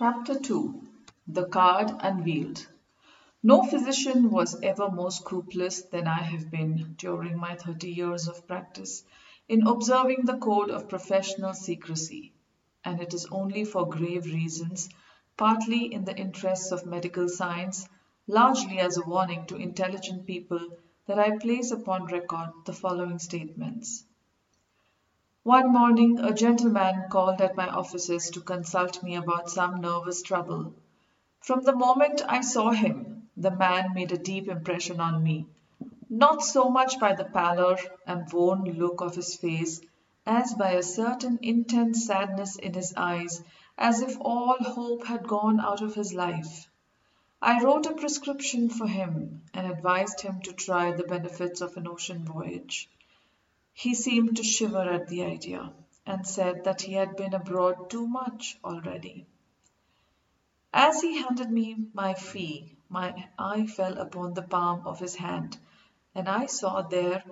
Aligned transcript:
Chapter 0.00 0.38
2 0.38 0.80
The 1.26 1.46
Card 1.46 1.90
Unveiled 1.98 2.68
No 3.42 3.64
physician 3.64 4.30
was 4.30 4.54
ever 4.62 4.88
more 4.88 5.10
scrupulous 5.10 5.82
than 5.82 6.06
I 6.06 6.22
have 6.22 6.52
been 6.52 6.94
during 6.96 7.36
my 7.36 7.56
thirty 7.56 7.90
years 7.90 8.28
of 8.28 8.46
practice 8.46 9.02
in 9.48 9.66
observing 9.66 10.18
the 10.24 10.38
code 10.38 10.70
of 10.70 10.88
professional 10.88 11.52
secrecy, 11.52 12.32
and 12.84 13.00
it 13.02 13.12
is 13.12 13.26
only 13.32 13.64
for 13.64 13.88
grave 13.88 14.26
reasons, 14.26 14.88
partly 15.36 15.92
in 15.92 16.04
the 16.04 16.16
interests 16.16 16.70
of 16.70 16.86
medical 16.86 17.28
science, 17.28 17.88
largely 18.28 18.78
as 18.78 18.98
a 18.98 19.02
warning 19.04 19.46
to 19.46 19.56
intelligent 19.56 20.26
people, 20.26 20.60
that 21.06 21.18
I 21.18 21.38
place 21.38 21.72
upon 21.72 22.04
record 22.04 22.50
the 22.66 22.72
following 22.72 23.18
statements. 23.18 24.04
One 25.48 25.72
morning 25.72 26.18
a 26.20 26.34
gentleman 26.34 27.04
called 27.08 27.40
at 27.40 27.56
my 27.56 27.68
offices 27.68 28.28
to 28.32 28.42
consult 28.42 29.02
me 29.02 29.16
about 29.16 29.48
some 29.48 29.80
nervous 29.80 30.20
trouble. 30.20 30.74
From 31.40 31.62
the 31.62 31.74
moment 31.74 32.20
I 32.28 32.42
saw 32.42 32.70
him 32.70 33.30
the 33.34 33.50
man 33.50 33.94
made 33.94 34.12
a 34.12 34.18
deep 34.18 34.46
impression 34.46 35.00
on 35.00 35.22
me, 35.22 35.46
not 36.10 36.42
so 36.42 36.68
much 36.68 37.00
by 37.00 37.14
the 37.14 37.24
pallor 37.24 37.78
and 38.06 38.30
worn 38.30 38.64
look 38.64 39.00
of 39.00 39.14
his 39.14 39.36
face 39.36 39.80
as 40.26 40.52
by 40.52 40.72
a 40.72 40.82
certain 40.82 41.38
intense 41.40 42.04
sadness 42.04 42.56
in 42.56 42.74
his 42.74 42.92
eyes 42.94 43.42
as 43.78 44.02
if 44.02 44.18
all 44.20 44.58
hope 44.58 45.06
had 45.06 45.26
gone 45.26 45.60
out 45.60 45.80
of 45.80 45.94
his 45.94 46.12
life. 46.12 46.68
I 47.40 47.64
wrote 47.64 47.86
a 47.86 47.94
prescription 47.94 48.68
for 48.68 48.86
him 48.86 49.44
and 49.54 49.66
advised 49.66 50.20
him 50.20 50.42
to 50.42 50.52
try 50.52 50.92
the 50.92 51.04
benefits 51.04 51.62
of 51.62 51.74
an 51.78 51.88
ocean 51.88 52.22
voyage. 52.26 52.90
He 53.80 53.94
seemed 53.94 54.36
to 54.38 54.42
shiver 54.42 54.90
at 54.90 55.06
the 55.06 55.22
idea, 55.22 55.72
and 56.04 56.26
said 56.26 56.64
that 56.64 56.82
he 56.82 56.94
had 56.94 57.14
been 57.14 57.32
abroad 57.32 57.88
too 57.90 58.08
much 58.08 58.58
already. 58.64 59.24
As 60.72 61.00
he 61.00 61.22
handed 61.22 61.48
me 61.48 61.86
my 61.94 62.14
fee 62.14 62.76
my 62.88 63.28
eye 63.38 63.66
fell 63.68 63.96
upon 63.98 64.34
the 64.34 64.42
palm 64.42 64.84
of 64.84 64.98
his 64.98 65.14
hand, 65.14 65.58
and 66.12 66.28
I 66.28 66.46
saw 66.46 66.82
there, 66.82 67.22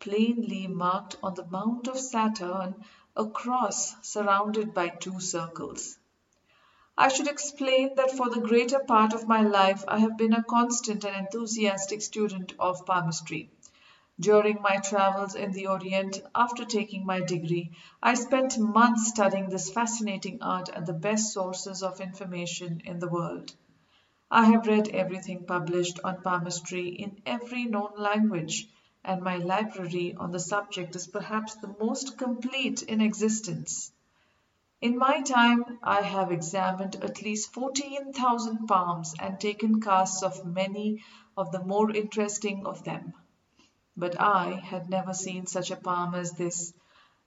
plainly 0.00 0.66
marked 0.66 1.18
on 1.22 1.34
the 1.34 1.46
mount 1.46 1.86
of 1.86 2.00
Saturn, 2.00 2.84
a 3.14 3.26
cross 3.26 3.94
surrounded 4.04 4.74
by 4.74 4.88
two 4.88 5.20
circles. 5.20 5.98
I 6.98 7.10
should 7.10 7.28
explain 7.28 7.94
that 7.94 8.10
for 8.10 8.28
the 8.28 8.40
greater 8.40 8.80
part 8.80 9.12
of 9.12 9.28
my 9.28 9.42
life 9.42 9.84
I 9.86 10.00
have 10.00 10.16
been 10.16 10.32
a 10.32 10.42
constant 10.42 11.04
and 11.04 11.14
enthusiastic 11.14 12.02
student 12.02 12.54
of 12.58 12.84
palmistry. 12.86 13.52
During 14.20 14.60
my 14.60 14.76
travels 14.76 15.34
in 15.34 15.52
the 15.52 15.68
Orient, 15.68 16.20
after 16.34 16.64
taking 16.64 17.06
my 17.06 17.20
degree, 17.20 17.72
I 18.02 18.14
spent 18.14 18.58
months 18.58 19.08
studying 19.08 19.48
this 19.48 19.70
fascinating 19.72 20.42
art 20.42 20.68
at 20.68 20.84
the 20.86 20.92
best 20.92 21.32
sources 21.32 21.82
of 21.82 22.00
information 22.00 22.82
in 22.84 22.98
the 22.98 23.08
world. 23.08 23.54
I 24.30 24.44
have 24.46 24.66
read 24.66 24.88
everything 24.88 25.44
published 25.44 25.98
on 26.04 26.22
palmistry 26.22 26.88
in 26.88 27.22
every 27.24 27.64
known 27.64 27.92
language, 27.96 28.68
and 29.02 29.22
my 29.22 29.36
library 29.38 30.14
on 30.14 30.30
the 30.30 30.40
subject 30.40 30.94
is 30.94 31.06
perhaps 31.06 31.54
the 31.54 31.74
most 31.80 32.18
complete 32.18 32.82
in 32.82 33.00
existence. 33.00 33.92
In 34.82 34.98
my 34.98 35.22
time 35.22 35.78
I 35.82 36.02
have 36.02 36.32
examined 36.32 36.96
at 36.96 37.22
least 37.22 37.52
fourteen 37.52 38.12
thousand 38.12 38.66
palms 38.66 39.14
and 39.18 39.40
taken 39.40 39.80
casts 39.80 40.22
of 40.22 40.44
many 40.44 41.02
of 41.36 41.50
the 41.50 41.64
more 41.64 41.90
interesting 41.90 42.66
of 42.66 42.84
them. 42.84 43.14
But 43.94 44.18
I 44.18 44.52
had 44.54 44.88
never 44.88 45.12
seen 45.12 45.44
such 45.46 45.70
a 45.70 45.76
palm 45.76 46.14
as 46.14 46.32
this, 46.32 46.72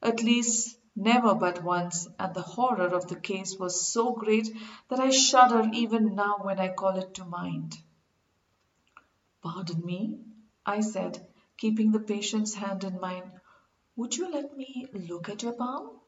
at 0.02 0.24
least 0.24 0.80
never 0.96 1.36
but 1.36 1.62
once, 1.64 2.08
and 2.18 2.34
the 2.34 2.42
horror 2.42 2.88
of 2.88 3.08
the 3.08 3.20
case 3.20 3.56
was 3.60 3.88
so 3.88 4.14
great 4.14 4.50
that 4.90 5.00
I 5.00 5.12
shudder 5.12 5.70
even 5.74 6.16
now 6.16 6.38
when 6.42 6.58
I 6.60 6.70
call 6.74 6.98
it 6.98 7.14
to 7.14 7.26
mind. 7.26 7.78
"Pardon 9.44 9.86
me," 9.86 10.22
I 10.66 10.82
said, 10.82 11.28
keeping 11.56 11.92
the 11.92 12.00
patient's 12.00 12.56
hand 12.56 12.84
in 12.84 13.00
mine, 13.00 13.40
"would 13.96 14.16
you 14.18 14.32
let 14.32 14.58
me 14.58 14.88
look 14.92 15.30
at 15.30 15.44
your 15.44 15.54
palm?" 15.54 16.00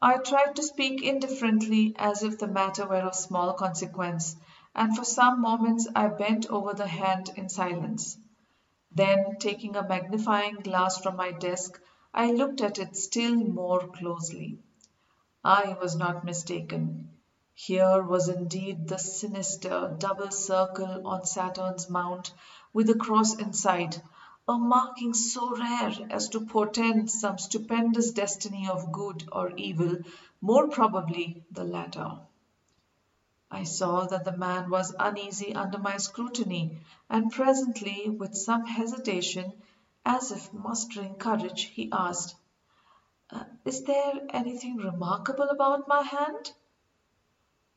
I 0.00 0.16
tried 0.16 0.56
to 0.56 0.62
speak 0.62 1.02
indifferently, 1.02 1.94
as 1.98 2.22
if 2.22 2.38
the 2.38 2.48
matter 2.48 2.86
were 2.88 3.02
of 3.02 3.14
small 3.14 3.52
consequence, 3.52 4.34
and 4.74 4.96
for 4.96 5.04
some 5.04 5.42
moments 5.42 5.86
I 5.94 6.06
bent 6.08 6.46
over 6.46 6.72
the 6.72 6.86
hand 6.86 7.28
in 7.36 7.50
silence. 7.50 8.16
Then, 8.92 9.36
taking 9.40 9.76
a 9.76 9.86
magnifying 9.86 10.54
glass 10.56 11.00
from 11.00 11.16
my 11.16 11.32
desk, 11.32 11.80
I 12.14 12.30
looked 12.30 12.60
at 12.60 12.78
it 12.78 12.96
still 12.96 13.34
more 13.34 13.88
closely. 13.88 14.60
I 15.44 15.76
was 15.80 15.96
not 15.96 16.24
mistaken. 16.24 17.10
Here 17.54 18.02
was 18.02 18.28
indeed 18.28 18.86
the 18.86 18.98
sinister 18.98 19.96
double 19.98 20.30
circle 20.30 21.06
on 21.06 21.24
Saturn's 21.24 21.90
mount, 21.90 22.32
with 22.72 22.90
a 22.90 22.94
cross 22.94 23.34
inside, 23.38 24.02
a 24.46 24.58
marking 24.58 25.14
so 25.14 25.56
rare 25.56 25.92
as 26.10 26.28
to 26.28 26.46
portend 26.46 27.10
some 27.10 27.38
stupendous 27.38 28.12
destiny 28.12 28.68
of 28.68 28.92
good 28.92 29.28
or 29.32 29.50
evil, 29.56 29.96
more 30.40 30.68
probably 30.68 31.44
the 31.50 31.64
latter. 31.64 32.25
I 33.58 33.62
saw 33.62 34.04
that 34.08 34.24
the 34.26 34.36
man 34.36 34.68
was 34.68 34.94
uneasy 34.98 35.54
under 35.54 35.78
my 35.78 35.96
scrutiny, 35.96 36.78
and 37.08 37.32
presently, 37.32 38.10
with 38.10 38.36
some 38.36 38.66
hesitation, 38.66 39.50
as 40.04 40.30
if 40.30 40.52
mustering 40.52 41.16
courage, 41.16 41.62
he 41.62 41.88
asked: 41.90 42.34
uh, 43.30 43.44
"Is 43.64 43.82
there 43.84 44.20
anything 44.28 44.76
remarkable 44.76 45.48
about 45.48 45.88
my 45.88 46.02
hand?" 46.02 46.52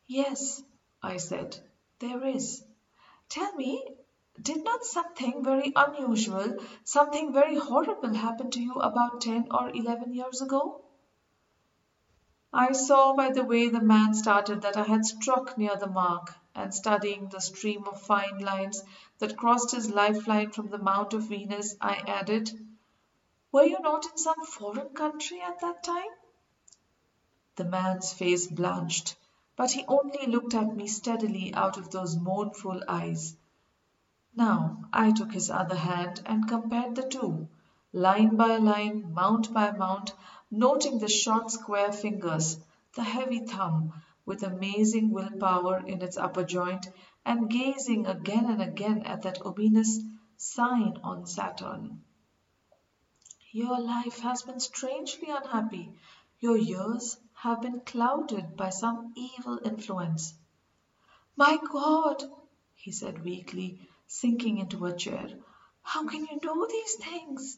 "Yes," 0.06 0.62
I 1.02 1.16
said, 1.16 1.58
"there 2.00 2.26
is. 2.26 2.62
Tell 3.30 3.54
me, 3.56 3.82
did 4.42 4.66
not 4.66 4.84
something 4.84 5.42
very 5.46 5.72
unusual, 5.78 6.58
something 6.84 7.32
very 7.32 7.56
horrible 7.56 8.14
happen 8.16 8.52
to 8.52 8.62
you 8.62 8.74
about 8.82 9.22
ten 9.22 9.48
or 9.50 9.70
eleven 9.70 10.14
years 10.14 10.42
ago?" 10.42 10.82
I 12.52 12.72
saw 12.72 13.14
by 13.14 13.30
the 13.30 13.44
way 13.44 13.70
the 13.70 13.80
man 13.80 14.16
started 14.16 14.62
that 14.64 14.76
I 14.76 14.82
had 14.84 15.06
struck 15.06 15.56
near 15.56 15.76
the 15.76 15.86
mark, 15.86 16.34
and 16.56 16.74
studying 16.74 17.30
the 17.30 17.40
stream 17.42 17.86
of 17.88 18.02
fine 18.02 18.40
lines 18.40 18.82
that 19.20 19.38
crossed 19.38 19.70
his 19.70 19.92
lifeline 19.92 20.50
from 20.52 20.70
the 20.70 20.80
Mount 20.80 21.14
of 21.14 21.28
Venus, 21.28 21.76
I 21.80 21.98
added: 22.08 22.50
"Were 23.52 23.66
you 23.66 23.78
not 23.82 24.08
in 24.08 24.18
some 24.18 24.44
foreign 24.44 24.96
country 24.96 25.40
at 25.42 25.60
that 25.60 25.84
time?" 25.84 26.10
The 27.56 27.66
man's 27.66 28.14
face 28.14 28.48
blanched, 28.48 29.16
but 29.56 29.70
he 29.74 29.86
only 29.88 30.26
looked 30.26 30.56
at 30.56 30.76
me 30.76 30.88
steadily 30.88 31.54
out 31.54 31.78
of 31.78 31.92
those 31.92 32.18
mournful 32.18 32.82
eyes. 32.88 33.36
Now 34.36 34.86
I 34.92 35.12
took 35.12 35.34
his 35.34 35.52
other 35.52 35.76
hand 35.78 36.24
and 36.26 36.48
compared 36.48 36.96
the 36.96 37.04
two, 37.08 37.48
line 37.94 38.38
by 38.38 38.58
line, 38.58 39.14
mount 39.14 39.54
by 39.54 39.70
mount 39.70 40.14
noting 40.52 41.00
the 41.00 41.08
short 41.08 41.52
square 41.52 41.92
fingers, 41.92 42.58
the 42.96 43.04
heavy 43.04 43.40
thumb, 43.40 43.94
with 44.26 44.44
amazing 44.44 45.12
will 45.12 45.30
power 45.40 45.84
in 45.86 46.02
its 46.02 46.18
upper 46.18 46.44
joint, 46.44 46.88
and 47.26 47.50
gazing 47.50 48.06
again 48.06 48.46
and 48.46 48.62
again 48.62 49.04
at 49.04 49.22
that 49.22 49.46
ominous 49.46 50.00
sign 50.38 50.98
on 51.04 51.26
Saturn. 51.26 52.04
Your 53.52 53.80
life 53.80 54.20
has 54.20 54.44
been 54.44 54.60
strangely 54.60 55.30
unhappy. 55.30 55.92
Your 56.40 56.58
years 56.58 57.18
have 57.34 57.62
been 57.62 57.80
clouded 57.82 58.56
by 58.56 58.70
some 58.70 59.14
evil 59.16 59.60
influence. 59.66 60.34
My 61.36 61.58
God, 61.72 62.24
he 62.76 62.92
said 62.92 63.24
weakly, 63.24 63.90
sinking 64.08 64.60
into 64.60 64.86
a 64.86 64.96
chair, 64.96 65.30
how 65.82 66.08
can 66.08 66.26
you 66.26 66.40
know 66.44 66.68
these 66.68 66.96
things? 66.96 67.58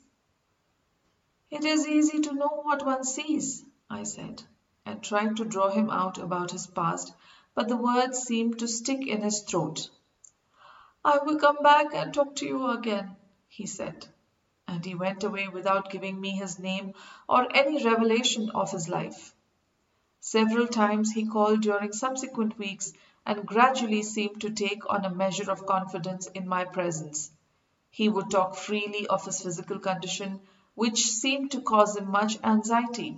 "It 1.53 1.65
is 1.65 1.85
easy 1.85 2.21
to 2.21 2.31
know 2.31 2.61
what 2.63 2.85
one 2.85 3.03
sees," 3.03 3.65
I 3.89 4.03
said, 4.03 4.41
and 4.85 5.03
tried 5.03 5.35
to 5.35 5.43
draw 5.43 5.67
him 5.67 5.89
out 5.89 6.17
about 6.17 6.51
his 6.51 6.65
past, 6.67 7.11
but 7.53 7.67
the 7.67 7.75
words 7.75 8.19
seemed 8.19 8.57
to 8.59 8.69
stick 8.69 9.05
in 9.05 9.21
his 9.21 9.41
throat. 9.41 9.89
"I 11.03 11.17
will 11.17 11.37
come 11.37 11.61
back 11.61 11.93
and 11.93 12.13
talk 12.13 12.35
to 12.35 12.45
you 12.45 12.67
again," 12.67 13.17
he 13.49 13.65
said, 13.65 14.07
and 14.65 14.85
he 14.85 14.95
went 14.95 15.25
away 15.25 15.49
without 15.49 15.89
giving 15.89 16.21
me 16.21 16.31
his 16.37 16.57
name 16.57 16.93
or 17.27 17.45
any 17.53 17.83
revelation 17.83 18.49
of 18.55 18.71
his 18.71 18.87
life. 18.87 19.35
Several 20.21 20.69
times 20.69 21.11
he 21.11 21.25
called 21.25 21.59
during 21.63 21.91
subsequent 21.91 22.57
weeks 22.57 22.93
and 23.25 23.45
gradually 23.45 24.03
seemed 24.03 24.39
to 24.39 24.51
take 24.51 24.89
on 24.89 25.03
a 25.03 25.09
measure 25.09 25.51
of 25.51 25.65
confidence 25.65 26.27
in 26.27 26.47
my 26.47 26.63
presence. 26.63 27.29
He 27.89 28.07
would 28.07 28.31
talk 28.31 28.55
freely 28.55 29.05
of 29.07 29.25
his 29.25 29.41
physical 29.41 29.79
condition 29.79 30.39
which 30.75 31.05
seemed 31.05 31.51
to 31.51 31.61
cause 31.61 31.97
him 31.97 32.09
much 32.09 32.37
anxiety. 32.43 33.17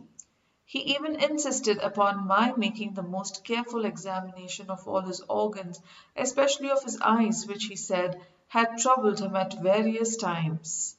He 0.65 0.95
even 0.95 1.15
insisted 1.15 1.77
upon 1.79 2.25
my 2.27 2.53
making 2.57 2.93
the 2.93 3.03
most 3.03 3.43
careful 3.43 3.85
examination 3.85 4.69
of 4.69 4.87
all 4.87 5.01
his 5.01 5.21
organs, 5.21 5.79
especially 6.15 6.71
of 6.71 6.83
his 6.83 6.99
eyes, 6.99 7.45
which 7.45 7.65
he 7.65 7.75
said 7.75 8.19
had 8.47 8.77
troubled 8.77 9.19
him 9.19 9.35
at 9.35 9.61
various 9.61 10.17
times. 10.17 10.95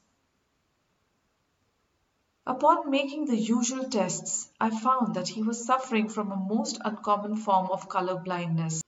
Upon 2.47 2.91
making 2.91 3.25
the 3.25 3.37
usual 3.39 3.89
tests, 3.89 4.51
I 4.61 4.69
found 4.69 5.15
that 5.15 5.29
he 5.29 5.43
was 5.43 5.65
suffering 5.65 6.09
from 6.09 6.31
a 6.31 6.37
most 6.37 6.79
uncommon 6.85 7.37
form 7.37 7.71
of 7.71 7.89
color 7.89 8.17
blindness 8.17 8.83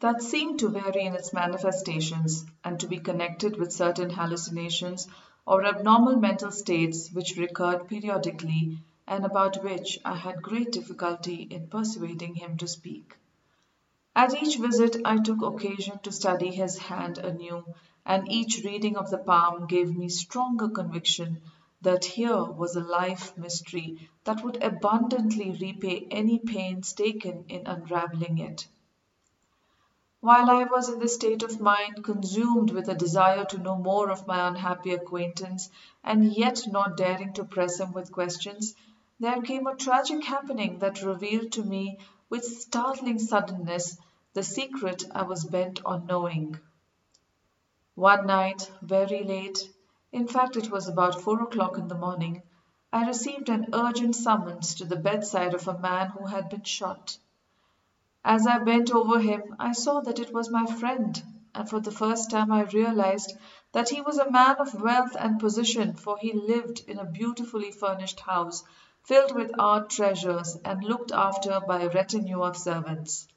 that 0.00 0.22
seemed 0.22 0.58
to 0.58 0.68
vary 0.68 1.04
in 1.04 1.14
its 1.14 1.32
manifestations 1.32 2.44
and 2.64 2.78
to 2.80 2.86
be 2.86 2.98
connected 2.98 3.56
with 3.56 3.72
certain 3.72 4.10
hallucinations 4.10 5.08
or 5.48 5.64
abnormal 5.64 6.14
mental 6.16 6.50
states 6.50 7.10
which 7.10 7.38
recurred 7.38 7.88
periodically 7.88 8.78
and 9.06 9.24
about 9.24 9.64
which 9.64 9.98
I 10.04 10.14
had 10.14 10.42
great 10.42 10.72
difficulty 10.72 11.46
in 11.50 11.68
persuading 11.68 12.34
him 12.34 12.58
to 12.58 12.68
speak. 12.68 13.16
At 14.14 14.34
each 14.42 14.58
visit 14.58 14.96
I 15.06 15.16
took 15.16 15.40
occasion 15.40 16.00
to 16.00 16.12
study 16.12 16.50
his 16.50 16.76
hand 16.76 17.16
anew, 17.16 17.64
and 18.04 18.30
each 18.30 18.60
reading 18.62 18.98
of 18.98 19.08
the 19.08 19.16
palm 19.16 19.66
gave 19.66 19.96
me 19.96 20.10
stronger 20.10 20.68
conviction 20.68 21.40
that 21.80 22.04
here 22.04 22.44
was 22.44 22.76
a 22.76 22.80
life 22.84 23.34
mystery 23.38 24.10
that 24.24 24.44
would 24.44 24.62
abundantly 24.62 25.52
repay 25.58 26.06
any 26.10 26.40
pains 26.40 26.92
taken 26.92 27.46
in 27.48 27.66
unravelling 27.66 28.36
it. 28.36 28.68
While 30.20 30.50
I 30.50 30.64
was 30.64 30.88
in 30.88 30.98
this 30.98 31.14
state 31.14 31.44
of 31.44 31.60
mind, 31.60 32.02
consumed 32.02 32.72
with 32.72 32.88
a 32.88 32.94
desire 32.96 33.44
to 33.44 33.58
know 33.58 33.76
more 33.76 34.10
of 34.10 34.26
my 34.26 34.48
unhappy 34.48 34.92
acquaintance, 34.92 35.70
and 36.02 36.32
yet 36.32 36.66
not 36.66 36.96
daring 36.96 37.34
to 37.34 37.44
press 37.44 37.78
him 37.78 37.92
with 37.92 38.10
questions, 38.10 38.74
there 39.20 39.40
came 39.42 39.68
a 39.68 39.76
tragic 39.76 40.24
happening 40.24 40.80
that 40.80 41.02
revealed 41.02 41.52
to 41.52 41.62
me 41.62 41.98
with 42.28 42.44
startling 42.44 43.20
suddenness 43.20 43.96
the 44.32 44.42
secret 44.42 45.04
I 45.14 45.22
was 45.22 45.44
bent 45.44 45.78
on 45.84 46.06
knowing. 46.06 46.58
One 47.94 48.26
night, 48.26 48.72
very 48.82 49.22
late, 49.22 49.70
in 50.10 50.26
fact 50.26 50.56
it 50.56 50.68
was 50.68 50.88
about 50.88 51.20
four 51.22 51.40
o'clock 51.44 51.78
in 51.78 51.86
the 51.86 51.94
morning, 51.94 52.42
I 52.92 53.06
received 53.06 53.50
an 53.50 53.66
urgent 53.72 54.16
summons 54.16 54.74
to 54.74 54.84
the 54.84 54.96
bedside 54.96 55.54
of 55.54 55.68
a 55.68 55.78
man 55.78 56.08
who 56.08 56.26
had 56.26 56.48
been 56.48 56.64
shot. 56.64 57.16
As 58.24 58.48
I 58.48 58.58
bent 58.58 58.90
over 58.90 59.20
him 59.20 59.54
I 59.60 59.70
saw 59.70 60.00
that 60.00 60.18
it 60.18 60.34
was 60.34 60.50
my 60.50 60.66
friend, 60.66 61.22
and 61.54 61.70
for 61.70 61.78
the 61.78 61.92
first 61.92 62.32
time 62.32 62.50
I 62.50 62.62
realized 62.64 63.32
that 63.70 63.90
he 63.90 64.00
was 64.00 64.18
a 64.18 64.28
man 64.28 64.56
of 64.56 64.74
wealth 64.82 65.14
and 65.16 65.38
position, 65.38 65.94
for 65.94 66.18
he 66.18 66.32
lived 66.32 66.82
in 66.88 66.98
a 66.98 67.04
beautifully 67.04 67.70
furnished 67.70 68.18
house 68.18 68.64
filled 69.04 69.36
with 69.36 69.52
art 69.56 69.90
treasures 69.90 70.56
and 70.64 70.82
looked 70.82 71.12
after 71.12 71.60
by 71.60 71.82
a 71.82 71.90
retinue 71.90 72.42
of 72.42 72.56
servants. 72.56 73.28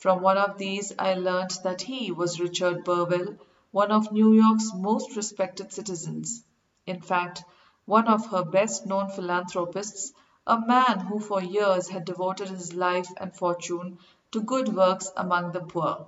From 0.00 0.22
one 0.22 0.38
of 0.38 0.58
these 0.58 0.92
I 0.98 1.14
learned 1.14 1.52
that 1.62 1.80
he 1.82 2.10
was 2.10 2.40
Richard 2.40 2.82
Burwell, 2.82 3.36
one 3.70 3.92
of 3.92 4.10
New 4.10 4.32
York's 4.32 4.74
most 4.74 5.14
respected 5.14 5.72
citizens; 5.72 6.42
in 6.84 7.00
fact, 7.00 7.44
one 7.84 8.08
of 8.08 8.26
her 8.26 8.42
best 8.42 8.86
known 8.86 9.08
philanthropists 9.08 10.12
a 10.50 10.58
man 10.66 10.98
who 10.98 11.20
for 11.20 11.40
years 11.40 11.88
had 11.88 12.04
devoted 12.04 12.48
his 12.48 12.74
life 12.74 13.06
and 13.18 13.36
fortune 13.36 13.96
to 14.32 14.40
good 14.40 14.74
works 14.74 15.08
among 15.16 15.52
the 15.52 15.60
poor. 15.60 16.04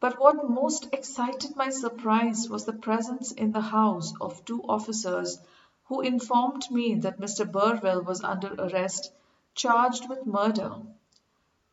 But 0.00 0.20
what 0.20 0.50
most 0.50 0.88
excited 0.92 1.56
my 1.56 1.70
surprise 1.70 2.46
was 2.50 2.66
the 2.66 2.74
presence 2.74 3.32
in 3.32 3.52
the 3.52 3.62
house 3.62 4.12
of 4.20 4.44
two 4.44 4.60
officers 4.68 5.38
who 5.86 6.02
informed 6.02 6.70
me 6.70 6.96
that 6.96 7.18
Mr. 7.18 7.50
Burwell 7.50 8.02
was 8.02 8.22
under 8.22 8.52
arrest, 8.58 9.10
charged 9.54 10.10
with 10.10 10.26
murder. 10.26 10.82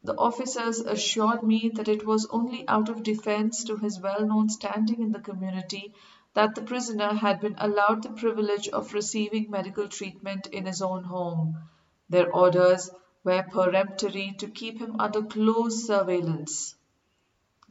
The 0.01 0.15
officers 0.17 0.79
assured 0.79 1.43
me 1.43 1.71
that 1.75 1.89
it 1.89 2.05
was 2.05 2.25
only 2.27 2.65
out 2.69 2.87
of 2.87 3.03
defence 3.03 3.65
to 3.65 3.75
his 3.75 3.99
well 3.99 4.25
known 4.25 4.47
standing 4.47 5.01
in 5.01 5.11
the 5.11 5.19
community 5.19 5.93
that 6.33 6.55
the 6.55 6.61
prisoner 6.61 7.13
had 7.13 7.39
been 7.39 7.55
allowed 7.59 8.01
the 8.01 8.09
privilege 8.09 8.67
of 8.69 8.93
receiving 8.93 9.51
medical 9.51 9.87
treatment 9.87 10.47
in 10.47 10.65
his 10.65 10.81
own 10.81 11.03
home. 11.03 11.57
Their 12.09 12.31
orders 12.31 12.89
were 13.23 13.43
peremptory 13.43 14.35
to 14.39 14.47
keep 14.47 14.79
him 14.79 14.99
under 14.99 15.21
close 15.21 15.85
surveillance. 15.85 16.75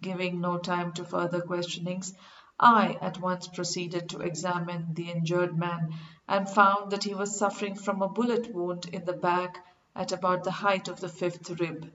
Giving 0.01 0.41
no 0.41 0.59
time 0.59 0.93
to 0.93 1.05
further 1.05 1.41
questionings, 1.41 2.15
I 2.59 2.97
at 3.01 3.21
once 3.21 3.49
proceeded 3.49 4.09
to 4.11 4.21
examine 4.21 4.95
the 4.95 5.11
injured 5.11 5.59
man 5.59 5.95
and 6.29 6.49
found 6.49 6.93
that 6.93 7.05
he 7.05 7.15
was 7.15 7.37
suffering 7.37 7.75
from 7.75 8.01
a 8.01 8.09
bullet 8.09 8.55
wound 8.55 8.87
in 8.87 9.05
the 9.05 9.13
back 9.13 9.59
at 9.95 10.13
about 10.13 10.45
the 10.45 10.51
height 10.51 10.87
of 10.89 11.01
the 11.01 11.09
fifth 11.09 11.51
rib. 11.59 11.93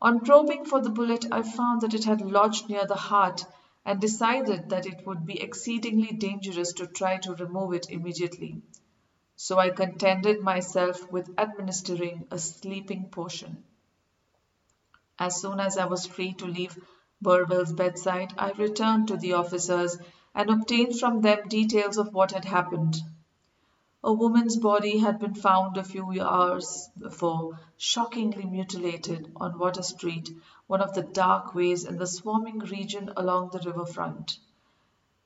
On 0.00 0.20
probing 0.20 0.64
for 0.64 0.80
the 0.80 0.90
bullet 0.90 1.26
I 1.32 1.42
found 1.42 1.80
that 1.80 1.94
it 1.94 2.04
had 2.04 2.20
lodged 2.20 2.68
near 2.68 2.86
the 2.86 2.94
heart 2.94 3.44
and 3.86 4.00
decided 4.00 4.68
that 4.68 4.84
it 4.84 5.06
would 5.06 5.24
be 5.24 5.40
exceedingly 5.40 6.10
dangerous 6.10 6.72
to 6.72 6.88
try 6.88 7.16
to 7.18 7.36
remove 7.36 7.72
it 7.72 7.86
immediately. 7.88 8.60
So 9.36 9.60
I 9.60 9.70
contented 9.70 10.42
myself 10.42 11.08
with 11.12 11.32
administering 11.38 12.26
a 12.32 12.38
sleeping 12.38 13.08
potion. 13.10 13.62
As 15.20 15.40
soon 15.40 15.60
as 15.60 15.78
I 15.78 15.84
was 15.84 16.04
free 16.04 16.32
to 16.34 16.46
leave 16.46 16.76
Burwell's 17.22 17.72
bedside, 17.72 18.34
I 18.36 18.50
returned 18.50 19.06
to 19.08 19.16
the 19.16 19.34
officers 19.34 19.96
and 20.34 20.50
obtained 20.50 20.98
from 20.98 21.20
them 21.20 21.46
details 21.48 21.96
of 21.96 22.12
what 22.12 22.32
had 22.32 22.44
happened. 22.44 23.00
A 24.02 24.12
woman's 24.12 24.56
body 24.56 24.98
had 24.98 25.20
been 25.20 25.34
found 25.34 25.76
a 25.76 25.84
few 25.84 26.20
hours 26.20 26.88
before, 26.98 27.60
shockingly 27.76 28.44
mutilated, 28.44 29.32
on 29.36 29.58
Water 29.58 29.82
Street, 29.82 30.28
one 30.68 30.82
of 30.82 30.92
the 30.94 31.02
dark 31.02 31.54
ways 31.54 31.84
in 31.84 31.96
the 31.96 32.06
swarming 32.08 32.58
region 32.58 33.08
along 33.16 33.50
the 33.50 33.60
river 33.60 33.86
front. 33.86 34.36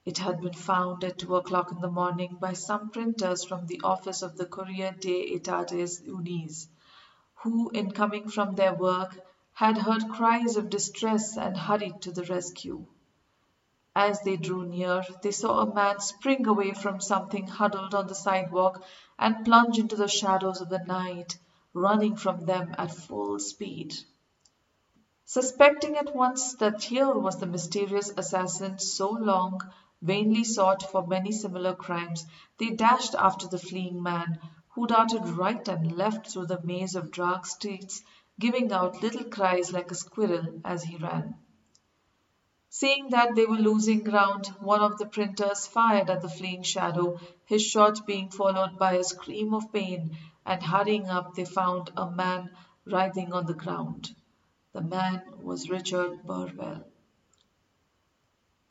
It 0.05 0.19
had 0.19 0.39
been 0.39 0.53
found 0.53 1.03
at 1.03 1.19
two 1.19 1.35
o'clock 1.35 1.73
in 1.73 1.81
the 1.81 1.89
morning 1.89 2.37
by 2.39 2.53
some 2.53 2.91
printers 2.91 3.45
from 3.45 3.65
the 3.65 3.81
office 3.83 4.21
of 4.21 4.37
the 4.37 4.45
Corriere 4.45 4.93
dei 5.01 5.21
Estates 5.23 5.99
Unis, 6.05 6.69
who, 7.43 7.71
in 7.71 7.91
coming 7.91 8.29
from 8.29 8.55
their 8.55 8.75
work, 8.75 9.09
had 9.55 9.79
heard 9.79 10.09
cries 10.09 10.57
of 10.57 10.69
distress 10.69 11.39
and 11.39 11.57
hurried 11.57 12.03
to 12.03 12.13
the 12.13 12.25
rescue. 12.25 12.85
As 13.95 14.21
they 14.21 14.37
drew 14.37 14.67
near, 14.67 15.03
they 15.23 15.31
saw 15.31 15.61
a 15.61 15.73
man 15.73 16.01
spring 16.01 16.47
away 16.47 16.75
from 16.75 17.01
something 17.01 17.47
huddled 17.47 17.95
on 17.95 18.07
the 18.09 18.15
sidewalk 18.15 18.79
and 19.19 19.43
plunge 19.43 19.79
into 19.79 19.97
the 19.97 20.07
shadows 20.07 20.61
of 20.61 20.69
the 20.69 20.81
night, 20.87 21.39
running 21.73 22.15
from 22.15 22.45
them 22.45 22.75
at 22.77 22.91
full 22.91 23.39
speed. 23.39 23.95
Suspecting 25.33 25.97
at 25.97 26.13
once 26.17 26.55
that 26.55 26.83
here 26.83 27.13
was 27.17 27.37
the 27.39 27.47
mysterious 27.47 28.11
assassin 28.17 28.81
so 28.81 29.11
long 29.11 29.61
vainly 30.03 30.43
sought 30.43 30.83
for 30.83 31.07
many 31.07 31.31
similar 31.31 31.77
crimes, 31.77 32.27
they 32.59 32.71
dashed 32.71 33.15
after 33.15 33.47
the 33.47 33.61
fleeing 33.61 34.03
man, 34.03 34.41
who 34.71 34.89
darted 34.89 35.25
right 35.25 35.69
and 35.69 35.97
left 35.97 36.33
through 36.33 36.47
the 36.47 36.61
maze 36.65 36.97
of 36.97 37.13
dark 37.13 37.47
streets, 37.47 38.03
giving 38.41 38.73
out 38.73 39.01
little 39.03 39.23
cries 39.23 39.73
like 39.73 39.93
a 39.93 39.95
squirrel 39.95 40.61
as 40.65 40.83
he 40.83 40.97
ran. 40.97 41.37
Seeing 42.69 43.11
that 43.11 43.37
they 43.37 43.47
were 43.47 43.55
losing 43.55 44.03
ground, 44.03 44.49
one 44.59 44.81
of 44.81 44.99
the 44.99 45.07
printers 45.07 45.65
fired 45.65 46.11
at 46.11 46.23
the 46.23 46.29
fleeing 46.29 46.65
shadow, 46.65 47.21
his 47.45 47.63
shot 47.63 48.05
being 48.05 48.31
followed 48.31 48.81
by 48.81 48.95
a 48.95 49.05
scream 49.05 49.55
of 49.55 49.73
pain, 49.73 50.19
and 50.45 50.61
hurrying 50.61 51.09
up 51.09 51.37
they 51.37 51.45
found 51.45 51.93
a 51.97 52.11
man 52.11 52.51
writhing 52.85 53.33
on 53.33 53.47
the 53.47 53.55
ground. 53.55 54.13
The 54.73 54.83
man 54.83 55.23
was 55.43 55.69
Richard 55.69 56.23
Burwell. 56.25 56.85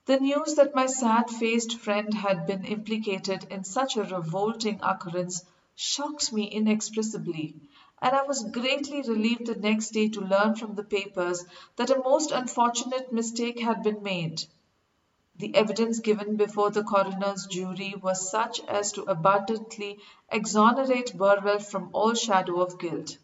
The 0.05 0.17
news 0.19 0.55
that 0.55 0.73
my 0.73 0.85
sad 0.85 1.29
faced 1.29 1.77
friend 1.77 2.13
had 2.13 2.45
been 2.47 2.63
implicated 2.63 3.43
in 3.51 3.65
such 3.65 3.97
a 3.97 4.03
revolting 4.03 4.79
occurrence 4.81 5.43
shocked 5.75 6.31
me 6.31 6.45
inexpressibly 6.45 7.55
and 8.01 8.15
I 8.15 8.21
was 8.21 8.43
greatly 8.49 9.01
relieved 9.01 9.47
the 9.47 9.55
next 9.55 9.89
day 9.89 10.07
to 10.07 10.21
learn 10.21 10.55
from 10.55 10.75
the 10.75 10.83
papers 10.83 11.43
that 11.75 11.89
a 11.89 12.01
most 12.01 12.31
unfortunate 12.31 13.11
mistake 13.11 13.59
had 13.59 13.83
been 13.83 14.01
made. 14.01 14.41
The 15.35 15.53
evidence 15.53 15.99
given 15.99 16.37
before 16.37 16.69
the 16.71 16.83
coroner's 16.83 17.45
jury 17.45 17.93
was 18.01 18.31
such 18.31 18.61
as 18.69 18.93
to 18.93 19.03
abundantly 19.03 19.99
exonerate 20.31 21.17
Burwell 21.17 21.59
from 21.59 21.89
all 21.91 22.13
shadow 22.13 22.61
of 22.61 22.79
guilt. 22.79 23.17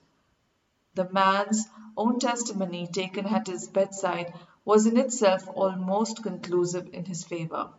The 0.96 1.10
man's 1.12 1.68
own 1.98 2.20
testimony 2.20 2.88
taken 2.88 3.26
at 3.26 3.48
his 3.48 3.68
bedside 3.68 4.34
was 4.64 4.86
in 4.86 4.96
itself 4.98 5.44
almost 5.54 6.24
conclusive 6.24 6.88
in 6.94 7.04
his 7.04 7.26
favor. 7.26 7.70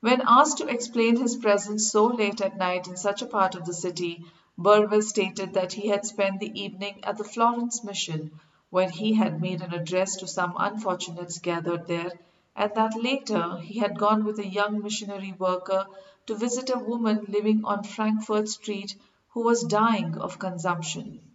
When 0.00 0.20
asked 0.26 0.58
to 0.58 0.66
explain 0.66 1.16
his 1.16 1.36
presence 1.36 1.90
so 1.90 2.08
late 2.08 2.42
at 2.42 2.58
night 2.58 2.88
in 2.88 2.98
such 2.98 3.22
a 3.22 3.26
part 3.26 3.54
of 3.54 3.64
the 3.64 3.72
city, 3.72 4.22
Burwell 4.58 5.00
stated 5.00 5.54
that 5.54 5.72
he 5.72 5.88
had 5.88 6.04
spent 6.04 6.40
the 6.40 6.60
evening 6.60 7.00
at 7.04 7.16
the 7.16 7.24
Florence 7.24 7.82
Mission, 7.82 8.32
where 8.68 8.90
he 8.90 9.14
had 9.14 9.40
made 9.40 9.62
an 9.62 9.72
address 9.72 10.16
to 10.16 10.26
some 10.26 10.54
unfortunates 10.58 11.38
gathered 11.38 11.86
there, 11.86 12.12
and 12.54 12.74
that 12.74 13.02
later 13.02 13.56
he 13.56 13.78
had 13.78 13.98
gone 13.98 14.24
with 14.26 14.38
a 14.38 14.46
young 14.46 14.82
missionary 14.82 15.32
worker 15.38 15.86
to 16.26 16.34
visit 16.34 16.68
a 16.68 16.78
woman 16.78 17.24
living 17.28 17.64
on 17.64 17.82
Frankfort 17.82 18.46
Street 18.46 18.94
who 19.30 19.42
was 19.42 19.62
dying 19.62 20.18
of 20.18 20.38
consumption. 20.38 21.29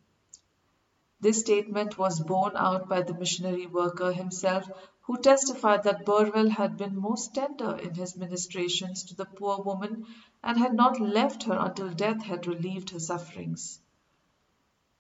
This 1.22 1.40
statement 1.40 1.98
was 1.98 2.20
borne 2.20 2.58
out 2.58 2.90
by 2.90 3.02
the 3.02 3.14
missionary 3.14 3.68
worker 3.68 4.12
himself, 4.12 4.70
who 5.04 5.16
testified 5.16 5.84
that 5.84 6.04
Burwell 6.06 6.50
had 6.50 6.76
been 6.76 7.00
most 7.00 7.34
tender 7.34 7.78
in 7.78 7.94
his 7.96 8.18
ministrations 8.18 9.06
to 9.06 9.16
the 9.16 9.24
poor 9.24 9.60
woman 9.64 10.08
and 10.44 10.58
had 10.58 10.74
not 10.74 11.00
left 11.00 11.44
her 11.44 11.58
until 11.58 11.90
death 11.94 12.22
had 12.24 12.48
relieved 12.48 12.90
her 12.90 13.00
sufferings. 13.00 13.80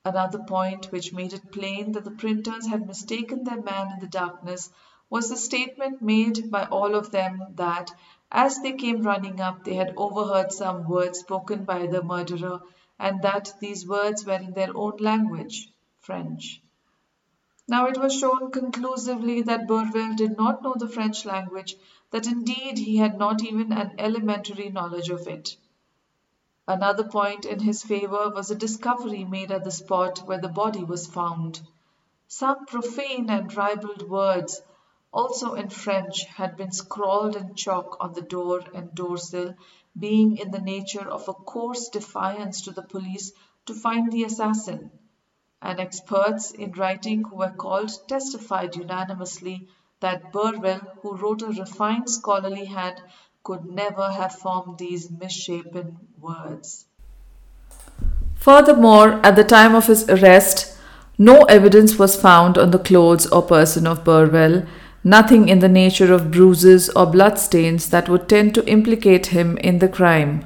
Another 0.05 0.39
point 0.39 0.89
which 0.89 1.11
made 1.11 1.33
it 1.33 1.51
plain 1.51 1.91
that 1.91 2.05
the 2.05 2.11
printers 2.11 2.65
had 2.65 2.87
mistaken 2.87 3.43
their 3.43 3.61
man 3.61 3.91
in 3.91 3.99
the 3.99 4.07
darkness 4.07 4.69
was 5.09 5.27
the 5.29 5.35
statement 5.35 6.01
made 6.01 6.49
by 6.49 6.63
all 6.67 6.95
of 6.95 7.11
them 7.11 7.41
that, 7.55 7.91
as 8.31 8.61
they 8.61 8.71
came 8.71 9.01
running 9.01 9.41
up, 9.41 9.65
they 9.65 9.73
had 9.75 9.93
overheard 9.97 10.53
some 10.53 10.87
words 10.87 11.19
spoken 11.19 11.65
by 11.65 11.87
the 11.87 12.01
murderer, 12.01 12.61
and 12.97 13.21
that 13.23 13.53
these 13.59 13.85
words 13.85 14.25
were 14.25 14.39
in 14.39 14.53
their 14.53 14.71
own 14.77 14.95
language, 15.01 15.73
French. 16.05 16.61
Now 17.67 17.87
it 17.87 17.97
was 17.97 18.13
shown 18.13 18.51
conclusively 18.51 19.41
that 19.41 19.67
Burwell 19.67 20.13
did 20.15 20.37
not 20.37 20.61
know 20.61 20.75
the 20.77 20.87
French 20.87 21.25
language, 21.25 21.75
that 22.11 22.27
indeed 22.27 22.77
he 22.77 22.97
had 22.97 23.17
not 23.17 23.43
even 23.43 23.73
an 23.73 23.95
elementary 23.97 24.69
knowledge 24.69 25.09
of 25.09 25.27
it. 25.27 25.57
Another 26.67 27.05
point 27.07 27.45
in 27.45 27.59
his 27.59 27.81
favor 27.81 28.29
was 28.29 28.51
a 28.51 28.55
discovery 28.55 29.23
made 29.23 29.51
at 29.51 29.63
the 29.63 29.71
spot 29.71 30.19
where 30.27 30.39
the 30.39 30.47
body 30.47 30.83
was 30.83 31.07
found. 31.07 31.59
Some 32.27 32.67
profane 32.67 33.31
and 33.31 33.51
ribald 33.57 34.07
words 34.07 34.61
also 35.11 35.53
in 35.53 35.69
French, 35.69 36.25
had 36.25 36.55
been 36.57 36.71
scrawled 36.71 37.35
in 37.35 37.55
chalk 37.55 37.97
on 37.99 38.13
the 38.13 38.21
door 38.21 38.61
and 38.75 38.93
doorsill, 38.93 39.55
being 39.97 40.37
in 40.37 40.51
the 40.51 40.59
nature 40.61 41.09
of 41.09 41.27
a 41.27 41.33
coarse 41.33 41.89
defiance 41.89 42.61
to 42.63 42.71
the 42.73 42.83
police 42.83 43.31
to 43.65 43.73
find 43.73 44.11
the 44.11 44.25
assassin, 44.25 44.91
and 45.61 45.79
experts 45.79 46.51
in 46.51 46.71
writing 46.73 47.23
who 47.23 47.37
were 47.37 47.51
called 47.51 47.91
testified 48.07 48.75
unanimously 48.75 49.67
that 49.99 50.31
Burwell, 50.31 50.81
who 51.01 51.15
wrote 51.15 51.41
a 51.41 51.47
refined 51.47 52.09
scholarly 52.09 52.65
hand, 52.65 53.01
could 53.43 53.65
never 53.65 54.09
have 54.09 54.33
formed 54.33 54.77
these 54.77 55.09
misshapen 55.09 55.97
words. 56.19 56.85
Furthermore, 58.35 59.19
at 59.23 59.35
the 59.35 59.43
time 59.43 59.73
of 59.73 59.87
his 59.87 60.07
arrest, 60.09 60.77
no 61.17 61.43
evidence 61.43 61.97
was 61.97 62.19
found 62.19 62.57
on 62.57 62.71
the 62.71 62.79
clothes 62.79 63.25
or 63.27 63.41
person 63.41 63.87
of 63.87 64.03
Burwell, 64.03 64.63
nothing 65.03 65.47
in 65.47 65.59
the 65.59 65.69
nature 65.69 66.11
of 66.11 66.31
bruises 66.31 66.89
or 66.89 67.05
bloodstains 67.05 67.89
that 67.89 68.09
would 68.09 68.27
tend 68.27 68.53
to 68.55 68.67
implicate 68.67 69.27
him 69.27 69.57
in 69.59 69.79
the 69.79 69.87
crime. 69.87 70.43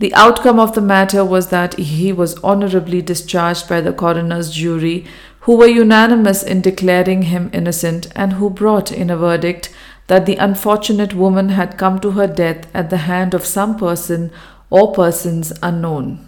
The 0.00 0.14
outcome 0.14 0.58
of 0.58 0.74
the 0.74 0.80
matter 0.80 1.22
was 1.26 1.48
that 1.48 1.74
he 1.74 2.10
was 2.10 2.38
honorably 2.42 3.02
discharged 3.02 3.68
by 3.68 3.82
the 3.82 3.92
coroner's 3.92 4.50
jury, 4.50 5.04
who 5.40 5.58
were 5.58 5.66
unanimous 5.66 6.42
in 6.42 6.62
declaring 6.62 7.24
him 7.24 7.50
innocent 7.52 8.06
and 8.16 8.32
who 8.32 8.48
brought 8.48 8.90
in 8.90 9.10
a 9.10 9.16
verdict 9.18 9.68
that 10.06 10.24
the 10.24 10.36
unfortunate 10.36 11.12
woman 11.12 11.50
had 11.50 11.76
come 11.76 12.00
to 12.00 12.12
her 12.12 12.26
death 12.26 12.66
at 12.72 12.88
the 12.88 13.04
hand 13.08 13.34
of 13.34 13.44
some 13.44 13.76
person 13.76 14.32
or 14.70 14.94
persons 14.94 15.52
unknown. 15.62 16.26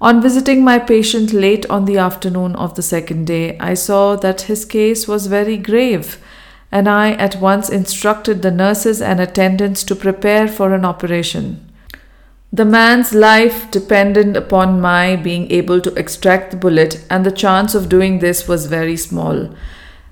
On 0.00 0.22
visiting 0.22 0.62
my 0.62 0.78
patient 0.78 1.32
late 1.32 1.68
on 1.68 1.86
the 1.86 1.98
afternoon 1.98 2.54
of 2.54 2.76
the 2.76 2.82
second 2.82 3.26
day, 3.26 3.58
I 3.58 3.74
saw 3.74 4.14
that 4.14 4.42
his 4.42 4.64
case 4.64 5.08
was 5.08 5.26
very 5.26 5.56
grave 5.56 6.22
and 6.70 6.88
I 6.88 7.14
at 7.14 7.40
once 7.40 7.68
instructed 7.68 8.42
the 8.42 8.52
nurses 8.52 9.02
and 9.02 9.18
attendants 9.18 9.82
to 9.82 9.96
prepare 9.96 10.46
for 10.46 10.72
an 10.72 10.84
operation. 10.84 11.72
The 12.54 12.64
man's 12.64 13.12
life 13.12 13.68
depended 13.72 14.36
upon 14.36 14.80
my 14.80 15.16
being 15.16 15.50
able 15.50 15.80
to 15.80 15.92
extract 15.94 16.52
the 16.52 16.56
bullet, 16.56 17.04
and 17.10 17.26
the 17.26 17.32
chance 17.32 17.74
of 17.74 17.88
doing 17.88 18.20
this 18.20 18.46
was 18.46 18.66
very 18.66 18.96
small. 18.96 19.52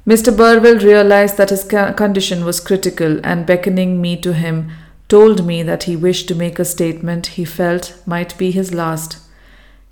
Mr. 0.05 0.37
Burwell 0.37 0.79
realized 0.79 1.37
that 1.37 1.51
his 1.51 1.63
condition 1.63 2.45
was 2.45 2.59
critical 2.59 3.21
and, 3.23 3.47
beckoning 3.47 4.01
me 4.01 4.17
to 4.17 4.33
him, 4.33 4.73
told 5.07 5.47
me 5.47 5.63
that 5.63 5.85
he 5.85 5.95
wished 5.95 6.27
to 6.27 6.35
make 6.35 6.59
a 6.59 6.65
statement 6.65 7.39
he 7.39 7.45
felt 7.45 7.95
might 8.07 8.37
be 8.37 8.51
his 8.51 8.75
last. 8.75 9.19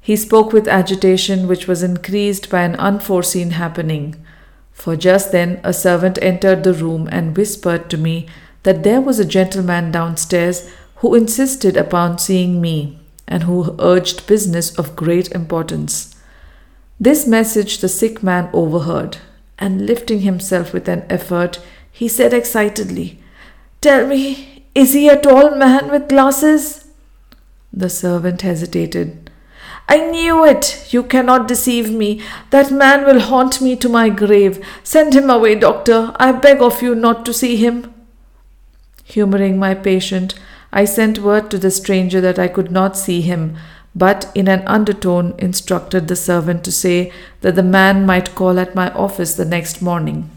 He 0.01 0.17
spoke 0.17 0.53
with 0.53 0.67
agitation, 0.67 1.47
which 1.47 1.69
was 1.69 1.85
increased 1.85 2.51
by 2.51 2.63
an 2.63 2.75
unforeseen 2.75 3.51
happening 3.51 4.17
for 4.73 4.97
just 4.97 5.31
then 5.31 5.61
a 5.63 5.73
servant 5.73 6.19
entered 6.21 6.65
the 6.65 6.75
room 6.75 7.09
and 7.13 7.37
whispered 7.37 7.89
to 7.91 7.97
me 7.97 8.27
that 8.65 8.83
there 8.83 9.01
was 9.01 9.21
a 9.21 9.25
gentleman 9.25 9.93
downstairs 9.93 10.69
who 11.01 11.15
insisted 11.15 11.77
upon 11.77 12.19
seeing 12.19 12.61
me 12.61 12.99
and 13.27 13.45
who 13.45 13.75
urged 13.79 14.27
business 14.27 14.77
of 14.79 14.97
great 14.97 15.31
importance. 15.33 16.15
This 16.99 17.27
message 17.27 17.79
the 17.79 17.89
sick 17.89 18.23
man 18.23 18.51
overheard, 18.53 19.19
and 19.59 19.87
lifting 19.87 20.21
himself 20.21 20.73
with 20.73 20.89
an 20.89 21.05
effort, 21.09 21.59
he 21.91 22.09
said 22.09 22.35
excitedly, 22.35 23.19
Tell 23.81 24.07
me, 24.07 24.67
is 24.75 24.93
he 24.93 25.09
a 25.09 25.21
tall 25.21 25.55
man 25.55 25.91
with 25.91 26.09
glasses? 26.09 26.87
The 27.73 27.89
servant 27.89 28.43
hesitated. 28.43 29.31
I 29.89 30.11
knew 30.11 30.45
it. 30.45 30.87
You 30.93 31.03
cannot 31.03 31.49
deceive 31.49 31.91
me. 31.91 32.23
That 32.51 32.71
man 32.71 33.05
will 33.07 33.21
haunt 33.21 33.61
me 33.61 33.75
to 33.77 33.89
my 33.89 34.09
grave. 34.09 34.65
Send 34.85 35.15
him 35.15 35.31
away, 35.31 35.55
doctor. 35.55 36.13
I 36.17 36.33
beg 36.33 36.61
of 36.61 36.83
you 36.83 36.95
not 36.95 37.25
to 37.27 37.33
see 37.33 37.57
him. 37.57 37.93
Humoring 39.05 39.59
my 39.59 39.75
patient, 39.75 40.35
I 40.73 40.85
sent 40.85 41.19
word 41.19 41.51
to 41.51 41.59
the 41.59 41.71
stranger 41.71 42.21
that 42.21 42.39
I 42.39 42.49
could 42.49 42.71
not 42.71 42.97
see 42.97 43.21
him, 43.21 43.57
but 43.95 44.31
in 44.35 44.49
an 44.49 44.63
undertone 44.67 45.35
instructed 45.39 46.07
the 46.07 46.17
servant 46.17 46.65
to 46.65 46.73
say 46.73 47.13
that 47.41 47.57
the 47.57 47.63
man 47.63 48.07
might 48.07 48.35
call 48.35 48.59
at 48.59 48.75
my 48.75 48.91
office 48.93 49.35
the 49.35 49.45
next 49.45 49.83
morning. 49.83 50.31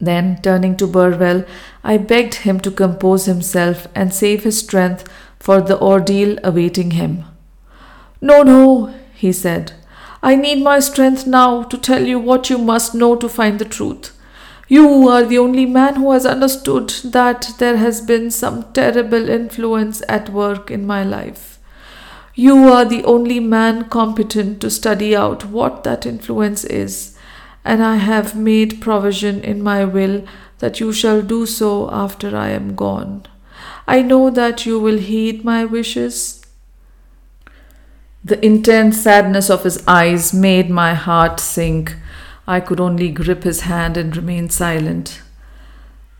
Then, 0.00 0.40
turning 0.42 0.76
to 0.78 0.86
Burwell, 0.86 1.44
I 1.84 1.98
begged 1.98 2.34
him 2.34 2.60
to 2.60 2.70
compose 2.70 3.26
himself 3.26 3.86
and 3.94 4.14
save 4.14 4.44
his 4.44 4.58
strength 4.58 5.04
for 5.38 5.60
the 5.60 5.78
ordeal 5.78 6.38
awaiting 6.42 6.92
him. 6.92 7.24
No, 8.20 8.42
no, 8.42 8.94
he 9.14 9.32
said. 9.32 9.72
I 10.22 10.36
need 10.36 10.62
my 10.62 10.80
strength 10.80 11.26
now 11.26 11.62
to 11.64 11.76
tell 11.76 12.06
you 12.06 12.18
what 12.18 12.48
you 12.48 12.58
must 12.58 12.94
know 12.94 13.16
to 13.16 13.28
find 13.28 13.58
the 13.58 13.64
truth. 13.64 14.16
You 14.70 15.08
are 15.08 15.24
the 15.24 15.38
only 15.38 15.66
man 15.66 15.96
who 15.96 16.12
has 16.12 16.24
understood 16.24 16.90
that 17.06 17.54
there 17.58 17.76
has 17.76 18.00
been 18.00 18.30
some 18.30 18.72
terrible 18.72 19.28
influence 19.28 20.00
at 20.08 20.28
work 20.28 20.70
in 20.70 20.86
my 20.86 21.02
life. 21.02 21.58
You 22.36 22.68
are 22.72 22.84
the 22.84 23.02
only 23.02 23.40
man 23.40 23.88
competent 23.88 24.60
to 24.60 24.70
study 24.70 25.16
out 25.16 25.44
what 25.46 25.82
that 25.82 26.06
influence 26.06 26.62
is, 26.62 27.18
and 27.64 27.82
I 27.82 27.96
have 27.96 28.36
made 28.36 28.80
provision 28.80 29.42
in 29.42 29.60
my 29.60 29.84
will 29.84 30.22
that 30.60 30.78
you 30.78 30.92
shall 30.92 31.20
do 31.20 31.46
so 31.46 31.90
after 31.90 32.36
I 32.36 32.50
am 32.50 32.76
gone. 32.76 33.26
I 33.88 34.02
know 34.02 34.30
that 34.30 34.66
you 34.66 34.78
will 34.78 34.98
heed 34.98 35.44
my 35.44 35.64
wishes 35.64 36.40
the 38.22 38.44
intense 38.44 39.00
sadness 39.00 39.48
of 39.48 39.64
his 39.64 39.82
eyes 39.88 40.34
made 40.34 40.68
my 40.68 40.92
heart 40.92 41.40
sink. 41.40 41.96
I 42.54 42.58
could 42.58 42.80
only 42.80 43.10
grip 43.10 43.44
his 43.44 43.60
hand 43.60 43.96
and 43.96 44.16
remain 44.16 44.50
silent. 44.50 45.22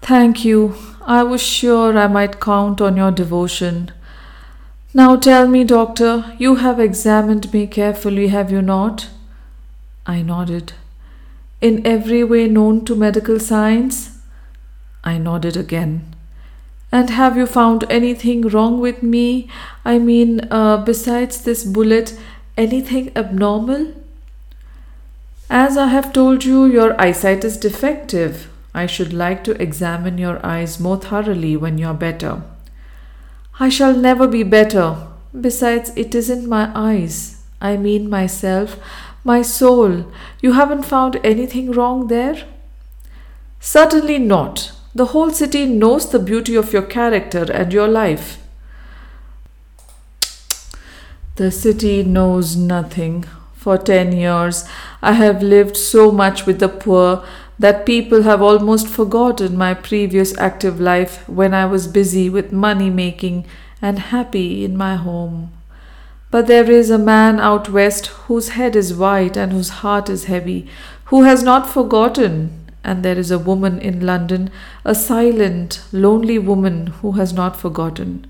Thank 0.01 0.45
you. 0.45 0.77
I 1.03 1.25
was 1.25 1.43
sure 1.43 1.99
I 1.99 2.07
might 2.07 2.39
count 2.39 2.81
on 2.81 2.97
your 2.97 3.11
devotion. 3.11 3.91
Now 4.95 5.17
tell 5.17 5.49
me, 5.49 5.65
doctor, 5.65 6.37
you 6.39 6.55
have 6.57 6.79
examined 6.79 7.53
me 7.53 7.67
carefully, 7.67 8.29
have 8.29 8.53
you 8.53 8.63
not? 8.63 9.09
I 10.07 10.23
nodded. 10.23 10.73
In 11.61 11.85
every 11.85 12.23
way 12.23 12.47
known 12.47 12.85
to 12.85 12.95
medical 12.95 13.41
science? 13.41 14.19
I 15.03 15.19
nodded 15.19 15.57
again. 15.57 16.15
And 16.93 17.11
have 17.11 17.37
you 17.37 17.47
found 17.47 17.91
anything 17.91 18.43
wrong 18.43 18.81
with 18.81 19.03
me? 19.03 19.49
I 19.85 19.99
mean, 19.99 20.47
uh, 20.49 20.85
besides 20.85 21.43
this 21.43 21.65
bullet, 21.65 22.17
anything 22.57 23.11
abnormal? 23.17 24.00
As 25.53 25.77
I 25.77 25.89
have 25.89 26.13
told 26.13 26.45
you, 26.45 26.65
your 26.65 26.99
eyesight 27.01 27.43
is 27.45 27.57
defective. 27.57 28.49
I 28.73 28.87
should 28.87 29.13
like 29.13 29.43
to 29.45 29.61
examine 29.61 30.17
your 30.17 30.39
eyes 30.47 30.79
more 30.79 30.97
thoroughly 30.97 31.57
when 31.57 31.77
you 31.77 31.89
are 31.89 31.95
better. 31.95 32.43
I 33.59 33.69
shall 33.69 33.97
never 33.97 34.29
be 34.29 34.45
better. 34.45 35.09
Besides, 35.39 35.91
it 35.97 36.15
isn't 36.15 36.49
my 36.49 36.71
eyes. 36.73 37.43
I 37.61 37.77
mean 37.77 38.09
myself, 38.09 38.79
my 39.25 39.43
soul. 39.43 40.07
You 40.41 40.53
haven't 40.53 40.85
found 40.85 41.19
anything 41.25 41.73
wrong 41.73 42.07
there? 42.07 42.45
Certainly 43.59 44.21
not. 44.21 44.71
The 44.95 45.07
whole 45.07 45.31
city 45.31 45.67
knows 45.67 46.09
the 46.11 46.21
beauty 46.21 46.55
of 46.55 46.73
your 46.73 46.83
character 46.83 47.51
and 47.51 47.73
your 47.73 47.89
life. 47.89 48.39
The 51.35 51.51
city 51.51 52.05
knows 52.05 52.55
nothing. 52.55 53.25
For 53.61 53.77
ten 53.77 54.13
years, 54.13 54.65
I 55.03 55.13
have 55.13 55.43
lived 55.43 55.77
so 55.77 56.11
much 56.11 56.47
with 56.47 56.61
the 56.61 56.69
poor 56.71 57.23
that 57.59 57.85
people 57.85 58.23
have 58.23 58.41
almost 58.41 58.89
forgotten 58.89 59.55
my 59.55 59.75
previous 59.75 60.35
active 60.39 60.81
life 60.81 61.29
when 61.29 61.53
I 61.53 61.67
was 61.67 61.87
busy 61.87 62.31
with 62.31 62.53
money 62.53 62.89
making 62.89 63.45
and 63.83 63.99
happy 63.99 64.65
in 64.65 64.79
my 64.79 64.97
home. 64.97 65.53
But 66.31 66.47
there 66.47 66.71
is 66.71 66.89
a 66.89 66.97
man 66.97 67.39
out 67.39 67.69
west 67.69 68.07
whose 68.29 68.57
head 68.57 68.75
is 68.75 68.95
white 68.95 69.37
and 69.37 69.53
whose 69.53 69.83
heart 69.85 70.09
is 70.09 70.25
heavy, 70.25 70.67
who 71.13 71.25
has 71.25 71.43
not 71.43 71.69
forgotten 71.69 72.67
and 72.83 73.03
there 73.03 73.19
is 73.19 73.31
a 73.31 73.39
woman 73.39 73.79
in 73.79 74.07
London, 74.07 74.49
a 74.87 74.95
silent, 74.95 75.83
lonely 75.93 76.39
woman 76.39 76.87
who 77.03 77.13
has 77.13 77.35
not 77.35 77.61
forgotten. 77.61 78.27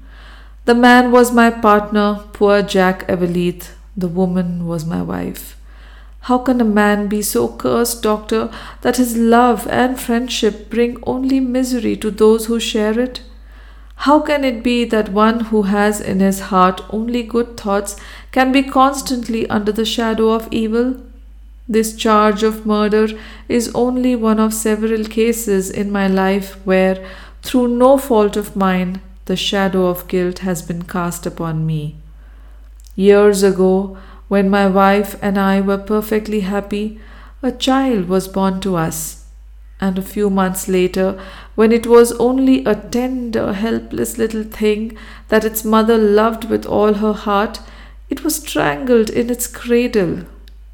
The 0.64 0.74
man 0.74 1.12
was 1.12 1.30
my 1.30 1.50
partner, 1.50 2.24
poor 2.32 2.62
Jack 2.62 3.06
Everleith. 3.06 3.74
The 4.00 4.08
woman 4.08 4.66
was 4.66 4.86
my 4.86 5.02
wife. 5.02 5.58
How 6.20 6.38
can 6.38 6.58
a 6.60 6.64
man 6.64 7.06
be 7.08 7.20
so 7.20 7.48
cursed, 7.48 8.02
doctor, 8.02 8.50
that 8.80 8.96
his 8.96 9.14
love 9.16 9.66
and 9.68 10.00
friendship 10.00 10.70
bring 10.70 10.96
only 11.02 11.38
misery 11.38 11.96
to 11.96 12.10
those 12.10 12.46
who 12.46 12.58
share 12.58 12.98
it? 12.98 13.20
How 14.06 14.20
can 14.20 14.42
it 14.42 14.62
be 14.62 14.86
that 14.86 15.12
one 15.12 15.40
who 15.50 15.62
has 15.64 16.00
in 16.00 16.20
his 16.20 16.40
heart 16.48 16.80
only 16.88 17.22
good 17.22 17.58
thoughts 17.58 17.96
can 18.32 18.52
be 18.52 18.62
constantly 18.62 19.46
under 19.50 19.72
the 19.72 19.84
shadow 19.84 20.30
of 20.30 20.48
evil? 20.50 20.96
This 21.68 21.94
charge 21.94 22.42
of 22.42 22.64
murder 22.64 23.08
is 23.48 23.70
only 23.74 24.16
one 24.16 24.40
of 24.40 24.54
several 24.54 25.04
cases 25.04 25.70
in 25.70 25.92
my 25.92 26.06
life 26.08 26.54
where, 26.64 27.06
through 27.42 27.68
no 27.68 27.98
fault 27.98 28.38
of 28.38 28.56
mine, 28.56 29.02
the 29.26 29.36
shadow 29.36 29.88
of 29.88 30.08
guilt 30.08 30.38
has 30.38 30.62
been 30.62 30.84
cast 30.84 31.26
upon 31.26 31.66
me. 31.66 31.99
Years 33.00 33.42
ago, 33.42 33.96
when 34.28 34.50
my 34.50 34.66
wife 34.66 35.16
and 35.22 35.38
I 35.38 35.62
were 35.62 35.78
perfectly 35.78 36.40
happy, 36.40 37.00
a 37.42 37.50
child 37.50 38.10
was 38.10 38.28
born 38.28 38.60
to 38.60 38.76
us. 38.76 39.24
And 39.80 39.96
a 39.96 40.02
few 40.02 40.28
months 40.28 40.68
later, 40.68 41.18
when 41.54 41.72
it 41.72 41.86
was 41.86 42.12
only 42.18 42.62
a 42.66 42.74
tender, 42.74 43.54
helpless 43.54 44.18
little 44.18 44.44
thing 44.44 44.98
that 45.28 45.46
its 45.46 45.64
mother 45.64 45.96
loved 45.96 46.44
with 46.50 46.66
all 46.66 46.92
her 46.92 47.14
heart, 47.14 47.60
it 48.10 48.22
was 48.22 48.36
strangled 48.36 49.08
in 49.08 49.30
its 49.30 49.46
cradle. 49.46 50.26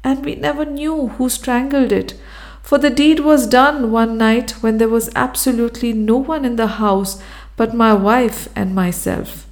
And 0.03 0.25
we 0.25 0.35
never 0.35 0.65
knew 0.65 1.07
who 1.07 1.29
strangled 1.29 1.93
it, 1.93 2.13
for 2.61 2.77
the 2.77 2.89
deed 2.89 3.21
was 3.21 3.47
done 3.47 3.89
one 3.89 4.17
night 4.17 4.51
when 4.59 4.79
there 4.79 4.89
was 4.89 5.09
absolutely 5.15 5.93
no 5.93 6.17
one 6.17 6.43
in 6.43 6.57
the 6.57 6.67
house 6.83 7.21
but 7.55 7.73
my 7.73 7.93
wife 7.93 8.49
and 8.53 8.75
myself. 8.75 9.46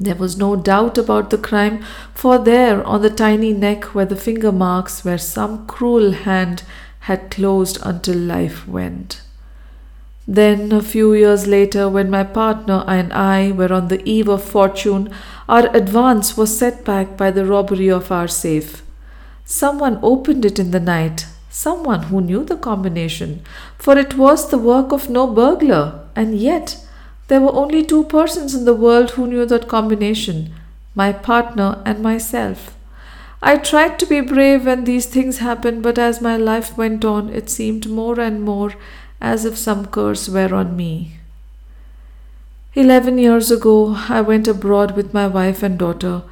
There 0.00 0.16
was 0.16 0.36
no 0.36 0.56
doubt 0.56 0.98
about 0.98 1.30
the 1.30 1.38
crime, 1.38 1.84
for 2.14 2.38
there 2.38 2.82
on 2.84 3.02
the 3.02 3.10
tiny 3.10 3.52
neck 3.52 3.94
were 3.94 4.04
the 4.04 4.16
finger 4.16 4.50
marks 4.50 5.04
where 5.04 5.18
some 5.18 5.66
cruel 5.66 6.12
hand 6.12 6.64
had 7.00 7.30
closed 7.30 7.78
until 7.82 8.16
life 8.16 8.66
went. 8.66 9.20
Then, 10.26 10.72
a 10.72 10.80
few 10.80 11.12
years 11.12 11.46
later, 11.46 11.88
when 11.88 12.10
my 12.10 12.24
partner 12.24 12.82
and 12.88 13.12
I 13.12 13.52
were 13.52 13.72
on 13.72 13.88
the 13.88 14.02
eve 14.08 14.28
of 14.28 14.42
fortune, 14.42 15.10
our 15.48 15.68
advance 15.76 16.36
was 16.36 16.56
set 16.56 16.82
back 16.84 17.16
by 17.16 17.30
the 17.30 17.44
robbery 17.44 17.90
of 17.90 18.10
our 18.10 18.26
safe. 18.26 18.82
Someone 19.44 19.98
opened 20.02 20.46
it 20.46 20.58
in 20.58 20.70
the 20.70 20.80
night, 20.80 21.26
someone 21.50 22.04
who 22.04 22.22
knew 22.22 22.42
the 22.42 22.56
combination, 22.56 23.42
for 23.76 23.98
it 23.98 24.16
was 24.16 24.48
the 24.48 24.58
work 24.58 24.92
of 24.92 25.10
no 25.10 25.26
burglar, 25.26 26.00
and 26.16 26.38
yet 26.38 26.83
there 27.28 27.40
were 27.40 27.54
only 27.54 27.84
two 27.84 28.04
persons 28.04 28.54
in 28.54 28.64
the 28.64 28.74
world 28.74 29.12
who 29.12 29.26
knew 29.26 29.46
that 29.46 29.68
combination 29.68 30.54
my 30.94 31.12
partner 31.12 31.82
and 31.84 32.00
myself. 32.00 32.76
I 33.42 33.56
tried 33.56 33.98
to 33.98 34.06
be 34.06 34.20
brave 34.20 34.64
when 34.64 34.84
these 34.84 35.06
things 35.06 35.38
happened, 35.38 35.82
but 35.82 35.98
as 35.98 36.22
my 36.22 36.36
life 36.36 36.78
went 36.78 37.04
on, 37.04 37.28
it 37.30 37.50
seemed 37.50 37.90
more 37.90 38.18
and 38.20 38.42
more 38.42 38.74
as 39.20 39.44
if 39.44 39.58
some 39.58 39.86
curse 39.86 40.28
were 40.28 40.54
on 40.54 40.76
me. 40.76 41.18
Eleven 42.74 43.18
years 43.18 43.50
ago, 43.50 43.96
I 44.08 44.20
went 44.20 44.48
abroad 44.48 44.96
with 44.96 45.12
my 45.14 45.26
wife 45.26 45.62
and 45.62 45.78
daughter. 45.78 46.22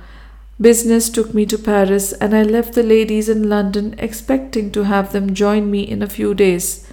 Business 0.61 1.11
took 1.11 1.35
me 1.35 1.45
to 1.47 1.59
Paris, 1.59 2.13
and 2.15 2.35
I 2.35 2.43
left 2.43 2.75
the 2.75 2.83
ladies 2.83 3.29
in 3.29 3.49
London 3.49 3.95
expecting 3.99 4.71
to 4.73 4.85
have 4.85 5.13
them 5.13 5.35
join 5.35 5.71
me 5.71 5.83
in 5.83 6.03
a 6.03 6.09
few 6.09 6.35
days. 6.35 6.92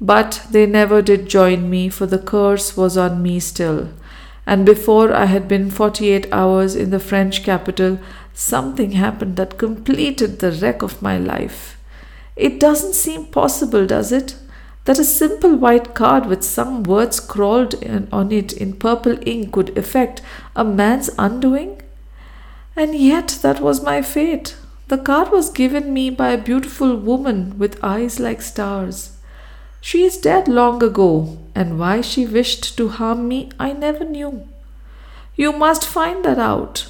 But 0.00 0.46
they 0.50 0.66
never 0.66 1.00
did 1.00 1.28
join 1.28 1.70
me, 1.70 1.88
for 1.88 2.06
the 2.06 2.18
curse 2.18 2.76
was 2.76 2.96
on 2.96 3.22
me 3.22 3.40
still. 3.40 3.88
And 4.46 4.66
before 4.66 5.12
I 5.12 5.24
had 5.24 5.48
been 5.48 5.70
48 5.70 6.32
hours 6.32 6.76
in 6.76 6.90
the 6.90 7.00
French 7.00 7.42
capital, 7.42 7.98
something 8.34 8.92
happened 8.92 9.36
that 9.36 9.58
completed 9.58 10.38
the 10.38 10.52
wreck 10.52 10.82
of 10.82 11.02
my 11.02 11.18
life. 11.18 11.78
It 12.36 12.60
doesn't 12.60 12.92
seem 12.92 13.26
possible, 13.26 13.86
does 13.86 14.12
it? 14.12 14.36
That 14.84 14.98
a 14.98 15.04
simple 15.04 15.56
white 15.56 15.94
card 15.94 16.26
with 16.26 16.44
some 16.44 16.84
words 16.84 17.16
scrawled 17.16 17.74
on 18.12 18.30
it 18.30 18.52
in 18.52 18.74
purple 18.74 19.18
ink 19.26 19.52
could 19.52 19.76
effect 19.76 20.22
a 20.54 20.62
man's 20.62 21.10
undoing? 21.18 21.80
And 22.76 22.94
yet 22.94 23.38
that 23.42 23.60
was 23.60 23.82
my 23.82 24.02
fate. 24.02 24.54
The 24.88 24.98
card 24.98 25.32
was 25.32 25.50
given 25.50 25.92
me 25.92 26.10
by 26.10 26.28
a 26.28 26.38
beautiful 26.38 26.94
woman 26.94 27.58
with 27.58 27.82
eyes 27.82 28.20
like 28.20 28.42
stars. 28.42 29.15
She 29.80 30.02
is 30.02 30.18
dead 30.18 30.48
long 30.48 30.82
ago, 30.82 31.38
and 31.54 31.78
why 31.78 32.00
she 32.00 32.26
wished 32.26 32.76
to 32.76 32.88
harm 32.88 33.28
me 33.28 33.50
I 33.58 33.72
never 33.72 34.04
knew. 34.04 34.48
You 35.36 35.52
must 35.52 35.86
find 35.86 36.24
that 36.24 36.38
out. 36.38 36.88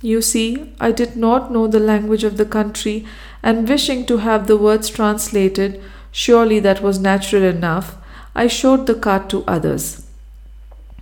You 0.00 0.22
see, 0.22 0.72
I 0.78 0.92
did 0.92 1.16
not 1.16 1.50
know 1.50 1.66
the 1.66 1.80
language 1.80 2.24
of 2.24 2.36
the 2.36 2.44
country, 2.44 3.06
and 3.42 3.68
wishing 3.68 4.06
to 4.06 4.18
have 4.18 4.46
the 4.46 4.56
words 4.56 4.88
translated, 4.88 5.80
surely 6.12 6.60
that 6.60 6.82
was 6.82 7.00
natural 7.00 7.42
enough, 7.42 7.96
I 8.34 8.46
showed 8.46 8.86
the 8.86 8.94
card 8.94 9.28
to 9.30 9.44
others. 9.46 10.06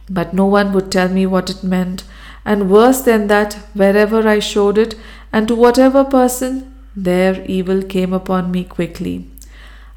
But 0.08 0.32
no 0.32 0.46
one 0.46 0.72
would 0.72 0.90
tell 0.90 1.08
me 1.08 1.26
what 1.26 1.50
it 1.50 1.62
meant, 1.62 2.04
and 2.44 2.70
worse 2.70 3.00
than 3.00 3.26
that, 3.26 3.54
wherever 3.74 4.26
I 4.26 4.38
showed 4.38 4.78
it, 4.78 4.94
and 5.32 5.48
to 5.48 5.54
whatever 5.54 6.04
person, 6.04 6.74
there 6.94 7.44
evil 7.46 7.82
came 7.82 8.12
upon 8.14 8.50
me 8.50 8.64
quickly. 8.64 9.26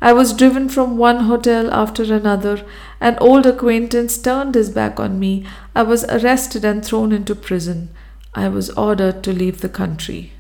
I 0.02 0.14
was 0.14 0.34
driven 0.34 0.70
from 0.70 0.98
one 0.98 1.26
hotel 1.26 1.72
after 1.74 2.04
another. 2.04 2.66
An 3.02 3.18
old 3.20 3.46
acquaintance 3.46 4.18
turned 4.18 4.56
his 4.56 4.70
back 4.70 5.00
on 5.00 5.20
me. 5.20 5.46
I 5.76 5.84
was 5.84 6.06
arrested 6.06 6.64
and 6.64 6.84
thrown 6.84 7.12
into 7.12 7.36
prison. 7.36 7.90
I 8.34 8.48
was 8.48 8.70
ordered 8.72 9.24
to 9.24 9.34
leave 9.34 9.62
the 9.62 9.70
country. 9.70 10.34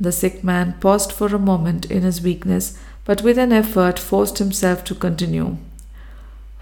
The 0.00 0.12
sick 0.12 0.42
man 0.42 0.74
paused 0.80 1.12
for 1.12 1.28
a 1.28 1.38
moment 1.38 1.86
in 1.86 2.02
his 2.02 2.20
weakness, 2.22 2.78
but 3.04 3.22
with 3.22 3.38
an 3.38 3.52
effort 3.52 3.98
forced 3.98 4.38
himself 4.38 4.84
to 4.84 4.94
continue. 4.94 5.58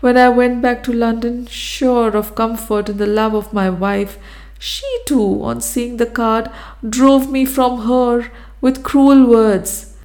When 0.00 0.16
I 0.18 0.28
went 0.28 0.60
back 0.60 0.82
to 0.84 0.92
London, 0.92 1.46
sure 1.46 2.14
of 2.16 2.34
comfort 2.34 2.90
in 2.90 2.98
the 2.98 3.06
love 3.06 3.34
of 3.34 3.52
my 3.52 3.70
wife, 3.70 4.18
she 4.58 4.86
too, 5.06 5.42
on 5.42 5.60
seeing 5.60 5.96
the 5.96 6.06
card, 6.06 6.50
drove 6.86 7.30
me 7.30 7.44
from 7.44 7.82
her 7.82 8.30
with 8.60 8.82
cruel 8.82 9.26
words. 9.26 9.95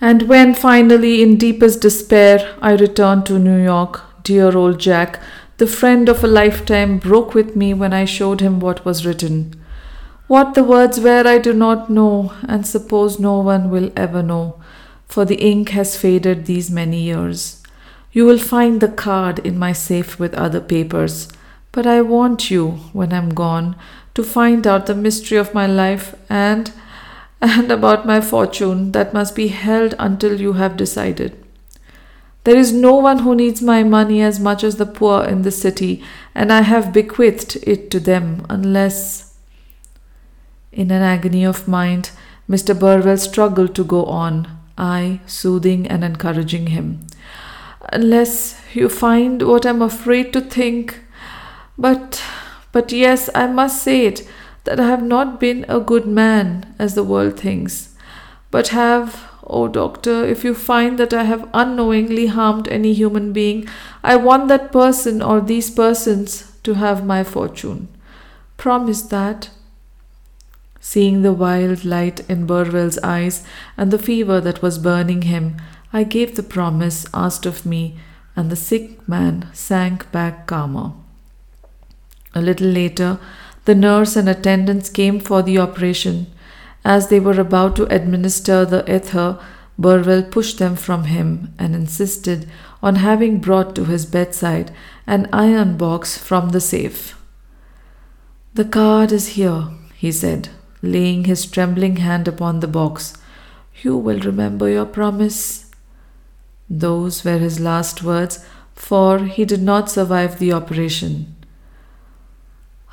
And 0.00 0.22
when 0.28 0.54
finally, 0.54 1.22
in 1.22 1.36
deepest 1.36 1.80
despair, 1.80 2.54
I 2.62 2.72
returned 2.72 3.26
to 3.26 3.38
New 3.38 3.62
York, 3.62 4.02
dear 4.22 4.56
old 4.56 4.78
Jack, 4.78 5.20
the 5.56 5.66
friend 5.66 6.08
of 6.08 6.22
a 6.22 6.28
lifetime, 6.28 6.98
broke 6.98 7.34
with 7.34 7.56
me 7.56 7.74
when 7.74 7.92
I 7.92 8.04
showed 8.04 8.40
him 8.40 8.60
what 8.60 8.84
was 8.84 9.04
written. 9.04 9.60
What 10.28 10.54
the 10.54 10.62
words 10.62 11.00
were, 11.00 11.26
I 11.26 11.38
do 11.38 11.52
not 11.52 11.90
know, 11.90 12.32
and 12.46 12.64
suppose 12.64 13.18
no 13.18 13.40
one 13.40 13.70
will 13.70 13.90
ever 13.96 14.22
know, 14.22 14.60
for 15.08 15.24
the 15.24 15.40
ink 15.40 15.70
has 15.70 15.96
faded 15.96 16.46
these 16.46 16.70
many 16.70 17.02
years. 17.02 17.60
You 18.12 18.24
will 18.24 18.38
find 18.38 18.80
the 18.80 18.88
card 18.88 19.40
in 19.40 19.58
my 19.58 19.72
safe 19.72 20.18
with 20.20 20.34
other 20.34 20.60
papers, 20.60 21.28
but 21.72 21.86
I 21.86 22.02
want 22.02 22.50
you, 22.50 22.72
when 22.92 23.12
I'm 23.12 23.30
gone, 23.30 23.74
to 24.14 24.22
find 24.22 24.66
out 24.66 24.86
the 24.86 24.94
mystery 24.94 25.38
of 25.38 25.54
my 25.54 25.66
life 25.66 26.14
and 26.28 26.70
and 27.40 27.70
about 27.70 28.06
my 28.06 28.20
fortune 28.20 28.92
that 28.92 29.14
must 29.14 29.36
be 29.36 29.48
held 29.48 29.94
until 29.98 30.40
you 30.40 30.54
have 30.54 30.76
decided. 30.76 31.44
There 32.44 32.56
is 32.56 32.72
no 32.72 32.94
one 32.94 33.20
who 33.20 33.34
needs 33.34 33.60
my 33.60 33.82
money 33.82 34.22
as 34.22 34.40
much 34.40 34.64
as 34.64 34.76
the 34.76 34.86
poor 34.86 35.22
in 35.22 35.42
the 35.42 35.50
city, 35.50 36.02
and 36.34 36.52
I 36.52 36.62
have 36.62 36.92
bequeathed 36.92 37.58
it 37.62 37.90
to 37.90 38.00
them 38.00 38.46
unless. 38.48 39.34
In 40.72 40.90
an 40.90 41.02
agony 41.02 41.44
of 41.44 41.68
mind, 41.68 42.10
Mr. 42.48 42.78
Burwell 42.78 43.18
struggled 43.18 43.74
to 43.74 43.84
go 43.84 44.04
on, 44.06 44.48
I 44.76 45.20
soothing 45.26 45.86
and 45.86 46.02
encouraging 46.02 46.68
him. 46.68 47.06
Unless 47.92 48.60
you 48.74 48.88
find 48.88 49.42
what 49.42 49.66
I'm 49.66 49.82
afraid 49.82 50.32
to 50.32 50.40
think. 50.40 51.00
But, 51.76 52.22
but 52.72 52.92
yes, 52.92 53.28
I 53.34 53.46
must 53.46 53.82
say 53.82 54.06
it 54.06 54.28
that 54.68 54.78
I 54.78 54.86
have 54.86 55.02
not 55.02 55.40
been 55.40 55.64
a 55.66 55.80
good 55.80 56.06
man, 56.06 56.74
as 56.78 56.94
the 56.94 57.02
world 57.02 57.40
thinks, 57.40 57.94
but 58.50 58.68
have, 58.68 59.24
oh 59.42 59.66
doctor, 59.66 60.26
if 60.26 60.44
you 60.44 60.54
find 60.54 60.98
that 60.98 61.14
I 61.14 61.24
have 61.24 61.48
unknowingly 61.54 62.26
harmed 62.26 62.68
any 62.68 62.92
human 62.92 63.32
being, 63.32 63.66
I 64.04 64.16
want 64.16 64.48
that 64.48 64.70
person 64.70 65.22
or 65.22 65.40
these 65.40 65.70
persons 65.70 66.52
to 66.64 66.74
have 66.74 67.02
my 67.02 67.24
fortune. 67.24 67.88
Promise 68.58 69.02
that. 69.04 69.48
Seeing 70.80 71.22
the 71.22 71.32
wild 71.32 71.86
light 71.86 72.20
in 72.28 72.46
Burwell's 72.46 72.98
eyes 72.98 73.46
and 73.78 73.90
the 73.90 73.98
fever 73.98 74.38
that 74.38 74.60
was 74.60 74.76
burning 74.76 75.22
him, 75.22 75.56
I 75.94 76.04
gave 76.04 76.36
the 76.36 76.42
promise 76.42 77.06
asked 77.14 77.46
of 77.46 77.64
me, 77.64 77.96
and 78.36 78.50
the 78.50 78.56
sick 78.56 79.08
man 79.08 79.48
sank 79.54 80.12
back 80.12 80.46
calmer. 80.46 80.92
A 82.34 82.42
little 82.42 82.68
later, 82.68 83.18
the 83.68 83.74
nurse 83.74 84.16
and 84.16 84.30
attendants 84.30 84.88
came 84.88 85.20
for 85.20 85.42
the 85.42 85.58
operation. 85.58 86.26
As 86.86 87.08
they 87.08 87.20
were 87.20 87.38
about 87.38 87.76
to 87.76 87.94
administer 87.94 88.64
the 88.64 88.82
ether, 88.90 89.38
Burwell 89.78 90.22
pushed 90.22 90.58
them 90.58 90.74
from 90.74 91.04
him 91.04 91.52
and 91.58 91.74
insisted 91.74 92.48
on 92.82 92.94
having 92.94 93.40
brought 93.40 93.74
to 93.74 93.84
his 93.84 94.06
bedside 94.06 94.72
an 95.06 95.28
iron 95.34 95.76
box 95.76 96.16
from 96.16 96.48
the 96.48 96.62
safe. 96.62 97.14
The 98.54 98.64
card 98.64 99.12
is 99.12 99.36
here, 99.36 99.68
he 99.94 100.12
said, 100.12 100.48
laying 100.80 101.24
his 101.24 101.44
trembling 101.44 101.96
hand 101.96 102.26
upon 102.26 102.60
the 102.60 102.74
box. 102.80 103.18
You 103.82 103.98
will 103.98 104.20
remember 104.20 104.70
your 104.70 104.86
promise. 104.86 105.70
Those 106.70 107.22
were 107.22 107.36
his 107.36 107.60
last 107.60 108.02
words, 108.02 108.42
for 108.74 109.18
he 109.18 109.44
did 109.44 109.60
not 109.60 109.90
survive 109.90 110.38
the 110.38 110.54
operation. 110.54 111.34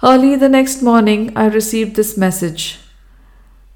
Early 0.08 0.36
the 0.36 0.50
next 0.50 0.84
morning, 0.84 1.36
I 1.36 1.48
received 1.48 1.96
this 1.96 2.16
message 2.16 2.78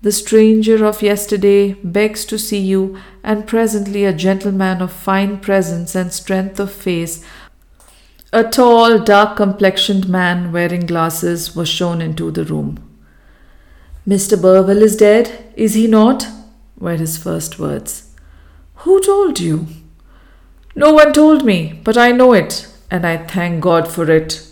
The 0.03 0.11
stranger 0.11 0.85
of 0.85 1.01
yesterday 1.01 1.73
begs 1.83 2.23
to 2.25 2.37
see 2.37 2.59
you, 2.59 2.99
and 3.23 3.47
presently 3.47 4.05
a 4.05 4.13
gentleman 4.13 4.79
of 4.83 4.91
fine 4.91 5.39
presence 5.39 5.95
and 5.95 6.13
strength 6.13 6.59
of 6.59 6.71
face, 6.71 7.25
a 8.31 8.43
tall, 8.43 8.99
dark 8.99 9.37
complexioned 9.37 10.07
man 10.07 10.51
wearing 10.51 10.85
glasses, 10.85 11.55
was 11.55 11.67
shown 11.67 11.99
into 11.99 12.29
the 12.29 12.45
room. 12.45 12.77
Mr. 14.07 14.39
Burwell 14.39 14.83
is 14.83 14.95
dead, 14.97 15.51
is 15.55 15.73
he 15.73 15.87
not? 15.87 16.27
were 16.77 16.95
his 16.95 17.17
first 17.17 17.57
words. 17.57 18.13
Who 18.83 19.01
told 19.01 19.39
you? 19.39 19.65
No 20.75 20.93
one 20.93 21.11
told 21.11 21.43
me, 21.43 21.81
but 21.83 21.97
I 21.97 22.11
know 22.11 22.33
it, 22.33 22.67
and 22.91 23.07
I 23.07 23.17
thank 23.17 23.63
God 23.63 23.91
for 23.91 24.11
it. 24.11 24.45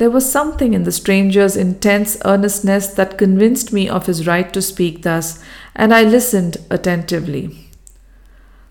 There 0.00 0.10
was 0.10 0.32
something 0.32 0.72
in 0.72 0.84
the 0.84 0.92
stranger's 0.92 1.58
intense 1.58 2.16
earnestness 2.24 2.88
that 2.94 3.18
convinced 3.18 3.70
me 3.70 3.86
of 3.86 4.06
his 4.06 4.26
right 4.26 4.50
to 4.54 4.62
speak 4.62 5.02
thus, 5.02 5.44
and 5.76 5.92
I 5.92 6.04
listened 6.04 6.56
attentively. 6.70 7.68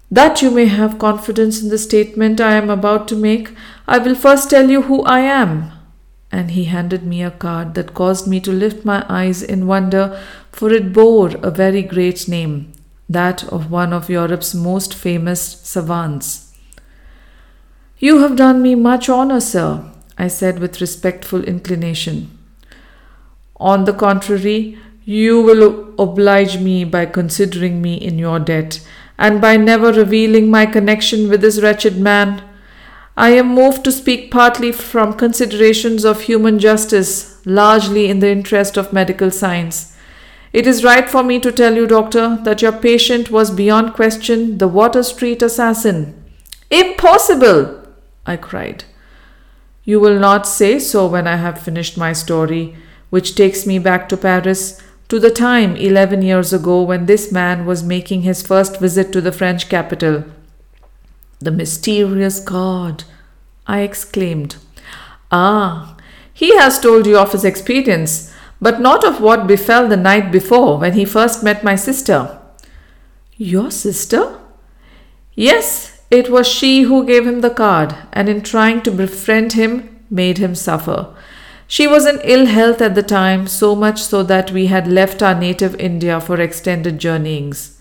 That 0.10 0.42
you 0.42 0.50
may 0.50 0.65
have 0.65 0.98
confidence 0.98 1.62
in 1.62 1.70
the 1.70 1.78
statement 1.78 2.42
I 2.42 2.54
am 2.54 2.72
about 2.72 3.08
to 3.10 3.15
make, 3.15 3.54
I 3.88 4.00
will 4.00 4.15
first 4.15 4.50
tell 4.50 4.72
you 4.72 4.82
who 4.82 5.04
I 5.04 5.20
am. 5.20 5.72
And 6.32 6.50
he 6.50 6.63
handed 6.63 7.04
me 7.04 7.22
a 7.22 7.30
card 7.30 7.76
that 7.76 7.94
caused 7.94 8.28
me 8.28 8.39
to 8.39 8.52
lift 8.52 8.84
my 8.84 9.06
eyes 9.08 9.44
in 9.44 9.68
wonder, 9.68 10.20
for 10.52 10.74
it 10.74 10.92
bore 10.92 11.36
a 11.44 11.52
very 11.52 11.84
great 11.84 12.28
name, 12.28 12.74
that 13.08 13.44
of 13.54 13.70
one 13.70 13.94
of 13.94 14.10
Europe's 14.10 14.56
most 14.56 14.96
famous 14.96 15.62
savants. 15.62 16.52
You 18.00 18.18
have 18.24 18.36
done 18.36 18.63
me 18.63 18.74
much 18.74 19.10
honor, 19.10 19.39
sir, 19.39 19.92
I 20.20 20.28
said 20.28 20.60
with 20.60 20.82
respectful 20.82 21.46
inclination. 21.46 22.38
On 23.56 23.86
the 23.86 23.94
contrary, 23.94 24.78
you 25.06 25.42
will 25.42 25.96
oblige 25.98 26.60
me 26.60 26.84
by 26.84 27.06
considering 27.06 27.82
me 27.82 27.96
in 27.96 28.20
your 28.20 28.38
debt, 28.38 28.86
and 29.18 29.42
by 29.42 29.56
never 29.58 29.92
revealing 29.92 30.52
my 30.52 30.66
connection 30.66 31.30
with 31.30 31.42
this 31.42 31.62
wretched 31.62 31.98
man. 31.98 32.44
I 33.18 33.32
am 33.32 33.56
moved 33.56 33.84
to 33.86 33.92
speak 33.92 34.30
partly 34.30 34.72
from 34.72 35.14
considerations 35.14 36.06
of 36.06 36.22
human 36.22 36.60
justice, 36.60 37.42
largely 37.46 38.10
in 38.10 38.20
the 38.20 38.30
interest 38.30 38.78
of 38.78 38.94
medical 38.94 39.32
science. 39.32 39.96
It 40.52 40.68
is 40.68 40.84
right 40.84 41.10
for 41.10 41.24
me 41.24 41.40
to 41.40 41.52
tell 41.52 41.76
you, 41.76 41.88
doctor, 41.88 42.40
that 42.44 42.62
your 42.62 42.72
patient 42.72 43.30
was 43.32 43.52
beyond 43.52 43.94
question 43.94 44.58
the 44.58 44.68
Water 44.68 45.04
Street 45.04 45.42
assassin. 45.42 46.24
Impossible! 46.70 47.88
I 48.26 48.36
cried. 48.38 48.84
You 49.89 49.99
will 49.99 50.19
not 50.19 50.45
say 50.45 50.78
so 50.78 51.08
when 51.08 51.25
I 51.25 51.38
have 51.38 51.60
finished 51.60 51.97
my 51.97 52.13
story, 52.13 52.75
which 53.10 53.34
takes 53.34 53.65
me 53.65 53.80
back 53.80 54.08
to 54.10 54.17
Paris, 54.17 54.80
to 55.08 55.19
the 55.19 55.32
time 55.32 55.75
eleven 55.75 56.21
years 56.21 56.54
ago 56.54 56.84
when 56.84 57.08
this 57.08 57.32
man 57.32 57.65
was 57.65 57.82
making 57.82 58.21
his 58.21 58.43
first 58.45 58.80
visit 58.80 59.12
to 59.13 59.19
the 59.19 59.32
French 59.32 59.67
capital. 59.67 60.25
The 61.39 61.49
mysterious 61.49 62.39
God! 62.39 63.04
I 63.65 63.80
exclaimed. 63.80 64.58
Ah, 65.32 65.97
he 66.32 66.56
has 66.56 66.80
told 66.80 67.08
you 67.08 67.17
of 67.17 67.32
his 67.32 67.43
experience, 67.43 68.32
but 68.62 68.80
not 68.80 69.04
of 69.04 69.21
what 69.21 69.47
befell 69.47 69.88
the 69.88 69.97
night 69.97 70.32
before 70.32 70.78
when 70.78 70.93
he 70.93 71.04
first 71.04 71.43
met 71.43 71.63
my 71.63 71.73
sister. 71.73 72.39
Your 73.38 73.71
sister? 73.71 74.38
Yes, 75.34 75.99
it 76.12 76.30
was 76.30 76.48
she 76.48 76.82
who 76.82 77.06
gave 77.06 77.28
him 77.28 77.41
the 77.41 77.50
card, 77.52 77.95
and 78.12 78.28
in 78.28 78.41
trying 78.41 78.82
to 78.82 78.91
befriend 78.91 79.54
him, 79.54 80.04
made 80.10 80.39
him 80.39 80.56
suffer. 80.56 81.13
She 81.67 81.86
was 81.86 82.08
in 82.08 82.19
ill 82.24 82.48
health 82.48 82.82
at 82.82 82.95
the 82.95 83.04
time, 83.04 83.45
so 83.45 83.76
much 83.76 84.02
so 84.02 84.24
that 84.24 84.52
we 84.52 84.65
had 84.65 84.88
left 84.88 85.22
our 85.22 85.39
native 85.39 85.76
India 85.76 86.19
for 86.19 86.41
extended 86.41 86.98
journeyings. 86.98 87.80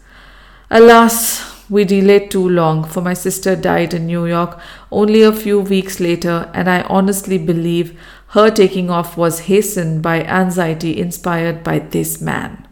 Alas, 0.71 1.65
we 1.71 1.85
delayed 1.85 2.31
too 2.31 2.47
long, 2.47 2.85
for 2.85 3.01
my 3.01 3.15
sister 3.15 3.57
died 3.57 3.95
in 3.95 4.07
New 4.07 4.27
York 4.27 4.61
only 4.93 5.23
a 5.23 5.33
few 5.33 5.61
weeks 5.61 6.01
later, 6.01 6.51
and 6.53 6.69
I 6.69 6.83
honestly 6.83 7.39
believe 7.39 7.99
her 8.33 8.51
taking 8.51 8.91
off 8.91 9.17
was 9.17 9.41
hastened 9.41 10.03
by 10.03 10.23
anxiety 10.23 10.99
inspired 11.01 11.65
by 11.65 11.79
this 11.79 12.21
man. 12.21 12.69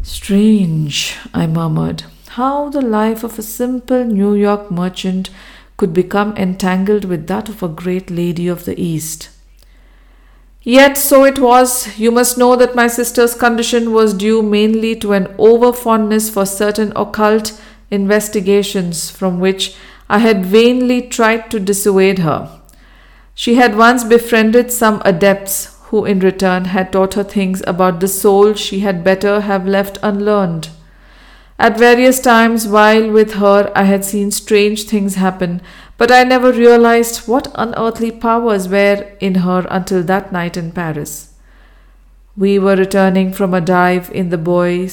Strange, 0.00 1.16
I 1.34 1.46
murmured 1.46 2.04
how 2.36 2.68
the 2.68 2.82
life 2.82 3.24
of 3.24 3.38
a 3.38 3.42
simple 3.42 4.04
New 4.04 4.34
York 4.34 4.70
merchant 4.70 5.30
could 5.78 5.94
become 5.94 6.36
entangled 6.36 7.06
with 7.06 7.26
that 7.28 7.48
of 7.48 7.62
a 7.62 7.68
great 7.68 8.10
lady 8.10 8.46
of 8.46 8.66
the 8.66 8.78
East. 8.78 9.30
Yet 10.60 10.98
so 10.98 11.24
it 11.24 11.38
was. 11.38 11.98
You 11.98 12.10
must 12.10 12.36
know 12.36 12.54
that 12.56 12.74
my 12.74 12.88
sister's 12.88 13.34
condition 13.34 13.90
was 13.94 14.12
due 14.12 14.42
mainly 14.42 14.94
to 14.96 15.14
an 15.14 15.34
over 15.38 15.72
fondness 15.72 16.28
for 16.28 16.44
certain 16.44 16.92
occult 16.94 17.58
investigations 17.90 19.10
from 19.10 19.40
which 19.40 19.74
I 20.10 20.18
had 20.18 20.44
vainly 20.44 21.00
tried 21.08 21.50
to 21.52 21.58
dissuade 21.58 22.18
her. 22.18 22.60
She 23.34 23.54
had 23.54 23.78
once 23.78 24.04
befriended 24.04 24.70
some 24.70 25.00
adepts 25.06 25.74
who 25.84 26.04
in 26.04 26.20
return 26.20 26.66
had 26.66 26.92
taught 26.92 27.14
her 27.14 27.24
things 27.24 27.62
about 27.66 28.00
the 28.00 28.08
soul 28.08 28.52
she 28.52 28.80
had 28.80 29.02
better 29.02 29.40
have 29.40 29.66
left 29.66 29.98
unlearned. 30.02 30.68
At 31.58 31.78
various 31.78 32.20
times 32.20 32.68
while 32.68 33.10
with 33.10 33.34
her, 33.34 33.72
I 33.74 33.84
had 33.84 34.04
seen 34.04 34.30
strange 34.30 34.84
things 34.84 35.14
happen, 35.14 35.62
but 35.96 36.10
I 36.10 36.22
never 36.22 36.52
realized 36.52 37.26
what 37.26 37.50
unearthly 37.54 38.10
powers 38.10 38.68
were 38.68 39.06
in 39.20 39.36
her 39.36 39.66
until 39.70 40.02
that 40.02 40.32
night 40.32 40.58
in 40.58 40.72
Paris. 40.72 41.32
We 42.36 42.58
were 42.58 42.76
returning 42.76 43.32
from 43.32 43.54
a 43.54 43.62
dive 43.62 44.10
in 44.12 44.28
the 44.28 44.36
Bois. 44.36 44.88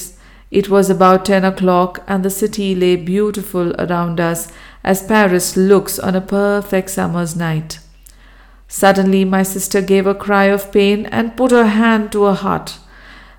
It 0.50 0.70
was 0.70 0.90
about 0.90 1.26
ten 1.26 1.44
o'clock, 1.44 2.02
and 2.08 2.24
the 2.24 2.30
city 2.30 2.74
lay 2.74 2.96
beautiful 2.96 3.76
around 3.76 4.22
us 4.22 4.50
as 4.84 5.06
Paris 5.06 5.58
looks 5.58 6.00
on 6.00 6.16
a 6.16 6.22
perfect 6.22 6.92
summer's 6.92 7.36
night. 7.36 7.80
Suddenly, 8.70 9.26
my 9.26 9.44
sister 9.44 9.82
gave 9.82 10.08
a 10.08 10.16
cry 10.16 10.46
of 10.46 10.72
pain 10.72 11.06
and 11.08 11.36
put 11.36 11.52
her 11.52 11.68
hand 11.68 12.14
to 12.14 12.24
her 12.24 12.34
heart. 12.34 12.80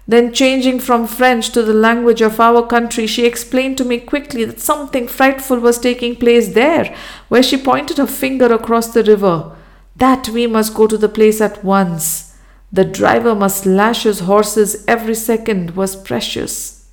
Then, 0.06 0.34
changing 0.34 0.80
from 0.80 1.06
French 1.06 1.50
to 1.52 1.62
the 1.62 1.72
language 1.72 2.20
of 2.20 2.38
our 2.38 2.66
country, 2.66 3.06
she 3.06 3.24
explained 3.24 3.78
to 3.78 3.84
me 3.84 3.98
quickly 3.98 4.44
that 4.44 4.60
something 4.60 5.08
frightful 5.08 5.58
was 5.58 5.78
taking 5.78 6.16
place 6.16 6.52
there, 6.52 6.94
where 7.28 7.42
she 7.42 7.56
pointed 7.56 7.96
her 7.96 8.06
finger 8.06 8.52
across 8.52 8.88
the 8.88 9.02
river. 9.02 9.56
That 9.96 10.28
we 10.28 10.46
must 10.46 10.74
go 10.74 10.86
to 10.86 10.98
the 10.98 11.08
place 11.08 11.40
at 11.40 11.64
once. 11.64 12.36
The 12.70 12.84
driver 12.84 13.34
must 13.34 13.64
lash 13.64 14.02
his 14.02 14.20
horses 14.20 14.84
every 14.86 15.14
second 15.14 15.70
was 15.76 15.96
precious. 15.96 16.90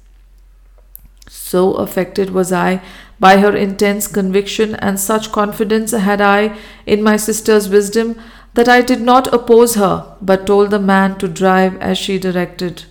So 1.28 1.74
affected 1.74 2.30
was 2.30 2.54
I 2.54 2.82
by 3.20 3.38
her 3.38 3.56
intense 3.56 4.08
conviction, 4.08 4.76
and 4.76 4.98
such 4.98 5.34
confidence 5.34 5.92
had 5.92 6.22
I 6.22 6.58
in 6.86 7.04
my 7.04 7.18
sister's 7.18 7.68
wisdom, 7.68 8.20
that 8.54 8.70
I 8.70 8.82
did 8.82 9.02
not 9.02 9.34
oppose 9.34 9.76
her, 9.76 10.16
but 10.22 10.48
told 10.48 10.72
the 10.72 10.80
man 10.80 11.18
to 11.18 11.28
drive 11.28 11.78
as 11.82 11.98
she 11.98 12.18
directed. 12.18 12.86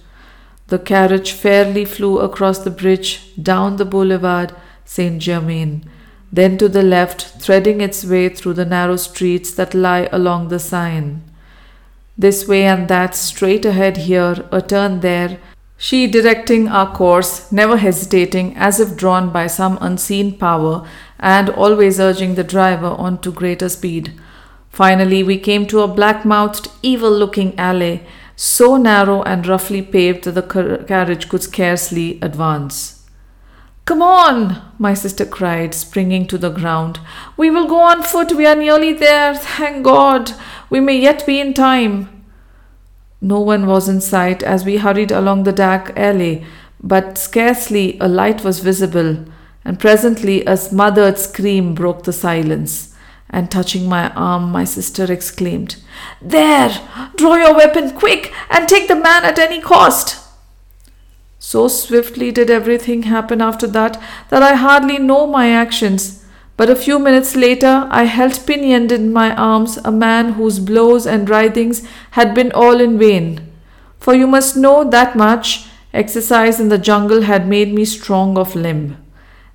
The 0.70 0.78
carriage 0.78 1.32
fairly 1.32 1.84
flew 1.84 2.20
across 2.20 2.60
the 2.60 2.70
bridge, 2.70 3.32
down 3.40 3.76
the 3.76 3.84
boulevard 3.84 4.54
Saint 4.84 5.20
Germain, 5.20 5.84
then 6.32 6.58
to 6.58 6.68
the 6.68 6.84
left, 6.84 7.22
threading 7.42 7.80
its 7.80 8.04
way 8.04 8.28
through 8.28 8.52
the 8.54 8.64
narrow 8.64 8.94
streets 8.94 9.50
that 9.54 9.74
lie 9.74 10.08
along 10.12 10.46
the 10.46 10.60
Seine. 10.60 11.22
This 12.16 12.46
way 12.46 12.66
and 12.66 12.86
that, 12.86 13.16
straight 13.16 13.64
ahead 13.64 13.96
here, 13.96 14.48
a 14.52 14.62
turn 14.62 15.00
there, 15.00 15.40
she 15.76 16.06
directing 16.06 16.68
our 16.68 16.94
course, 16.94 17.50
never 17.50 17.78
hesitating, 17.78 18.56
as 18.56 18.78
if 18.78 18.96
drawn 18.96 19.30
by 19.30 19.48
some 19.48 19.76
unseen 19.80 20.38
power, 20.38 20.86
and 21.18 21.50
always 21.50 21.98
urging 21.98 22.36
the 22.36 22.44
driver 22.44 22.94
on 23.06 23.20
to 23.22 23.32
greater 23.32 23.68
speed. 23.68 24.12
Finally, 24.68 25.24
we 25.24 25.36
came 25.36 25.66
to 25.66 25.80
a 25.80 25.88
black 25.88 26.24
mouthed, 26.24 26.68
evil 26.80 27.10
looking 27.10 27.58
alley 27.58 28.06
so 28.40 28.78
narrow 28.78 29.22
and 29.24 29.46
roughly 29.46 29.82
paved 29.82 30.24
that 30.24 30.32
the 30.32 30.84
carriage 30.88 31.28
could 31.28 31.42
scarcely 31.42 32.18
advance. 32.22 33.06
Come 33.84 34.00
on, 34.00 34.62
my 34.78 34.94
sister 34.94 35.26
cried, 35.26 35.74
springing 35.74 36.26
to 36.28 36.38
the 36.38 36.48
ground. 36.48 37.00
We 37.36 37.50
will 37.50 37.68
go 37.68 37.80
on 37.80 38.02
foot. 38.02 38.32
We 38.32 38.46
are 38.46 38.56
nearly 38.56 38.94
there. 38.94 39.34
Thank 39.34 39.84
God. 39.84 40.32
We 40.70 40.80
may 40.80 40.98
yet 40.98 41.26
be 41.26 41.38
in 41.38 41.52
time. 41.52 42.24
No 43.20 43.40
one 43.40 43.66
was 43.66 43.90
in 43.90 44.00
sight 44.00 44.42
as 44.42 44.64
we 44.64 44.78
hurried 44.78 45.12
along 45.12 45.42
the 45.42 45.52
dark 45.52 45.92
alley, 45.94 46.46
but 46.82 47.18
scarcely 47.18 47.98
a 48.00 48.08
light 48.08 48.42
was 48.42 48.60
visible, 48.60 49.22
and 49.66 49.78
presently 49.78 50.46
a 50.46 50.56
smothered 50.56 51.18
scream 51.18 51.74
broke 51.74 52.04
the 52.04 52.14
silence. 52.14 52.89
And 53.30 53.50
touching 53.50 53.88
my 53.88 54.10
arm, 54.10 54.50
my 54.50 54.64
sister 54.64 55.10
exclaimed, 55.10 55.76
There! 56.20 56.70
Draw 57.16 57.36
your 57.36 57.54
weapon 57.54 57.92
quick 57.92 58.32
and 58.50 58.68
take 58.68 58.88
the 58.88 58.96
man 58.96 59.24
at 59.24 59.38
any 59.38 59.60
cost! 59.60 60.18
So 61.38 61.68
swiftly 61.68 62.30
did 62.30 62.50
everything 62.50 63.04
happen 63.04 63.40
after 63.40 63.66
that 63.68 64.00
that 64.28 64.42
I 64.42 64.54
hardly 64.54 64.98
know 64.98 65.26
my 65.26 65.50
actions. 65.50 66.24
But 66.56 66.68
a 66.68 66.76
few 66.76 66.98
minutes 66.98 67.34
later, 67.34 67.88
I 67.90 68.04
held 68.04 68.46
pinioned 68.46 68.92
in 68.92 69.12
my 69.12 69.34
arms 69.34 69.78
a 69.78 69.90
man 69.90 70.34
whose 70.34 70.58
blows 70.58 71.06
and 71.06 71.30
writhings 71.30 71.86
had 72.10 72.34
been 72.34 72.52
all 72.52 72.80
in 72.80 72.98
vain. 72.98 73.50
For 73.98 74.14
you 74.14 74.26
must 74.26 74.56
know 74.56 74.84
that 74.90 75.16
much 75.16 75.66
exercise 75.94 76.60
in 76.60 76.68
the 76.68 76.78
jungle 76.78 77.22
had 77.22 77.48
made 77.48 77.72
me 77.72 77.84
strong 77.86 78.36
of 78.36 78.54
limb. 78.54 78.98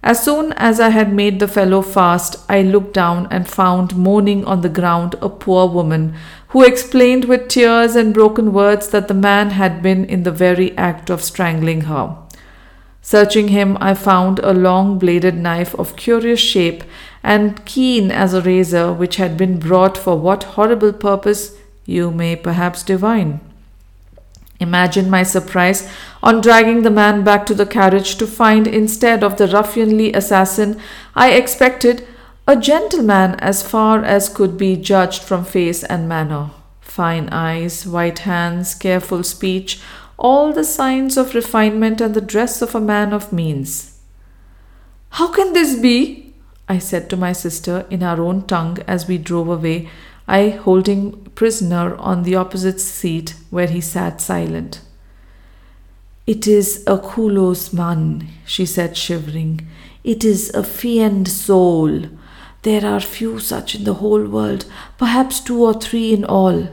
As 0.06 0.24
soon 0.24 0.54
as 0.54 0.80
I 0.80 0.90
had 0.90 1.12
made 1.12 1.40
the 1.40 1.48
fellow 1.48 1.82
fast, 1.82 2.36
I 2.48 2.62
looked 2.62 2.94
down 2.94 3.28
and 3.32 3.50
found 3.50 3.96
moaning 3.96 4.46
on 4.46 4.62
the 4.62 4.70
ground 4.70 5.16
a 5.20 5.30
poor 5.30 5.68
woman, 5.68 6.14
who 6.50 6.64
explained 6.64 7.26
with 7.26 7.48
tears 7.48 7.96
and 7.96 8.14
broken 8.14 8.54
words 8.54 8.90
that 8.90 9.08
the 9.08 9.16
man 9.16 9.50
had 9.50 9.82
been 9.82 10.06
in 10.06 10.22
the 10.22 10.32
very 10.32 10.78
act 10.78 11.10
of 11.10 11.24
strangling 11.24 11.82
her. 11.82 12.16
Searching 13.02 13.48
him, 13.48 13.80
I 13.82 13.96
found 13.96 14.38
a 14.40 14.54
long 14.54 15.00
bladed 15.00 15.38
knife 15.38 15.74
of 15.74 15.96
curious 15.96 16.40
shape 16.40 16.84
and 17.24 17.66
keen 17.66 18.12
as 18.12 18.36
a 18.36 18.44
razor, 18.44 18.94
which 18.94 19.16
had 19.16 19.36
been 19.36 19.58
brought 19.58 19.98
for 19.98 20.20
what 20.20 20.54
horrible 20.54 20.94
purpose 20.94 21.58
you 21.88 22.12
may 22.12 22.36
perhaps 22.36 22.84
divine. 22.84 23.40
Imagine 24.60 25.10
my 25.10 25.24
surprise 25.24 25.90
on 26.26 26.42
dragging 26.42 26.82
the 26.82 26.90
man 26.90 27.24
back 27.24 27.46
to 27.46 27.54
the 27.54 27.68
carriage 27.68 28.16
to 28.16 28.26
find 28.26 28.66
instead 28.66 29.24
of 29.24 29.38
the 29.38 29.48
ruffianly 29.48 30.14
assassin 30.16 30.82
I 31.16 31.32
expected 31.32 32.06
a 32.48 32.56
gentleman 32.56 33.36
as 33.36 33.62
far 33.62 34.04
as 34.04 34.28
could 34.28 34.58
be 34.58 34.76
judged 34.76 35.22
from 35.22 35.46
face 35.46 35.84
and 35.84 36.10
manner. 36.10 36.50
Fine 36.82 37.30
eyes, 37.30 37.86
white 37.86 38.20
hands, 38.20 38.74
careful 38.74 39.24
speech, 39.24 39.80
all 40.18 40.52
the 40.52 40.64
signs 40.64 41.18
of 41.18 41.36
refinement 41.36 42.02
and 42.02 42.16
the 42.16 42.22
dress 42.22 42.62
of 42.62 42.74
a 42.74 42.82
man 42.82 43.14
of 43.14 43.34
means. 43.34 44.00
How 45.10 45.28
can 45.32 45.54
this 45.54 45.80
be? 45.80 46.34
I 46.68 46.80
said 46.80 47.10
to 47.10 47.18
my 47.18 47.34
sister 47.34 47.86
in 47.90 48.02
our 48.02 48.20
own 48.22 48.48
tongue 48.48 48.80
as 48.88 49.08
we 49.08 49.18
drove 49.18 49.50
away, 49.50 49.90
I 50.28 50.50
holding 50.50 51.26
prisoner 51.36 51.96
on 51.98 52.24
the 52.24 52.36
opposite 52.36 52.80
seat 52.80 53.36
where 53.52 53.68
he 53.68 53.82
sat 53.82 54.22
silent. 54.22 54.82
It 56.28 56.48
is 56.48 56.84
a 56.88 56.98
kulos 56.98 57.72
man, 57.72 58.28
she 58.46 58.66
said, 58.66 58.98
shivering. 58.98 59.68
It 60.04 60.24
is 60.24 60.50
a 60.56 60.64
fiend 60.64 61.28
soul. 61.28 62.10
There 62.64 62.84
are 62.84 63.00
few 63.00 63.40
such 63.40 63.76
in 63.76 63.84
the 63.84 63.96
whole 63.96 64.26
world, 64.26 64.66
perhaps 64.98 65.40
two 65.40 65.64
or 65.64 65.76
three 65.76 66.14
in 66.14 66.26
all. 66.26 66.68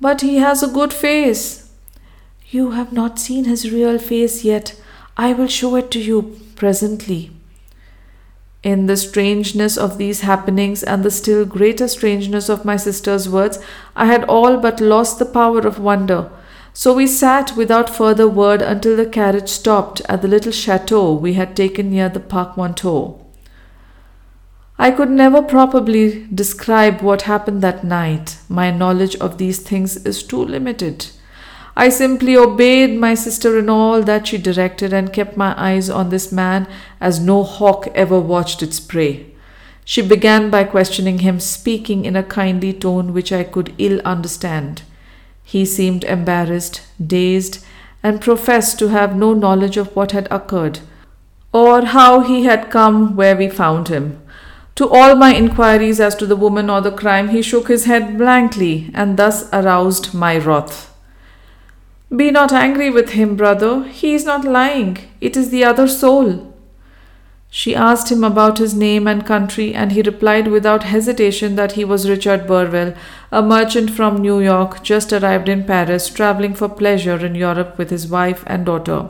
But 0.00 0.22
he 0.22 0.38
has 0.38 0.62
a 0.62 0.68
good 0.68 0.94
face. 0.94 1.70
You 2.46 2.70
have 2.70 2.90
not 2.90 3.18
seen 3.18 3.44
his 3.44 3.70
real 3.70 3.98
face 3.98 4.44
yet. 4.44 4.80
I 5.18 5.34
will 5.34 5.48
show 5.48 5.76
it 5.76 5.90
to 5.90 6.00
you 6.00 6.40
presently. 6.56 7.30
In 8.62 8.86
the 8.86 8.96
strangeness 8.96 9.76
of 9.76 9.98
these 9.98 10.22
happenings 10.22 10.82
and 10.82 11.04
the 11.04 11.10
still 11.10 11.44
greater 11.44 11.86
strangeness 11.86 12.48
of 12.48 12.64
my 12.64 12.76
sister's 12.76 13.28
words, 13.28 13.58
I 13.94 14.06
had 14.06 14.24
all 14.24 14.56
but 14.56 14.80
lost 14.80 15.18
the 15.18 15.26
power 15.26 15.60
of 15.60 15.78
wonder. 15.78 16.30
So 16.72 16.94
we 16.94 17.06
sat 17.06 17.56
without 17.56 17.90
further 17.90 18.28
word 18.28 18.62
until 18.62 18.96
the 18.96 19.06
carriage 19.06 19.48
stopped 19.48 20.00
at 20.08 20.22
the 20.22 20.28
little 20.28 20.52
chateau 20.52 21.12
we 21.14 21.34
had 21.34 21.56
taken 21.56 21.90
near 21.90 22.08
the 22.08 22.20
Parc 22.20 22.56
Monceau. 22.56 23.24
I 24.78 24.92
could 24.92 25.10
never 25.10 25.42
properly 25.42 26.28
describe 26.32 27.00
what 27.02 27.22
happened 27.22 27.62
that 27.62 27.82
night. 27.82 28.38
My 28.48 28.70
knowledge 28.70 29.16
of 29.16 29.38
these 29.38 29.58
things 29.58 29.96
is 30.06 30.22
too 30.22 30.44
limited. 30.44 31.08
I 31.76 31.88
simply 31.88 32.36
obeyed 32.36 32.98
my 32.98 33.14
sister 33.14 33.58
in 33.58 33.68
all 33.68 34.02
that 34.02 34.28
she 34.28 34.38
directed 34.38 34.92
and 34.92 35.12
kept 35.12 35.36
my 35.36 35.54
eyes 35.56 35.90
on 35.90 36.10
this 36.10 36.30
man 36.30 36.68
as 37.00 37.20
no 37.20 37.42
hawk 37.42 37.88
ever 37.94 38.20
watched 38.20 38.62
its 38.62 38.78
prey. 38.78 39.26
She 39.84 40.02
began 40.02 40.50
by 40.50 40.64
questioning 40.64 41.20
him, 41.20 41.40
speaking 41.40 42.04
in 42.04 42.14
a 42.14 42.22
kindly 42.22 42.72
tone 42.72 43.12
which 43.12 43.32
I 43.32 43.42
could 43.42 43.74
ill 43.78 44.00
understand. 44.04 44.82
He 45.48 45.64
seemed 45.64 46.04
embarrassed, 46.04 46.82
dazed, 47.02 47.64
and 48.02 48.20
professed 48.20 48.78
to 48.80 48.88
have 48.88 49.16
no 49.16 49.32
knowledge 49.32 49.78
of 49.78 49.96
what 49.96 50.12
had 50.12 50.28
occurred, 50.30 50.80
or 51.54 51.86
how 51.86 52.20
he 52.20 52.44
had 52.44 52.70
come 52.70 53.16
where 53.16 53.34
we 53.34 53.48
found 53.48 53.88
him. 53.88 54.20
To 54.74 54.86
all 54.90 55.14
my 55.16 55.34
inquiries 55.34 56.00
as 56.00 56.14
to 56.16 56.26
the 56.26 56.36
woman 56.36 56.68
or 56.68 56.82
the 56.82 56.92
crime, 56.92 57.30
he 57.30 57.40
shook 57.40 57.68
his 57.68 57.86
head 57.86 58.18
blankly 58.18 58.90
and 58.92 59.16
thus 59.16 59.48
aroused 59.50 60.12
my 60.12 60.36
wrath. 60.36 60.94
Be 62.14 62.30
not 62.30 62.52
angry 62.52 62.90
with 62.90 63.12
him, 63.12 63.34
brother. 63.34 63.84
He 63.84 64.12
is 64.12 64.26
not 64.26 64.44
lying. 64.44 64.98
It 65.22 65.34
is 65.34 65.48
the 65.48 65.64
other 65.64 65.88
soul. 65.88 66.54
She 67.50 67.74
asked 67.74 68.12
him 68.12 68.22
about 68.24 68.58
his 68.58 68.74
name 68.74 69.06
and 69.08 69.24
country, 69.24 69.74
and 69.74 69.92
he 69.92 70.02
replied 70.02 70.48
without 70.48 70.82
hesitation 70.84 71.56
that 71.56 71.72
he 71.72 71.84
was 71.84 72.08
Richard 72.08 72.46
Burwell, 72.46 72.94
a 73.32 73.40
merchant 73.42 73.90
from 73.90 74.18
New 74.18 74.38
York, 74.40 74.82
just 74.82 75.12
arrived 75.12 75.48
in 75.48 75.64
Paris, 75.64 76.08
traveling 76.08 76.54
for 76.54 76.68
pleasure 76.68 77.24
in 77.24 77.34
Europe 77.34 77.78
with 77.78 77.88
his 77.88 78.06
wife 78.06 78.44
and 78.46 78.66
daughter. 78.66 79.08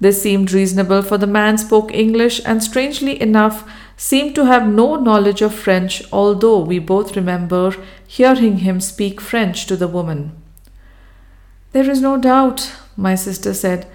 This 0.00 0.22
seemed 0.22 0.52
reasonable, 0.52 1.02
for 1.02 1.18
the 1.18 1.26
man 1.26 1.58
spoke 1.58 1.92
English 1.92 2.40
and, 2.46 2.62
strangely 2.62 3.20
enough, 3.20 3.70
seemed 3.96 4.34
to 4.36 4.46
have 4.46 4.66
no 4.66 4.94
knowledge 4.96 5.42
of 5.42 5.54
French, 5.54 6.02
although 6.10 6.60
we 6.60 6.78
both 6.78 7.16
remember 7.16 7.74
hearing 8.06 8.58
him 8.58 8.80
speak 8.80 9.20
French 9.20 9.66
to 9.66 9.76
the 9.76 9.88
woman. 9.88 10.32
There 11.72 11.90
is 11.90 12.00
no 12.00 12.16
doubt, 12.16 12.72
my 12.96 13.14
sister 13.14 13.52
said. 13.52 13.86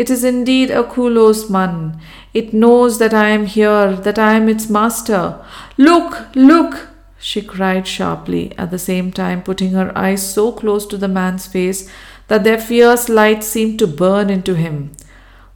It 0.00 0.08
is 0.08 0.24
indeed 0.24 0.70
a 0.70 0.82
kulos 0.82 1.50
man. 1.50 2.00
It 2.32 2.54
knows 2.54 2.98
that 3.00 3.12
I 3.12 3.28
am 3.28 3.44
here, 3.44 3.94
that 3.96 4.18
I 4.18 4.32
am 4.32 4.48
its 4.48 4.70
master. 4.70 5.44
Look, 5.76 6.34
look, 6.34 6.88
she 7.18 7.42
cried 7.42 7.86
sharply, 7.86 8.54
at 8.56 8.70
the 8.70 8.78
same 8.78 9.12
time 9.12 9.42
putting 9.42 9.72
her 9.72 9.92
eyes 9.94 10.22
so 10.26 10.52
close 10.52 10.86
to 10.86 10.96
the 10.96 11.14
man's 11.18 11.46
face 11.46 11.90
that 12.28 12.44
their 12.44 12.58
fierce 12.58 13.10
light 13.10 13.44
seemed 13.44 13.78
to 13.80 13.86
burn 13.86 14.30
into 14.30 14.54
him. 14.54 14.92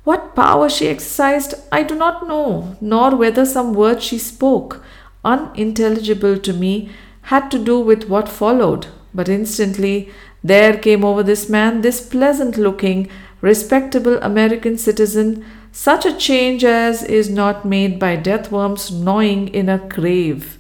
What 0.03 0.37
power 0.37 0.69
she 0.69 0.89
exercised, 0.89 1.55
I 1.73 1.83
do 1.83 1.95
not 1.95 2.29
know, 2.29 2.77
nor 2.83 3.17
whether 3.17 3.47
some 3.47 3.73
words 3.73 4.05
she 4.05 4.19
spoke, 4.19 4.85
unintelligible 5.25 6.39
to 6.41 6.53
me, 6.53 6.91
had 7.33 7.51
to 7.53 7.59
do 7.59 7.81
with 7.81 8.11
what 8.11 8.29
followed. 8.29 8.89
But 9.15 9.31
instantly 9.31 10.11
there 10.43 10.77
came 10.77 11.03
over 11.03 11.23
this 11.23 11.49
man, 11.49 11.81
this 11.81 12.07
pleasant 12.07 12.59
looking, 12.59 13.09
respectable 13.41 14.19
American 14.23 14.79
citizen, 14.79 15.45
such 15.73 16.07
a 16.07 16.17
change 16.17 16.65
as 16.65 17.03
is 17.03 17.29
not 17.29 17.65
made 17.65 17.99
by 17.99 18.17
death 18.17 18.51
worms 18.51 18.91
gnawing 18.91 19.49
in 19.49 19.69
a 19.69 19.79
grave. 19.79 20.59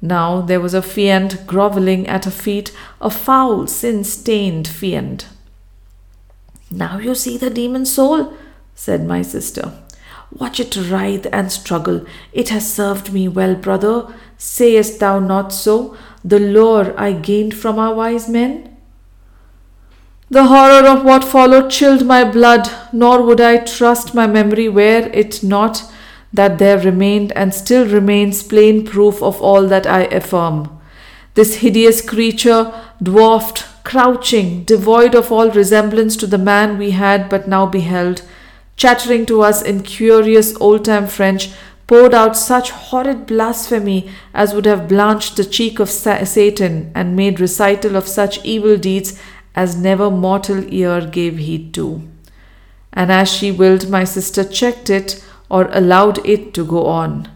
Now 0.00 0.40
there 0.42 0.60
was 0.60 0.74
a 0.74 0.82
fiend 0.82 1.40
grovelling 1.46 2.06
at 2.06 2.24
her 2.24 2.30
feet, 2.30 2.72
a 3.00 3.10
foul, 3.10 3.66
sin 3.66 4.04
stained 4.04 4.68
fiend. 4.68 5.26
Now 6.70 6.98
you 6.98 7.14
see 7.14 7.36
the 7.36 7.50
demon 7.50 7.86
soul, 7.86 8.34
said 8.74 9.06
my 9.06 9.22
sister. 9.22 9.72
Watch 10.30 10.60
it 10.60 10.76
writhe 10.76 11.26
and 11.32 11.50
struggle. 11.50 12.04
It 12.32 12.50
has 12.50 12.72
served 12.72 13.12
me 13.12 13.28
well, 13.28 13.54
brother. 13.54 14.14
Sayest 14.36 15.00
thou 15.00 15.18
not 15.18 15.52
so? 15.52 15.96
The 16.22 16.38
lore 16.38 16.94
I 17.00 17.12
gained 17.12 17.54
from 17.54 17.78
our 17.78 17.94
wise 17.94 18.28
men? 18.28 18.76
The 20.30 20.44
horror 20.44 20.86
of 20.86 21.04
what 21.04 21.24
followed 21.24 21.70
chilled 21.70 22.04
my 22.04 22.22
blood, 22.22 22.70
nor 22.92 23.22
would 23.22 23.40
I 23.40 23.58
trust 23.58 24.14
my 24.14 24.26
memory 24.26 24.68
were 24.68 25.08
it 25.14 25.42
not 25.42 25.90
that 26.34 26.58
there 26.58 26.78
remained 26.78 27.32
and 27.32 27.54
still 27.54 27.86
remains 27.86 28.42
plain 28.42 28.84
proof 28.84 29.22
of 29.22 29.40
all 29.40 29.66
that 29.68 29.86
I 29.86 30.02
affirm. 30.02 30.78
This 31.32 31.56
hideous 31.56 32.02
creature, 32.02 32.74
dwarfed, 33.02 33.64
crouching, 33.84 34.64
devoid 34.64 35.14
of 35.14 35.32
all 35.32 35.50
resemblance 35.50 36.14
to 36.16 36.26
the 36.26 36.36
man 36.36 36.76
we 36.76 36.90
had 36.90 37.30
but 37.30 37.48
now 37.48 37.64
beheld, 37.64 38.20
chattering 38.76 39.24
to 39.26 39.40
us 39.40 39.62
in 39.62 39.82
curious 39.82 40.54
old 40.60 40.84
time 40.84 41.06
French, 41.06 41.50
poured 41.86 42.12
out 42.12 42.36
such 42.36 42.70
horrid 42.70 43.24
blasphemy 43.24 44.10
as 44.34 44.52
would 44.52 44.66
have 44.66 44.88
blanched 44.88 45.36
the 45.36 45.44
cheek 45.44 45.78
of 45.78 45.88
Satan 45.88 46.92
and 46.94 47.16
made 47.16 47.40
recital 47.40 47.96
of 47.96 48.06
such 48.06 48.44
evil 48.44 48.76
deeds 48.76 49.18
as 49.54 49.76
never 49.76 50.10
mortal 50.10 50.64
ear 50.72 51.06
gave 51.06 51.38
heed 51.38 51.74
to. 51.74 52.02
And 52.92 53.12
as 53.12 53.30
she 53.32 53.52
willed, 53.52 53.88
my 53.88 54.04
sister 54.04 54.44
checked 54.44 54.90
it 54.90 55.24
or 55.50 55.68
allowed 55.72 56.24
it 56.26 56.54
to 56.54 56.64
go 56.64 56.86
on. 56.86 57.28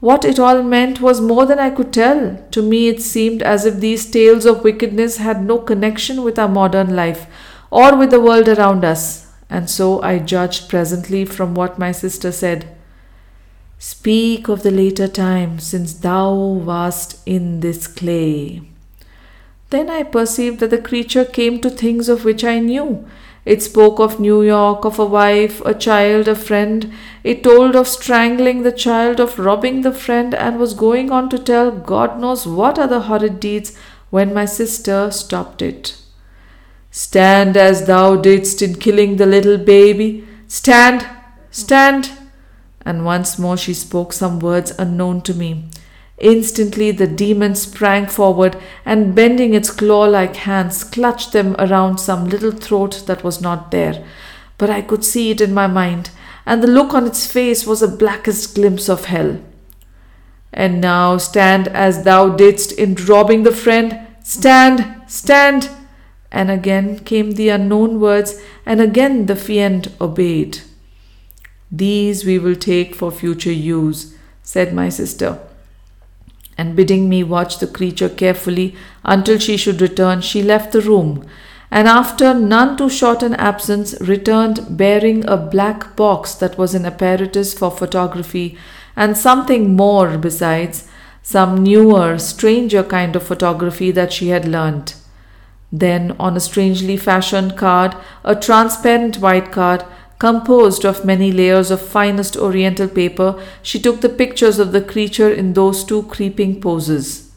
What 0.00 0.24
it 0.24 0.40
all 0.40 0.64
meant 0.64 1.00
was 1.00 1.20
more 1.20 1.46
than 1.46 1.60
I 1.60 1.70
could 1.70 1.92
tell. 1.92 2.44
To 2.50 2.62
me, 2.62 2.88
it 2.88 3.00
seemed 3.00 3.40
as 3.40 3.64
if 3.64 3.76
these 3.76 4.10
tales 4.10 4.44
of 4.44 4.64
wickedness 4.64 5.18
had 5.18 5.44
no 5.44 5.58
connection 5.58 6.24
with 6.24 6.38
our 6.38 6.48
modern 6.48 6.96
life 6.96 7.26
or 7.70 7.96
with 7.96 8.10
the 8.10 8.20
world 8.20 8.48
around 8.48 8.84
us, 8.84 9.32
and 9.48 9.70
so 9.70 10.02
I 10.02 10.18
judged 10.18 10.68
presently 10.68 11.24
from 11.24 11.54
what 11.54 11.78
my 11.78 11.92
sister 11.92 12.32
said. 12.32 12.74
Speak 13.78 14.48
of 14.48 14.62
the 14.62 14.70
later 14.72 15.06
time, 15.06 15.58
since 15.58 15.94
thou 15.94 16.34
wast 16.34 17.20
in 17.24 17.60
this 17.60 17.86
clay. 17.86 18.71
Then 19.72 19.88
I 19.88 20.02
perceived 20.02 20.60
that 20.60 20.68
the 20.68 20.76
creature 20.76 21.24
came 21.24 21.58
to 21.62 21.70
things 21.70 22.10
of 22.10 22.26
which 22.26 22.44
I 22.44 22.58
knew. 22.58 23.06
It 23.46 23.62
spoke 23.62 23.98
of 23.98 24.20
New 24.20 24.42
York, 24.42 24.84
of 24.84 24.98
a 24.98 25.06
wife, 25.06 25.62
a 25.64 25.72
child, 25.72 26.28
a 26.28 26.34
friend. 26.34 26.92
It 27.24 27.42
told 27.42 27.74
of 27.74 27.88
strangling 27.88 28.64
the 28.64 28.70
child, 28.70 29.18
of 29.18 29.38
robbing 29.38 29.80
the 29.80 29.94
friend, 29.94 30.34
and 30.34 30.58
was 30.58 30.74
going 30.74 31.10
on 31.10 31.30
to 31.30 31.38
tell 31.38 31.70
God 31.70 32.20
knows 32.20 32.46
what 32.46 32.78
other 32.78 33.00
horrid 33.00 33.40
deeds 33.40 33.74
when 34.10 34.34
my 34.34 34.44
sister 34.44 35.10
stopped 35.10 35.62
it. 35.62 35.96
Stand 36.90 37.56
as 37.56 37.86
thou 37.86 38.16
didst 38.16 38.60
in 38.60 38.74
killing 38.74 39.16
the 39.16 39.24
little 39.24 39.56
baby. 39.56 40.28
Stand, 40.48 41.06
stand. 41.50 42.12
And 42.84 43.06
once 43.06 43.38
more 43.38 43.56
she 43.56 43.72
spoke 43.72 44.12
some 44.12 44.38
words 44.38 44.72
unknown 44.78 45.22
to 45.22 45.32
me. 45.32 45.70
Instantly 46.22 46.92
the 46.92 47.08
demon 47.08 47.56
sprang 47.56 48.06
forward 48.06 48.56
and, 48.84 49.12
bending 49.12 49.54
its 49.54 49.72
claw 49.72 50.04
like 50.04 50.36
hands, 50.36 50.84
clutched 50.84 51.32
them 51.32 51.56
around 51.58 51.98
some 51.98 52.28
little 52.28 52.52
throat 52.52 53.02
that 53.06 53.24
was 53.24 53.40
not 53.40 53.72
there. 53.72 54.06
But 54.56 54.70
I 54.70 54.82
could 54.82 55.04
see 55.04 55.32
it 55.32 55.40
in 55.40 55.52
my 55.52 55.66
mind, 55.66 56.10
and 56.46 56.62
the 56.62 56.68
look 56.68 56.94
on 56.94 57.08
its 57.08 57.26
face 57.26 57.66
was 57.66 57.82
a 57.82 57.88
blackest 57.88 58.54
glimpse 58.54 58.88
of 58.88 59.06
hell. 59.06 59.40
And 60.52 60.80
now 60.80 61.16
stand 61.16 61.66
as 61.66 62.04
thou 62.04 62.28
didst 62.28 62.70
in 62.70 62.94
robbing 62.94 63.42
the 63.42 63.50
friend. 63.50 64.06
Stand, 64.22 65.02
stand. 65.08 65.70
And 66.30 66.52
again 66.52 67.00
came 67.00 67.32
the 67.32 67.48
unknown 67.48 67.98
words, 67.98 68.40
and 68.64 68.80
again 68.80 69.26
the 69.26 69.34
fiend 69.34 69.90
obeyed. 70.00 70.60
These 71.72 72.24
we 72.24 72.38
will 72.38 72.54
take 72.54 72.94
for 72.94 73.10
future 73.10 73.50
use, 73.50 74.14
said 74.44 74.72
my 74.72 74.88
sister 74.88 75.40
and 76.56 76.76
bidding 76.76 77.08
me 77.08 77.22
watch 77.22 77.58
the 77.58 77.66
creature 77.66 78.08
carefully 78.08 78.74
until 79.04 79.38
she 79.38 79.56
should 79.56 79.80
return, 79.80 80.20
she 80.20 80.42
left 80.42 80.72
the 80.72 80.80
room, 80.80 81.24
and 81.70 81.88
after 81.88 82.34
none 82.34 82.76
too 82.76 82.90
short 82.90 83.22
an 83.22 83.34
absence, 83.34 83.98
returned 84.00 84.76
bearing 84.76 85.26
a 85.26 85.36
black 85.36 85.96
box 85.96 86.34
that 86.34 86.58
was 86.58 86.74
an 86.74 86.84
apparatus 86.84 87.54
for 87.54 87.70
photography, 87.70 88.58
and 88.94 89.16
something 89.16 89.74
more 89.74 90.18
besides, 90.18 90.88
some 91.22 91.62
newer, 91.62 92.18
stranger 92.18 92.82
kind 92.82 93.16
of 93.16 93.22
photography 93.22 93.90
that 93.90 94.12
she 94.12 94.28
had 94.28 94.46
learnt. 94.46 94.96
Then, 95.72 96.14
on 96.20 96.36
a 96.36 96.40
strangely 96.40 96.98
fashioned 96.98 97.56
card, 97.56 97.96
a 98.22 98.36
transparent 98.36 99.18
white 99.18 99.50
card, 99.50 99.82
Composed 100.22 100.84
of 100.84 101.04
many 101.04 101.32
layers 101.32 101.72
of 101.72 101.82
finest 101.82 102.36
oriental 102.36 102.86
paper, 102.86 103.44
she 103.60 103.80
took 103.80 104.02
the 104.02 104.08
pictures 104.08 104.60
of 104.60 104.70
the 104.70 104.80
creature 104.80 105.28
in 105.28 105.54
those 105.54 105.82
two 105.82 106.04
creeping 106.04 106.60
poses. 106.60 107.32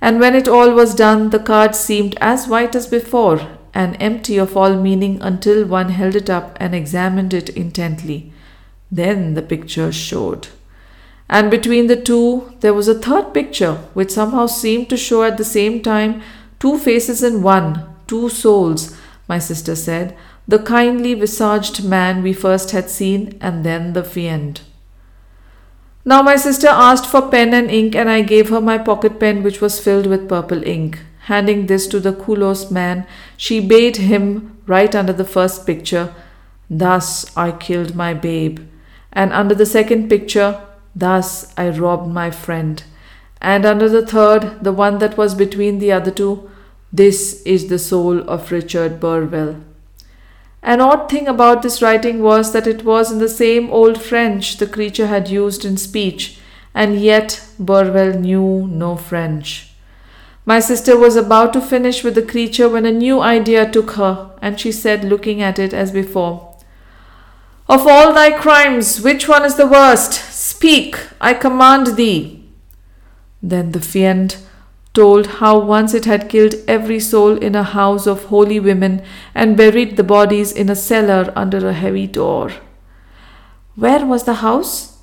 And 0.00 0.18
when 0.18 0.34
it 0.34 0.48
all 0.48 0.72
was 0.72 0.96
done, 0.96 1.30
the 1.30 1.38
card 1.38 1.76
seemed 1.76 2.16
as 2.20 2.48
white 2.48 2.74
as 2.74 2.88
before, 2.88 3.46
and 3.72 3.96
empty 4.00 4.38
of 4.38 4.56
all 4.56 4.74
meaning 4.74 5.22
until 5.22 5.64
one 5.66 5.90
held 5.90 6.16
it 6.16 6.28
up 6.28 6.56
and 6.58 6.74
examined 6.74 7.32
it 7.32 7.48
intently. 7.50 8.32
Then 8.90 9.34
the 9.34 9.42
picture 9.42 9.92
showed. 9.92 10.48
And 11.30 11.48
between 11.48 11.86
the 11.86 11.94
two, 11.94 12.56
there 12.58 12.74
was 12.74 12.88
a 12.88 12.98
third 12.98 13.32
picture, 13.34 13.74
which 13.94 14.10
somehow 14.10 14.46
seemed 14.46 14.90
to 14.90 14.96
show 14.96 15.22
at 15.22 15.36
the 15.36 15.44
same 15.44 15.80
time 15.80 16.22
two 16.58 16.76
faces 16.76 17.22
in 17.22 17.44
one, 17.44 17.86
two 18.08 18.28
souls, 18.28 18.96
my 19.28 19.38
sister 19.38 19.76
said, 19.76 20.16
the 20.48 20.60
kindly 20.60 21.14
visaged 21.14 21.84
man 21.84 22.22
we 22.22 22.32
first 22.32 22.70
had 22.70 22.88
seen, 22.88 23.36
and 23.40 23.64
then 23.64 23.92
the 23.94 24.04
fiend. 24.04 24.60
Now 26.04 26.22
my 26.22 26.36
sister 26.36 26.68
asked 26.68 27.06
for 27.06 27.28
pen 27.28 27.52
and 27.52 27.68
ink, 27.68 27.96
and 27.96 28.08
I 28.08 28.22
gave 28.22 28.50
her 28.50 28.60
my 28.60 28.78
pocket 28.78 29.18
pen, 29.18 29.42
which 29.42 29.60
was 29.60 29.80
filled 29.80 30.06
with 30.06 30.28
purple 30.28 30.62
ink. 30.62 31.00
Handing 31.24 31.66
this 31.66 31.88
to 31.88 31.98
the 31.98 32.12
Kulos 32.12 32.70
man, 32.70 33.04
she 33.36 33.58
bade 33.58 33.96
him 33.96 34.56
write 34.66 34.94
under 34.94 35.12
the 35.12 35.24
first 35.24 35.66
picture, 35.66 36.14
Thus 36.70 37.36
I 37.36 37.50
killed 37.50 37.96
my 37.96 38.14
babe, 38.14 38.60
and 39.12 39.32
under 39.32 39.54
the 39.54 39.66
second 39.66 40.08
picture, 40.08 40.60
Thus 40.94 41.52
I 41.56 41.70
robbed 41.70 42.08
my 42.08 42.30
friend, 42.30 42.84
and 43.40 43.66
under 43.66 43.88
the 43.88 44.06
third, 44.06 44.62
the 44.62 44.72
one 44.72 44.98
that 44.98 45.16
was 45.16 45.34
between 45.34 45.80
the 45.80 45.90
other 45.90 46.12
two, 46.12 46.48
This 46.92 47.42
is 47.42 47.66
the 47.66 47.80
soul 47.80 48.20
of 48.30 48.52
Richard 48.52 49.00
Burwell. 49.00 49.56
An 50.66 50.80
odd 50.80 51.08
thing 51.08 51.28
about 51.28 51.62
this 51.62 51.80
writing 51.80 52.24
was 52.24 52.52
that 52.52 52.66
it 52.66 52.84
was 52.84 53.12
in 53.12 53.20
the 53.20 53.28
same 53.28 53.70
old 53.70 54.02
French 54.02 54.56
the 54.56 54.66
creature 54.66 55.06
had 55.06 55.28
used 55.28 55.64
in 55.64 55.76
speech, 55.76 56.40
and 56.74 57.00
yet 57.00 57.46
Burwell 57.56 58.18
knew 58.18 58.66
no 58.66 58.96
French. 58.96 59.70
My 60.44 60.58
sister 60.58 60.98
was 60.98 61.14
about 61.14 61.52
to 61.52 61.60
finish 61.60 62.02
with 62.02 62.16
the 62.16 62.30
creature 62.32 62.68
when 62.68 62.84
a 62.84 62.90
new 62.90 63.20
idea 63.20 63.70
took 63.70 63.92
her, 63.92 64.32
and 64.42 64.58
she 64.58 64.72
said, 64.72 65.04
looking 65.04 65.40
at 65.40 65.60
it 65.60 65.72
as 65.72 65.92
before, 65.92 66.56
Of 67.68 67.86
all 67.86 68.12
thy 68.12 68.32
crimes, 68.32 69.00
which 69.00 69.28
one 69.28 69.44
is 69.44 69.54
the 69.54 69.68
worst? 69.68 70.14
Speak, 70.32 70.98
I 71.20 71.34
command 71.34 71.96
thee. 71.96 72.44
Then 73.40 73.70
the 73.70 73.80
fiend 73.80 74.36
told 74.96 75.26
how 75.38 75.58
once 75.58 75.94
it 75.94 76.06
had 76.06 76.28
killed 76.28 76.54
every 76.66 76.98
soul 76.98 77.36
in 77.48 77.54
a 77.54 77.62
house 77.62 78.06
of 78.06 78.24
holy 78.24 78.58
women 78.58 79.02
and 79.34 79.56
buried 79.56 79.96
the 79.96 80.10
bodies 80.12 80.50
in 80.50 80.70
a 80.70 80.74
cellar 80.74 81.32
under 81.36 81.68
a 81.68 81.72
heavy 81.72 82.06
door. 82.06 82.50
Where 83.74 84.06
was 84.06 84.24
the 84.24 84.40
house? 84.46 84.98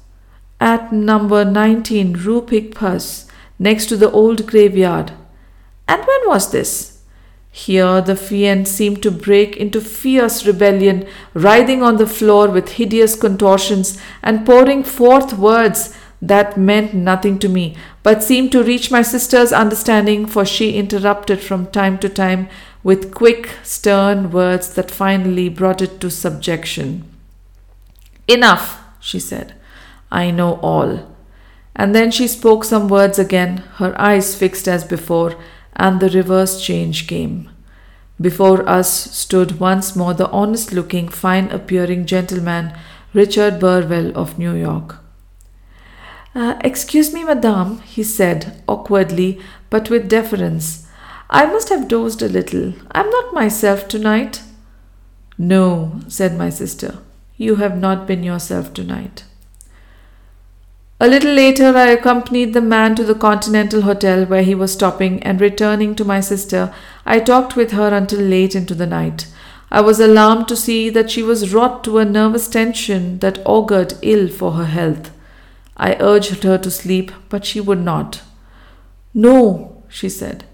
At 0.60 0.92
number 0.92 1.46
19 1.46 2.14
Rue 2.14 2.42
Picpus, 2.42 3.28
next 3.60 3.86
to 3.88 3.98
the 3.98 4.12
old 4.12 4.48
graveyard. 4.48 5.12
And 5.88 6.02
when 6.02 6.28
was 6.28 6.52
this? 6.52 6.94
Here 7.52 8.02
the 8.02 8.16
fiend 8.16 8.68
seemed 8.68 9.04
to 9.04 9.12
break 9.12 9.58
into 9.58 9.80
fierce 9.80 10.44
rebellion, 10.48 11.06
writhing 11.36 11.84
on 11.84 11.98
the 11.98 12.08
floor 12.08 12.50
with 12.50 12.78
hideous 12.82 13.16
contortions 13.16 14.02
and 14.24 14.44
pouring 14.44 14.84
forth 14.84 15.38
words 15.38 15.96
that 16.20 16.58
meant 16.58 16.96
nothing 16.96 17.38
to 17.40 17.50
me, 17.50 17.76
but 18.04 18.22
seemed 18.22 18.52
to 18.52 18.64
reach 18.64 18.92
my 18.92 19.02
sister's 19.02 19.54
understanding, 19.54 20.26
for 20.26 20.46
she 20.46 20.78
interrupted 20.78 21.40
from 21.40 21.68
time 21.68 21.98
to 22.00 22.10
time 22.10 22.50
with 22.84 23.14
quick, 23.14 23.50
stern 23.64 24.30
words 24.30 24.74
that 24.74 24.92
finally 24.92 25.48
brought 25.48 25.82
it 25.82 26.02
to 26.02 26.12
subjection. 26.12 27.10
Enough, 28.28 28.82
she 29.00 29.20
said. 29.20 29.54
I 30.12 30.32
know 30.32 30.56
all. 30.56 31.16
And 31.76 31.96
then 31.96 32.12
she 32.12 32.28
spoke 32.28 32.66
some 32.66 32.90
words 32.90 33.18
again, 33.18 33.60
her 33.76 34.00
eyes 34.00 34.36
fixed 34.36 34.68
as 34.68 34.84
before, 34.84 35.36
and 35.76 36.00
the 36.00 36.10
reverse 36.10 36.62
change 36.62 37.08
came. 37.08 37.50
Before 38.22 38.68
us 38.70 39.12
stood 39.12 39.60
once 39.60 39.96
more 39.96 40.14
the 40.14 40.30
honest 40.30 40.72
looking, 40.72 41.08
fine 41.08 41.50
appearing 41.50 42.06
gentleman, 42.06 42.78
Richard 43.14 43.60
Burwell 43.60 44.16
of 44.16 44.38
New 44.38 44.54
York. 44.54 45.03
Uh, 46.36 46.58
excuse 46.62 47.14
me, 47.14 47.24
madame, 47.24 47.80
he 47.82 48.02
said, 48.02 48.62
awkwardly, 48.68 49.40
but 49.70 49.90
with 49.90 50.10
deference. 50.10 50.88
I 51.30 51.46
must 51.46 51.70
have 51.70 51.88
dozed 51.88 52.22
a 52.22 52.28
little. 52.28 52.74
I'm 52.92 53.10
not 53.10 53.34
myself 53.34 53.88
tonight. 53.88 54.42
No, 55.38 56.00
said 56.08 56.38
my 56.38 56.50
sister, 56.50 57.00
you 57.38 57.56
have 57.56 57.78
not 57.78 58.08
been 58.08 58.24
yourself 58.24 58.74
tonight. 58.74 59.26
A 61.00 61.08
little 61.08 61.34
later, 61.34 61.76
I 61.76 61.88
accompanied 61.88 62.54
the 62.54 62.62
man 62.62 62.96
to 62.96 63.04
the 63.04 63.16
Continental 63.16 63.82
Hotel 63.82 64.26
where 64.26 64.44
he 64.44 64.56
was 64.56 64.74
stopping, 64.74 65.22
and 65.22 65.42
returning 65.42 65.96
to 65.96 66.06
my 66.06 66.20
sister, 66.20 66.74
I 67.06 67.20
talked 67.20 67.56
with 67.56 67.72
her 67.72 67.90
until 67.90 68.22
late 68.22 68.56
into 68.56 68.74
the 68.74 68.88
night. 68.88 69.28
I 69.70 69.82
was 69.82 70.00
alarmed 70.00 70.48
to 70.48 70.56
see 70.56 70.90
that 70.92 71.12
she 71.12 71.22
was 71.22 71.54
wrought 71.54 71.84
to 71.84 71.98
a 71.98 72.06
nervous 72.06 72.48
tension 72.48 73.20
that 73.20 73.40
augured 73.46 73.96
ill 74.02 74.30
for 74.30 74.54
her 74.54 74.66
health. 74.66 75.12
I 75.78 75.96
urged 76.00 76.44
her 76.44 76.58
to 76.58 76.72
sleep, 76.72 77.12
but 77.30 77.46
she 77.46 77.60
would 77.60 77.80
not. 77.80 78.22
No, 79.14 79.84
she 79.88 80.10
said. 80.10 80.46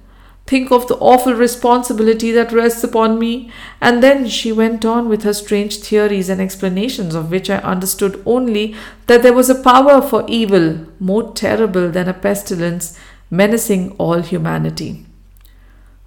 Think 0.49 0.71
of 0.71 0.87
the 0.87 0.95
awful 0.95 1.35
responsibility 1.35 2.31
that 2.31 2.51
rests 2.51 2.83
upon 2.83 3.19
me. 3.19 3.51
And 3.79 4.01
then 4.01 4.27
she 4.27 4.51
went 4.51 4.83
on 4.83 5.07
with 5.07 5.21
her 5.21 5.33
strange 5.33 5.77
theories 5.77 6.27
and 6.27 6.41
explanations, 6.41 7.13
of 7.13 7.29
which 7.29 7.51
I 7.51 7.57
understood 7.57 8.19
only 8.25 8.75
that 9.05 9.21
there 9.21 9.33
was 9.33 9.49
a 9.51 9.61
power 9.61 10.01
for 10.01 10.25
evil 10.27 10.87
more 10.99 11.33
terrible 11.33 11.91
than 11.91 12.07
a 12.07 12.15
pestilence 12.15 12.97
menacing 13.29 13.91
all 13.99 14.21
humanity. 14.21 15.05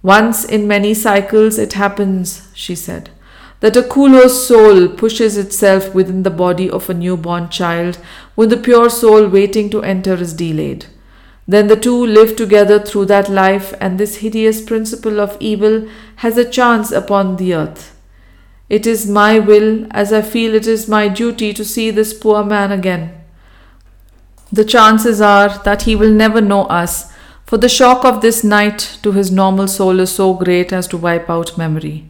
Once 0.01 0.43
in 0.43 0.67
many 0.67 0.93
cycles 0.93 1.57
it 1.57 1.73
happens, 1.73 2.49
she 2.53 2.75
said 2.75 3.09
that 3.63 3.77
a 3.77 3.81
Kulo's 3.81 4.45
soul 4.45 4.89
pushes 4.89 5.37
itself 5.37 5.95
within 5.95 6.23
the 6.23 6.29
body 6.29 6.69
of 6.69 6.89
a 6.89 6.93
newborn 6.93 7.47
child 7.47 7.97
when 8.35 8.49
the 8.49 8.57
pure 8.57 8.89
soul 8.89 9.25
waiting 9.29 9.69
to 9.69 9.81
enter 9.81 10.15
is 10.15 10.33
delayed. 10.33 10.87
Then 11.47 11.67
the 11.67 11.77
two 11.77 12.05
live 12.05 12.35
together 12.35 12.77
through 12.77 13.05
that 13.05 13.29
life, 13.29 13.73
and 13.79 13.97
this 13.97 14.17
hideous 14.17 14.61
principle 14.61 15.21
of 15.21 15.37
evil 15.39 15.87
has 16.17 16.37
a 16.37 16.49
chance 16.49 16.91
upon 16.91 17.37
the 17.37 17.53
earth. 17.53 17.97
It 18.67 18.85
is 18.85 19.07
my 19.07 19.39
will, 19.39 19.87
as 19.91 20.11
I 20.11 20.23
feel 20.23 20.55
it 20.55 20.67
is 20.67 20.89
my 20.89 21.07
duty, 21.07 21.53
to 21.53 21.63
see 21.63 21.89
this 21.89 22.13
poor 22.13 22.43
man 22.43 22.69
again. 22.69 23.13
The 24.51 24.65
chances 24.65 25.21
are 25.21 25.57
that 25.59 25.83
he 25.83 25.95
will 25.95 26.11
never 26.11 26.41
know 26.41 26.65
us, 26.65 27.13
for 27.45 27.55
the 27.57 27.69
shock 27.69 28.03
of 28.03 28.19
this 28.19 28.43
night 28.43 28.99
to 29.03 29.13
his 29.13 29.31
normal 29.31 29.69
soul 29.69 30.01
is 30.01 30.11
so 30.11 30.33
great 30.33 30.73
as 30.73 30.85
to 30.89 30.97
wipe 30.97 31.29
out 31.29 31.57
memory. 31.57 32.09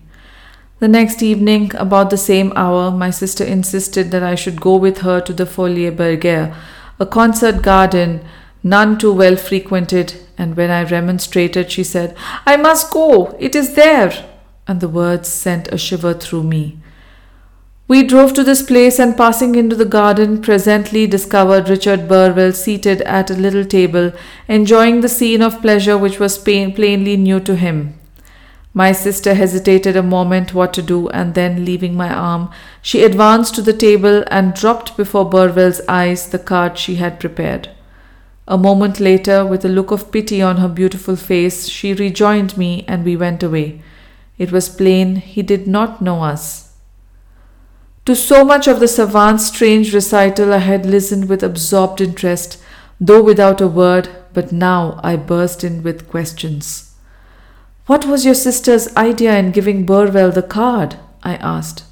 The 0.84 0.90
next 0.90 1.24
evening, 1.24 1.72
about 1.76 2.10
the 2.10 2.18
same 2.18 2.52
hour, 2.58 2.92
my 2.92 3.10
sister 3.10 3.46
insisted 3.46 4.12
that 4.12 4.22
I 4.22 4.36
should 4.36 4.60
go 4.60 4.76
with 4.76 4.98
her 4.98 5.22
to 5.22 5.32
the 5.32 5.46
Folie 5.46 5.90
Bergère, 5.90 6.54
a 7.00 7.06
concert 7.06 7.62
garden 7.62 8.20
none 8.64 8.98
too 8.98 9.14
well 9.14 9.38
frequented, 9.38 10.16
and 10.38 10.58
when 10.58 10.70
I 10.70 10.84
remonstrated, 10.84 11.72
she 11.72 11.86
said, 11.86 12.18
I 12.46 12.58
must 12.58 12.92
go, 12.92 13.34
it 13.40 13.56
is 13.56 13.76
there. 13.76 14.12
And 14.68 14.82
the 14.82 14.90
words 14.90 15.30
sent 15.30 15.72
a 15.72 15.78
shiver 15.78 16.14
through 16.14 16.44
me. 16.44 16.80
We 17.88 18.04
drove 18.04 18.34
to 18.34 18.44
this 18.44 18.62
place 18.62 19.00
and 19.00 19.16
passing 19.16 19.56
into 19.56 19.78
the 19.78 19.86
garden, 19.86 20.42
presently 20.42 21.08
discovered 21.08 21.70
Richard 21.70 22.10
Burwell 22.10 22.52
seated 22.52 23.02
at 23.04 23.32
a 23.32 23.36
little 23.36 23.64
table, 23.64 24.12
enjoying 24.50 25.00
the 25.00 25.08
scene 25.08 25.42
of 25.42 25.62
pleasure 25.62 25.98
which 25.98 26.20
was 26.20 26.38
plainly 26.38 27.16
new 27.16 27.40
to 27.40 27.56
him. 27.56 27.98
My 28.76 28.92
sister 28.92 29.36
hesitated 29.36 29.96
a 29.96 30.02
moment 30.02 30.56
what 30.56 30.74
to 30.74 30.82
do, 30.82 31.08
and 31.10 31.36
then, 31.36 31.64
leaving 31.64 31.96
my 31.96 32.12
arm, 32.12 32.50
she 32.82 33.04
advanced 33.04 33.54
to 33.56 33.62
the 33.62 33.72
table 33.74 34.24
and 34.32 34.56
dropped 34.56 34.98
before 34.98 35.30
Burwell's 35.30 35.80
eyes 35.88 36.30
the 36.30 36.40
card 36.40 36.80
she 36.80 36.96
had 36.96 37.20
prepared. 37.20 37.70
A 38.48 38.58
moment 38.58 39.00
later, 39.00 39.46
with 39.46 39.64
a 39.64 39.70
look 39.70 39.92
of 39.92 40.12
pity 40.12 40.42
on 40.42 40.58
her 40.58 40.68
beautiful 40.68 41.16
face, 41.16 41.70
she 41.70 41.94
rejoined 41.94 42.58
me 42.58 42.84
and 42.88 43.06
we 43.06 43.16
went 43.16 43.44
away. 43.44 43.82
It 44.40 44.52
was 44.52 44.70
plain 44.70 45.18
he 45.18 45.44
did 45.44 45.68
not 45.68 46.02
know 46.02 46.24
us. 46.24 46.74
To 48.06 48.16
so 48.16 48.44
much 48.44 48.68
of 48.68 48.80
the 48.80 48.88
savant's 48.88 49.46
strange 49.46 49.94
recital 49.94 50.52
I 50.52 50.58
had 50.58 50.86
listened 50.86 51.30
with 51.30 51.44
absorbed 51.44 52.02
interest, 52.02 52.62
though 53.00 53.22
without 53.22 53.62
a 53.62 53.68
word, 53.68 54.10
but 54.34 54.52
now 54.52 55.00
I 55.04 55.16
burst 55.16 55.64
in 55.64 55.84
with 55.84 56.10
questions. 56.10 56.93
What 57.86 58.06
was 58.06 58.24
your 58.24 58.34
sister's 58.34 58.96
idea 58.96 59.38
in 59.38 59.52
giving 59.52 59.86
Burwell 59.86 60.32
the 60.32 60.42
card? 60.42 60.96
I 61.22 61.36
asked. 61.36 61.84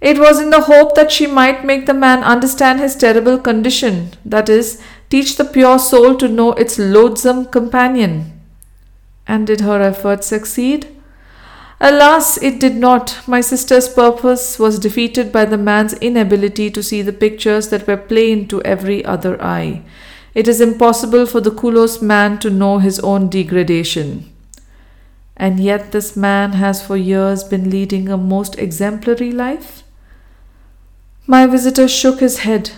It 0.00 0.18
was 0.18 0.40
in 0.40 0.50
the 0.50 0.62
hope 0.62 0.94
that 0.94 1.10
she 1.10 1.26
might 1.26 1.64
make 1.64 1.86
the 1.86 1.94
man 1.94 2.22
understand 2.22 2.78
his 2.78 2.94
terrible 2.94 3.38
condition, 3.38 4.12
that 4.24 4.48
is, 4.48 4.80
teach 5.10 5.36
the 5.36 5.44
pure 5.44 5.80
soul 5.80 6.14
to 6.16 6.28
know 6.28 6.52
its 6.52 6.78
loathsome 6.78 7.46
companion. 7.46 8.40
And 9.26 9.48
did 9.48 9.62
her 9.62 9.80
efforts 9.80 10.28
succeed? 10.28 10.86
Alas, 11.80 12.40
it 12.40 12.60
did 12.60 12.76
not. 12.76 13.18
My 13.26 13.40
sister's 13.40 13.88
purpose 13.88 14.60
was 14.60 14.78
defeated 14.78 15.32
by 15.32 15.44
the 15.44 15.58
man's 15.58 15.94
inability 15.94 16.70
to 16.70 16.82
see 16.84 17.02
the 17.02 17.12
pictures 17.12 17.70
that 17.70 17.88
were 17.88 17.96
plain 17.96 18.46
to 18.48 18.62
every 18.62 19.04
other 19.04 19.42
eye. 19.42 19.82
It 20.34 20.46
is 20.46 20.60
impossible 20.60 21.26
for 21.26 21.40
the 21.40 21.50
Culos 21.50 22.00
man 22.00 22.38
to 22.40 22.50
know 22.50 22.78
his 22.78 23.00
own 23.00 23.28
degradation. 23.28 24.33
And 25.36 25.58
yet, 25.58 25.92
this 25.92 26.16
man 26.16 26.52
has 26.52 26.84
for 26.84 26.96
years 26.96 27.42
been 27.42 27.70
leading 27.70 28.08
a 28.08 28.16
most 28.16 28.58
exemplary 28.58 29.32
life? 29.32 29.82
My 31.26 31.46
visitor 31.46 31.88
shook 31.88 32.20
his 32.20 32.40
head. 32.40 32.70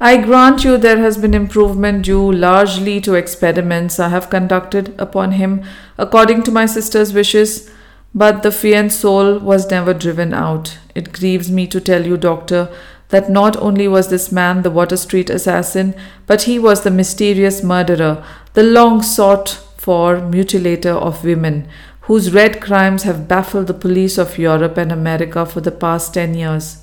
I 0.00 0.18
grant 0.18 0.64
you 0.64 0.76
there 0.76 0.98
has 0.98 1.16
been 1.16 1.34
improvement 1.34 2.04
due 2.04 2.30
largely 2.30 3.00
to 3.00 3.14
experiments 3.14 3.98
I 3.98 4.08
have 4.08 4.28
conducted 4.28 4.94
upon 4.98 5.32
him 5.32 5.64
according 5.96 6.42
to 6.42 6.52
my 6.52 6.66
sister's 6.66 7.12
wishes, 7.12 7.70
but 8.14 8.42
the 8.42 8.52
fiend 8.52 8.92
soul 8.92 9.38
was 9.38 9.70
never 9.70 9.94
driven 9.94 10.34
out. 10.34 10.78
It 10.94 11.12
grieves 11.12 11.50
me 11.50 11.66
to 11.68 11.80
tell 11.80 12.06
you, 12.06 12.16
doctor, 12.16 12.68
that 13.08 13.30
not 13.30 13.56
only 13.56 13.88
was 13.88 14.08
this 14.08 14.30
man 14.30 14.62
the 14.62 14.70
Water 14.70 14.96
Street 14.96 15.30
assassin, 15.30 15.94
but 16.26 16.42
he 16.42 16.58
was 16.58 16.82
the 16.82 16.90
mysterious 16.90 17.62
murderer, 17.62 18.24
the 18.52 18.62
long 18.62 19.00
sought 19.00 19.63
for 19.84 20.16
mutilator 20.16 20.96
of 21.08 21.24
women, 21.24 21.68
whose 22.02 22.32
red 22.32 22.58
crimes 22.60 23.02
have 23.02 23.28
baffled 23.28 23.66
the 23.66 23.74
police 23.74 24.16
of 24.16 24.38
Europe 24.38 24.78
and 24.78 24.90
America 24.90 25.44
for 25.44 25.60
the 25.60 25.70
past 25.84 26.14
ten 26.14 26.32
years. 26.34 26.78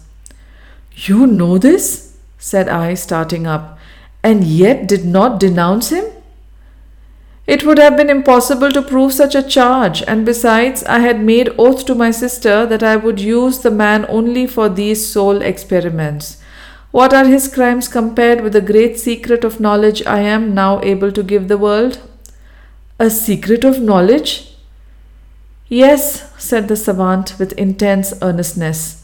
You 0.96 1.26
know 1.26 1.58
this? 1.58 2.18
said 2.38 2.70
I, 2.70 2.94
starting 2.94 3.48
up, 3.48 3.80
and 4.22 4.44
yet 4.44 4.88
did 4.88 5.04
not 5.04 5.40
denounce 5.40 5.90
him? 5.90 6.06
It 7.48 7.64
would 7.64 7.80
have 7.80 7.98
been 7.98 8.10
impossible 8.10 8.72
to 8.72 8.84
prove 8.84 9.14
such 9.14 9.34
a 9.34 9.48
charge, 9.56 10.04
and 10.04 10.24
besides, 10.24 10.84
I 10.84 11.00
had 11.00 11.24
made 11.24 11.56
oath 11.58 11.86
to 11.88 11.96
my 11.96 12.12
sister 12.12 12.68
that 12.68 12.84
I 12.84 12.96
would 12.98 13.20
use 13.20 13.60
the 13.60 13.72
man 13.72 14.06
only 14.10 14.46
for 14.46 14.70
these 14.70 15.08
soul 15.08 15.42
experiments. 15.42 16.38
What 16.92 17.14
are 17.16 17.26
his 17.26 17.48
crimes 17.48 17.88
compared 17.88 18.42
with 18.42 18.54
the 18.54 18.62
great 18.62 19.00
secret 19.00 19.44
of 19.44 19.60
knowledge 19.60 20.06
I 20.06 20.20
am 20.20 20.54
now 20.54 20.82
able 20.84 21.12
to 21.14 21.24
give 21.24 21.48
the 21.48 21.58
world? 21.58 22.00
A 23.02 23.10
secret 23.10 23.64
of 23.64 23.82
knowledge? 23.82 24.54
Yes, 25.68 26.32
said 26.38 26.68
the 26.68 26.76
savant 26.76 27.34
with 27.40 27.52
intense 27.54 28.14
earnestness. 28.22 29.04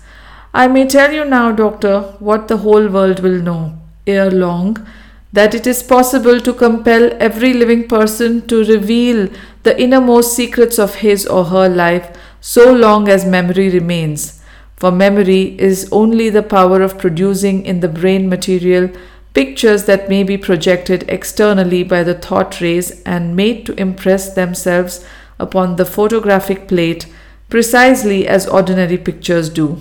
I 0.54 0.68
may 0.68 0.86
tell 0.86 1.12
you 1.12 1.26
now, 1.26 1.52
doctor, 1.52 2.02
what 2.20 2.48
the 2.48 2.58
whole 2.58 2.90
world 2.90 3.22
will 3.22 3.42
know 3.42 3.74
ere 4.06 4.30
long 4.30 4.86
that 5.34 5.56
it 5.56 5.66
is 5.66 5.82
possible 5.82 6.40
to 6.42 6.54
compel 6.54 7.10
every 7.20 7.54
living 7.54 7.88
person 7.88 8.48
to 8.50 8.64
reveal 8.66 9.30
the 9.64 9.76
innermost 9.82 10.36
secrets 10.36 10.78
of 10.78 11.02
his 11.06 11.26
or 11.26 11.46
her 11.46 11.68
life 11.68 12.16
so 12.40 12.72
long 12.72 13.10
as 13.10 13.26
memory 13.26 13.72
remains. 13.72 14.40
For 14.76 14.92
memory 14.92 15.60
is 15.60 15.90
only 15.92 16.30
the 16.30 16.44
power 16.44 16.84
of 16.84 17.00
producing 17.00 17.66
in 17.66 17.80
the 17.80 17.90
brain 17.90 18.30
material 18.30 18.92
pictures 19.38 19.84
that 19.86 20.10
may 20.10 20.24
be 20.24 20.36
projected 20.36 21.04
externally 21.08 21.84
by 21.84 22.04
the 22.04 22.16
thought 22.16 22.60
rays 22.60 23.04
and 23.04 23.36
made 23.36 23.64
to 23.68 23.80
impress 23.80 24.34
themselves 24.34 25.06
upon 25.38 25.76
the 25.76 25.86
photographic 25.86 26.68
plate 26.68 27.06
precisely 27.48 28.28
as 28.28 28.48
ordinary 28.48 28.98
pictures 28.98 29.48
do. 29.48 29.78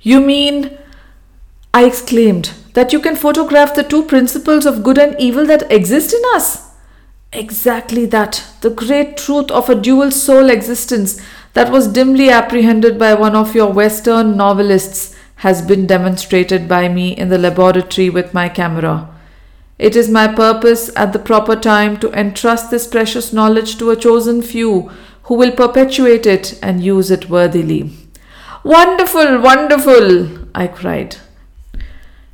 You 0.00 0.20
mean, 0.20 0.78
I 1.74 1.86
exclaimed, 1.86 2.52
that 2.74 2.92
you 2.92 3.00
can 3.00 3.16
photograph 3.16 3.74
the 3.74 3.82
two 3.82 4.04
principles 4.04 4.64
of 4.64 4.84
good 4.84 4.96
and 4.96 5.16
evil 5.18 5.44
that 5.46 5.68
exist 5.72 6.14
in 6.14 6.22
us? 6.36 6.70
Exactly 7.32 8.06
that, 8.06 8.44
the 8.60 8.70
great 8.70 9.16
truth 9.16 9.50
of 9.50 9.68
a 9.68 9.74
dual 9.74 10.12
soul 10.12 10.50
existence 10.50 11.20
that 11.54 11.72
was 11.72 11.88
dimly 11.88 12.30
apprehended 12.30 12.96
by 12.96 13.14
one 13.14 13.34
of 13.34 13.56
your 13.56 13.72
Western 13.72 14.36
novelists 14.36 15.16
has 15.38 15.62
been 15.62 15.86
demonstrated 15.86 16.68
by 16.68 16.88
me 16.88 17.12
in 17.12 17.28
the 17.28 17.38
laboratory 17.38 18.10
with 18.10 18.34
my 18.34 18.48
camera. 18.48 19.08
It 19.78 19.94
is 19.94 20.10
my 20.10 20.26
purpose 20.26 20.90
at 20.96 21.12
the 21.12 21.18
proper 21.18 21.54
time 21.54 21.98
to 22.00 22.12
entrust 22.12 22.70
this 22.70 22.86
precious 22.86 23.32
knowledge 23.32 23.78
to 23.78 23.90
a 23.90 23.96
chosen 23.96 24.42
few 24.42 24.90
who 25.24 25.34
will 25.34 25.52
perpetuate 25.52 26.26
it 26.26 26.58
and 26.62 26.82
use 26.82 27.10
it 27.10 27.30
worthily. 27.30 27.92
Wonderful, 28.64 29.40
wonderful, 29.40 30.48
I 30.54 30.66
cried. 30.66 31.16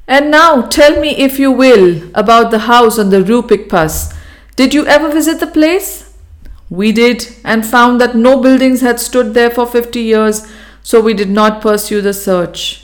And 0.07 0.31
now 0.31 0.63
tell 0.63 0.99
me, 1.01 1.11
if 1.11 1.39
you 1.39 1.53
will, 1.53 2.11
about 2.15 2.51
the 2.51 2.61
house 2.61 2.99
on 2.99 3.11
the 3.11 3.23
Rue 3.23 3.43
Picpus. 3.43 4.15
Did 4.57 4.73
you 4.73 4.87
ever 4.87 5.11
visit 5.11 5.41
the 5.41 5.47
place? 5.47 6.17
We 6.71 6.93
did, 6.93 7.27
and 7.45 7.67
found 7.67 8.01
that 8.01 8.17
no 8.17 8.41
buildings 8.41 8.81
had 8.81 8.99
stood 8.99 9.35
there 9.35 9.51
for 9.51 9.67
fifty 9.67 10.01
years, 10.01 10.47
so 10.83 11.01
we 11.01 11.13
did 11.13 11.31
not 11.31 11.61
pursue 11.61 12.01
the 12.01 12.15
search. 12.15 12.84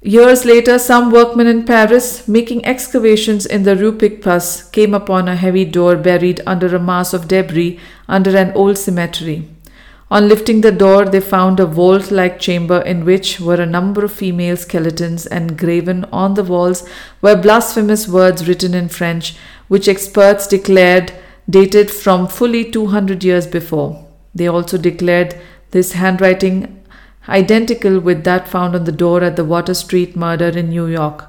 Years 0.00 0.44
later, 0.44 0.78
some 0.78 1.10
workmen 1.10 1.48
in 1.48 1.64
Paris, 1.64 2.28
making 2.28 2.64
excavations 2.64 3.44
in 3.44 3.64
the 3.64 3.74
Rue 3.74 3.90
Picpus, 3.90 4.62
came 4.70 4.94
upon 4.94 5.26
a 5.26 5.34
heavy 5.34 5.64
door 5.64 5.96
buried 5.96 6.40
under 6.46 6.74
a 6.74 6.78
mass 6.78 7.12
of 7.12 7.26
debris 7.26 7.80
under 8.08 8.36
an 8.36 8.52
old 8.52 8.78
cemetery. 8.78 9.48
On 10.08 10.28
lifting 10.28 10.60
the 10.60 10.70
door, 10.70 11.04
they 11.04 11.18
found 11.20 11.58
a 11.58 11.66
vault 11.66 12.12
like 12.12 12.38
chamber 12.38 12.80
in 12.80 13.04
which 13.04 13.40
were 13.40 13.60
a 13.60 13.66
number 13.66 14.04
of 14.04 14.12
female 14.12 14.56
skeletons, 14.56 15.26
and 15.26 15.58
graven 15.58 16.04
on 16.12 16.34
the 16.34 16.44
walls 16.44 16.88
were 17.20 17.34
blasphemous 17.34 18.06
words 18.06 18.46
written 18.46 18.74
in 18.74 18.88
French, 18.88 19.34
which 19.66 19.88
experts 19.88 20.46
declared 20.46 21.12
dated 21.50 21.90
from 21.90 22.28
fully 22.28 22.70
200 22.70 23.24
years 23.24 23.48
before. 23.48 24.06
They 24.32 24.46
also 24.46 24.78
declared 24.78 25.34
this 25.72 25.92
handwriting 25.92 26.77
identical 27.28 28.00
with 28.00 28.24
that 28.24 28.48
found 28.48 28.74
on 28.74 28.84
the 28.84 28.92
door 28.92 29.22
at 29.22 29.36
the 29.36 29.44
Water 29.44 29.74
Street 29.74 30.16
murder 30.16 30.48
in 30.48 30.70
New 30.70 30.86
York. 30.86 31.26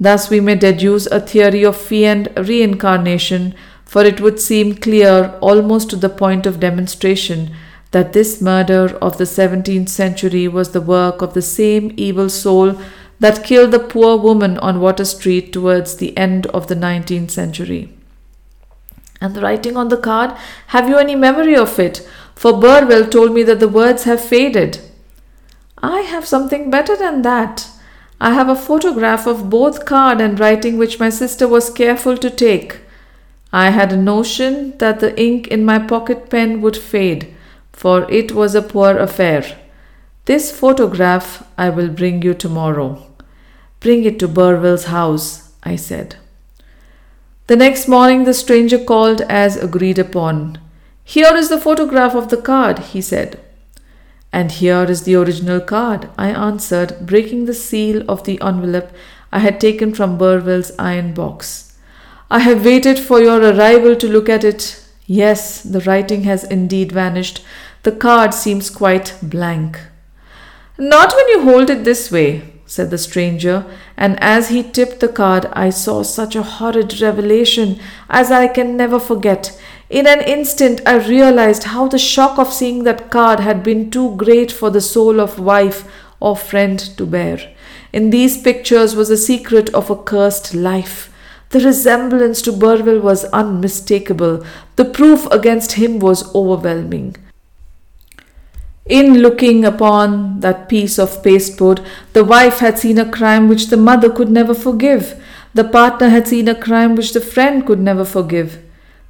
Thus, 0.00 0.30
we 0.30 0.40
may 0.40 0.54
deduce 0.54 1.06
a 1.06 1.20
theory 1.20 1.64
of 1.64 1.76
fiend 1.76 2.28
reincarnation, 2.36 3.54
for 3.84 4.04
it 4.04 4.20
would 4.20 4.38
seem 4.40 4.74
clear 4.74 5.36
almost 5.40 5.90
to 5.90 5.96
the 5.96 6.08
point 6.08 6.46
of 6.46 6.60
demonstration 6.60 7.54
that 7.90 8.12
this 8.12 8.40
murder 8.40 8.96
of 9.02 9.18
the 9.18 9.24
17th 9.24 9.88
century 9.88 10.46
was 10.46 10.72
the 10.72 10.80
work 10.80 11.22
of 11.22 11.34
the 11.34 11.42
same 11.42 11.92
evil 11.96 12.28
soul 12.28 12.80
that 13.18 13.44
killed 13.44 13.72
the 13.72 13.80
poor 13.80 14.16
woman 14.16 14.58
on 14.58 14.80
Water 14.80 15.04
Street 15.04 15.52
towards 15.52 15.96
the 15.96 16.16
end 16.16 16.46
of 16.48 16.68
the 16.68 16.76
19th 16.76 17.30
century. 17.30 17.92
And 19.20 19.34
the 19.34 19.40
writing 19.40 19.76
on 19.76 19.88
the 19.88 19.96
card, 19.96 20.36
have 20.68 20.88
you 20.88 20.96
any 20.96 21.16
memory 21.16 21.56
of 21.56 21.78
it? 21.80 22.06
for 22.38 22.60
Burwell 22.60 23.08
told 23.08 23.34
me 23.34 23.42
that 23.42 23.58
the 23.58 23.68
words 23.68 24.04
have 24.04 24.24
faded. 24.24 24.78
I 25.82 26.00
have 26.00 26.26
something 26.26 26.70
better 26.70 26.96
than 26.96 27.22
that. 27.22 27.68
I 28.20 28.32
have 28.34 28.48
a 28.48 28.56
photograph 28.56 29.26
of 29.26 29.48
both 29.48 29.84
card 29.84 30.20
and 30.20 30.40
writing 30.40 30.76
which 30.76 30.98
my 30.98 31.08
sister 31.08 31.46
was 31.46 31.70
careful 31.70 32.16
to 32.18 32.30
take. 32.30 32.80
I 33.52 33.70
had 33.70 33.92
a 33.92 33.96
notion 33.96 34.76
that 34.78 35.00
the 35.00 35.18
ink 35.20 35.46
in 35.48 35.64
my 35.64 35.78
pocket 35.78 36.28
pen 36.28 36.60
would 36.62 36.76
fade, 36.76 37.34
for 37.72 38.10
it 38.10 38.32
was 38.32 38.54
a 38.54 38.62
poor 38.62 38.98
affair. 38.98 39.44
This 40.24 40.50
photograph 40.50 41.46
I 41.56 41.70
will 41.70 41.88
bring 41.88 42.22
you 42.22 42.34
tomorrow. 42.34 43.06
Bring 43.80 44.04
it 44.04 44.18
to 44.18 44.28
Burwell's 44.28 44.84
house, 44.84 45.52
I 45.62 45.76
said. 45.76 46.16
The 47.46 47.56
next 47.56 47.88
morning 47.88 48.24
the 48.24 48.34
stranger 48.34 48.78
called 48.78 49.20
as 49.22 49.56
agreed 49.56 49.98
upon. 49.98 50.58
Here 51.04 51.34
is 51.34 51.48
the 51.48 51.60
photograph 51.60 52.14
of 52.14 52.28
the 52.28 52.36
card, 52.36 52.80
he 52.80 53.00
said. 53.00 53.40
And 54.32 54.52
here 54.52 54.84
is 54.84 55.04
the 55.04 55.14
original 55.14 55.60
card, 55.60 56.10
I 56.18 56.28
answered, 56.28 57.06
breaking 57.06 57.46
the 57.46 57.54
seal 57.54 58.02
of 58.08 58.24
the 58.24 58.40
envelope 58.42 58.90
I 59.32 59.38
had 59.40 59.60
taken 59.60 59.94
from 59.94 60.18
Burwell's 60.18 60.72
iron 60.78 61.14
box. 61.14 61.76
I 62.30 62.40
have 62.40 62.64
waited 62.64 62.98
for 62.98 63.20
your 63.20 63.40
arrival 63.40 63.96
to 63.96 64.08
look 64.08 64.28
at 64.28 64.44
it. 64.44 64.84
Yes, 65.06 65.62
the 65.62 65.80
writing 65.80 66.24
has 66.24 66.44
indeed 66.44 66.92
vanished. 66.92 67.42
The 67.84 67.92
card 67.92 68.34
seems 68.34 68.68
quite 68.68 69.16
blank. 69.22 69.80
Not 70.76 71.14
when 71.14 71.28
you 71.28 71.42
hold 71.42 71.70
it 71.70 71.84
this 71.84 72.10
way, 72.12 72.60
said 72.66 72.90
the 72.90 72.98
stranger, 72.98 73.64
and 73.96 74.22
as 74.22 74.50
he 74.50 74.62
tipped 74.62 75.00
the 75.00 75.08
card, 75.08 75.46
I 75.54 75.70
saw 75.70 76.02
such 76.02 76.36
a 76.36 76.42
horrid 76.42 77.00
revelation 77.00 77.80
as 78.10 78.30
I 78.30 78.46
can 78.46 78.76
never 78.76 79.00
forget. 79.00 79.58
In 79.90 80.06
an 80.06 80.20
instant, 80.20 80.82
I 80.84 80.96
realized 80.96 81.64
how 81.64 81.88
the 81.88 81.98
shock 81.98 82.38
of 82.38 82.52
seeing 82.52 82.84
that 82.84 83.10
card 83.10 83.40
had 83.40 83.62
been 83.62 83.90
too 83.90 84.14
great 84.16 84.52
for 84.52 84.68
the 84.68 84.82
soul 84.82 85.18
of 85.18 85.38
wife 85.38 85.90
or 86.20 86.36
friend 86.36 86.78
to 86.98 87.06
bear. 87.06 87.38
In 87.90 88.10
these 88.10 88.42
pictures 88.42 88.94
was 88.94 89.08
the 89.08 89.16
secret 89.16 89.72
of 89.74 89.88
a 89.88 89.96
cursed 89.96 90.54
life. 90.54 91.10
The 91.50 91.60
resemblance 91.60 92.42
to 92.42 92.52
Burwell 92.52 93.00
was 93.00 93.24
unmistakable. 93.26 94.44
The 94.76 94.84
proof 94.84 95.26
against 95.30 95.72
him 95.72 95.98
was 95.98 96.34
overwhelming. 96.34 97.16
In 98.84 99.18
looking 99.18 99.64
upon 99.64 100.40
that 100.40 100.68
piece 100.68 100.98
of 100.98 101.22
pasteboard, 101.22 101.80
the 102.12 102.24
wife 102.24 102.58
had 102.58 102.78
seen 102.78 102.98
a 102.98 103.10
crime 103.10 103.48
which 103.48 103.68
the 103.68 103.76
mother 103.78 104.10
could 104.10 104.30
never 104.30 104.52
forgive. 104.52 105.22
The 105.54 105.64
partner 105.64 106.10
had 106.10 106.28
seen 106.28 106.48
a 106.48 106.54
crime 106.54 106.94
which 106.94 107.14
the 107.14 107.22
friend 107.22 107.66
could 107.66 107.80
never 107.80 108.04
forgive. 108.04 108.62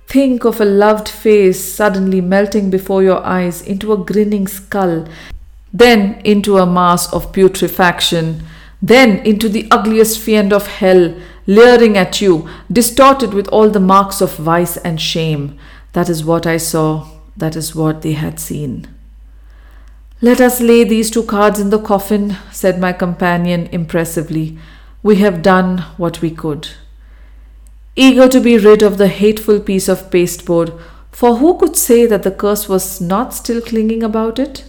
Think 0.08 0.46
of 0.46 0.58
a 0.58 0.64
loved 0.64 1.06
face 1.06 1.62
suddenly 1.62 2.22
melting 2.22 2.70
before 2.70 3.02
your 3.02 3.22
eyes 3.26 3.60
into 3.60 3.92
a 3.92 3.98
grinning 3.98 4.46
skull, 4.46 5.06
then 5.70 6.22
into 6.24 6.56
a 6.56 6.64
mass 6.64 7.12
of 7.12 7.30
putrefaction, 7.30 8.42
then 8.80 9.18
into 9.26 9.50
the 9.50 9.68
ugliest 9.70 10.18
fiend 10.18 10.50
of 10.50 10.66
hell, 10.66 11.14
leering 11.46 11.98
at 11.98 12.22
you, 12.22 12.48
distorted 12.72 13.34
with 13.34 13.48
all 13.48 13.68
the 13.68 13.80
marks 13.80 14.22
of 14.22 14.34
vice 14.36 14.78
and 14.78 14.98
shame. 14.98 15.58
That 15.92 16.08
is 16.08 16.24
what 16.24 16.46
I 16.46 16.56
saw, 16.56 17.06
that 17.36 17.54
is 17.54 17.74
what 17.74 18.00
they 18.00 18.12
had 18.12 18.40
seen. 18.40 18.88
Let 20.22 20.40
us 20.40 20.62
lay 20.62 20.84
these 20.84 21.10
two 21.10 21.24
cards 21.24 21.60
in 21.60 21.68
the 21.68 21.78
coffin, 21.78 22.34
said 22.50 22.80
my 22.80 22.94
companion 22.94 23.68
impressively. 23.72 24.58
We 25.02 25.16
have 25.16 25.42
done 25.42 25.80
what 25.98 26.22
we 26.22 26.30
could 26.30 26.68
eager 27.98 28.28
to 28.28 28.40
be 28.40 28.56
rid 28.56 28.80
of 28.80 28.96
the 28.96 29.08
hateful 29.08 29.58
piece 29.58 29.88
of 29.88 30.08
pasteboard, 30.08 30.72
for 31.10 31.38
who 31.38 31.58
could 31.58 31.76
say 31.76 32.06
that 32.06 32.22
the 32.22 32.30
curse 32.30 32.68
was 32.68 33.00
not 33.00 33.34
still 33.34 33.60
clinging 33.60 34.04
about 34.04 34.38
it? 34.38 34.64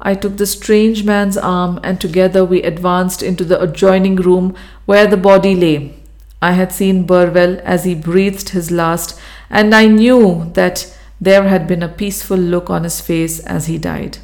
I 0.00 0.14
took 0.14 0.36
the 0.36 0.46
strange 0.46 1.04
man's 1.04 1.38
arm, 1.38 1.78
and 1.84 2.00
together 2.00 2.44
we 2.44 2.62
advanced 2.62 3.22
into 3.22 3.44
the 3.44 3.62
adjoining 3.62 4.16
room 4.16 4.56
where 4.84 5.06
the 5.06 5.16
body 5.16 5.54
lay. 5.54 5.94
I 6.42 6.52
had 6.52 6.72
seen 6.72 7.06
Burwell 7.06 7.60
as 7.62 7.84
he 7.84 7.94
breathed 7.94 8.48
his 8.48 8.72
last, 8.72 9.18
and 9.48 9.72
I 9.72 9.86
knew 9.86 10.50
that 10.54 10.92
there 11.20 11.48
had 11.48 11.68
been 11.68 11.84
a 11.84 11.88
peaceful 11.88 12.36
look 12.36 12.68
on 12.68 12.82
his 12.82 13.00
face 13.00 13.38
as 13.40 13.66
he 13.66 13.78
died. 13.78 14.18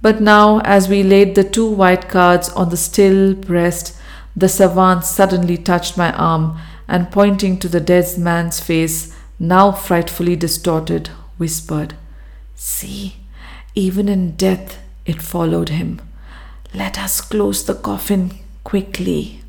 But 0.00 0.20
now, 0.20 0.60
as 0.60 0.88
we 0.88 1.02
laid 1.02 1.34
the 1.34 1.44
two 1.44 1.68
white 1.68 2.08
cards 2.08 2.50
on 2.50 2.68
the 2.68 2.76
still 2.76 3.34
breast, 3.34 3.96
the 4.36 4.48
savant 4.48 5.04
suddenly 5.04 5.56
touched 5.56 5.96
my 5.96 6.12
arm 6.12 6.56
and 6.86 7.10
pointing 7.10 7.58
to 7.58 7.68
the 7.68 7.80
dead 7.80 8.18
man's 8.18 8.60
face, 8.60 9.14
now 9.38 9.72
frightfully 9.72 10.36
distorted, 10.36 11.08
whispered, 11.38 11.94
See, 12.54 13.16
even 13.74 14.08
in 14.08 14.36
death 14.36 14.78
it 15.04 15.20
followed 15.20 15.68
him. 15.68 16.00
Let 16.72 16.98
us 16.98 17.20
close 17.20 17.64
the 17.64 17.74
coffin 17.74 18.32
quickly. 18.62 19.42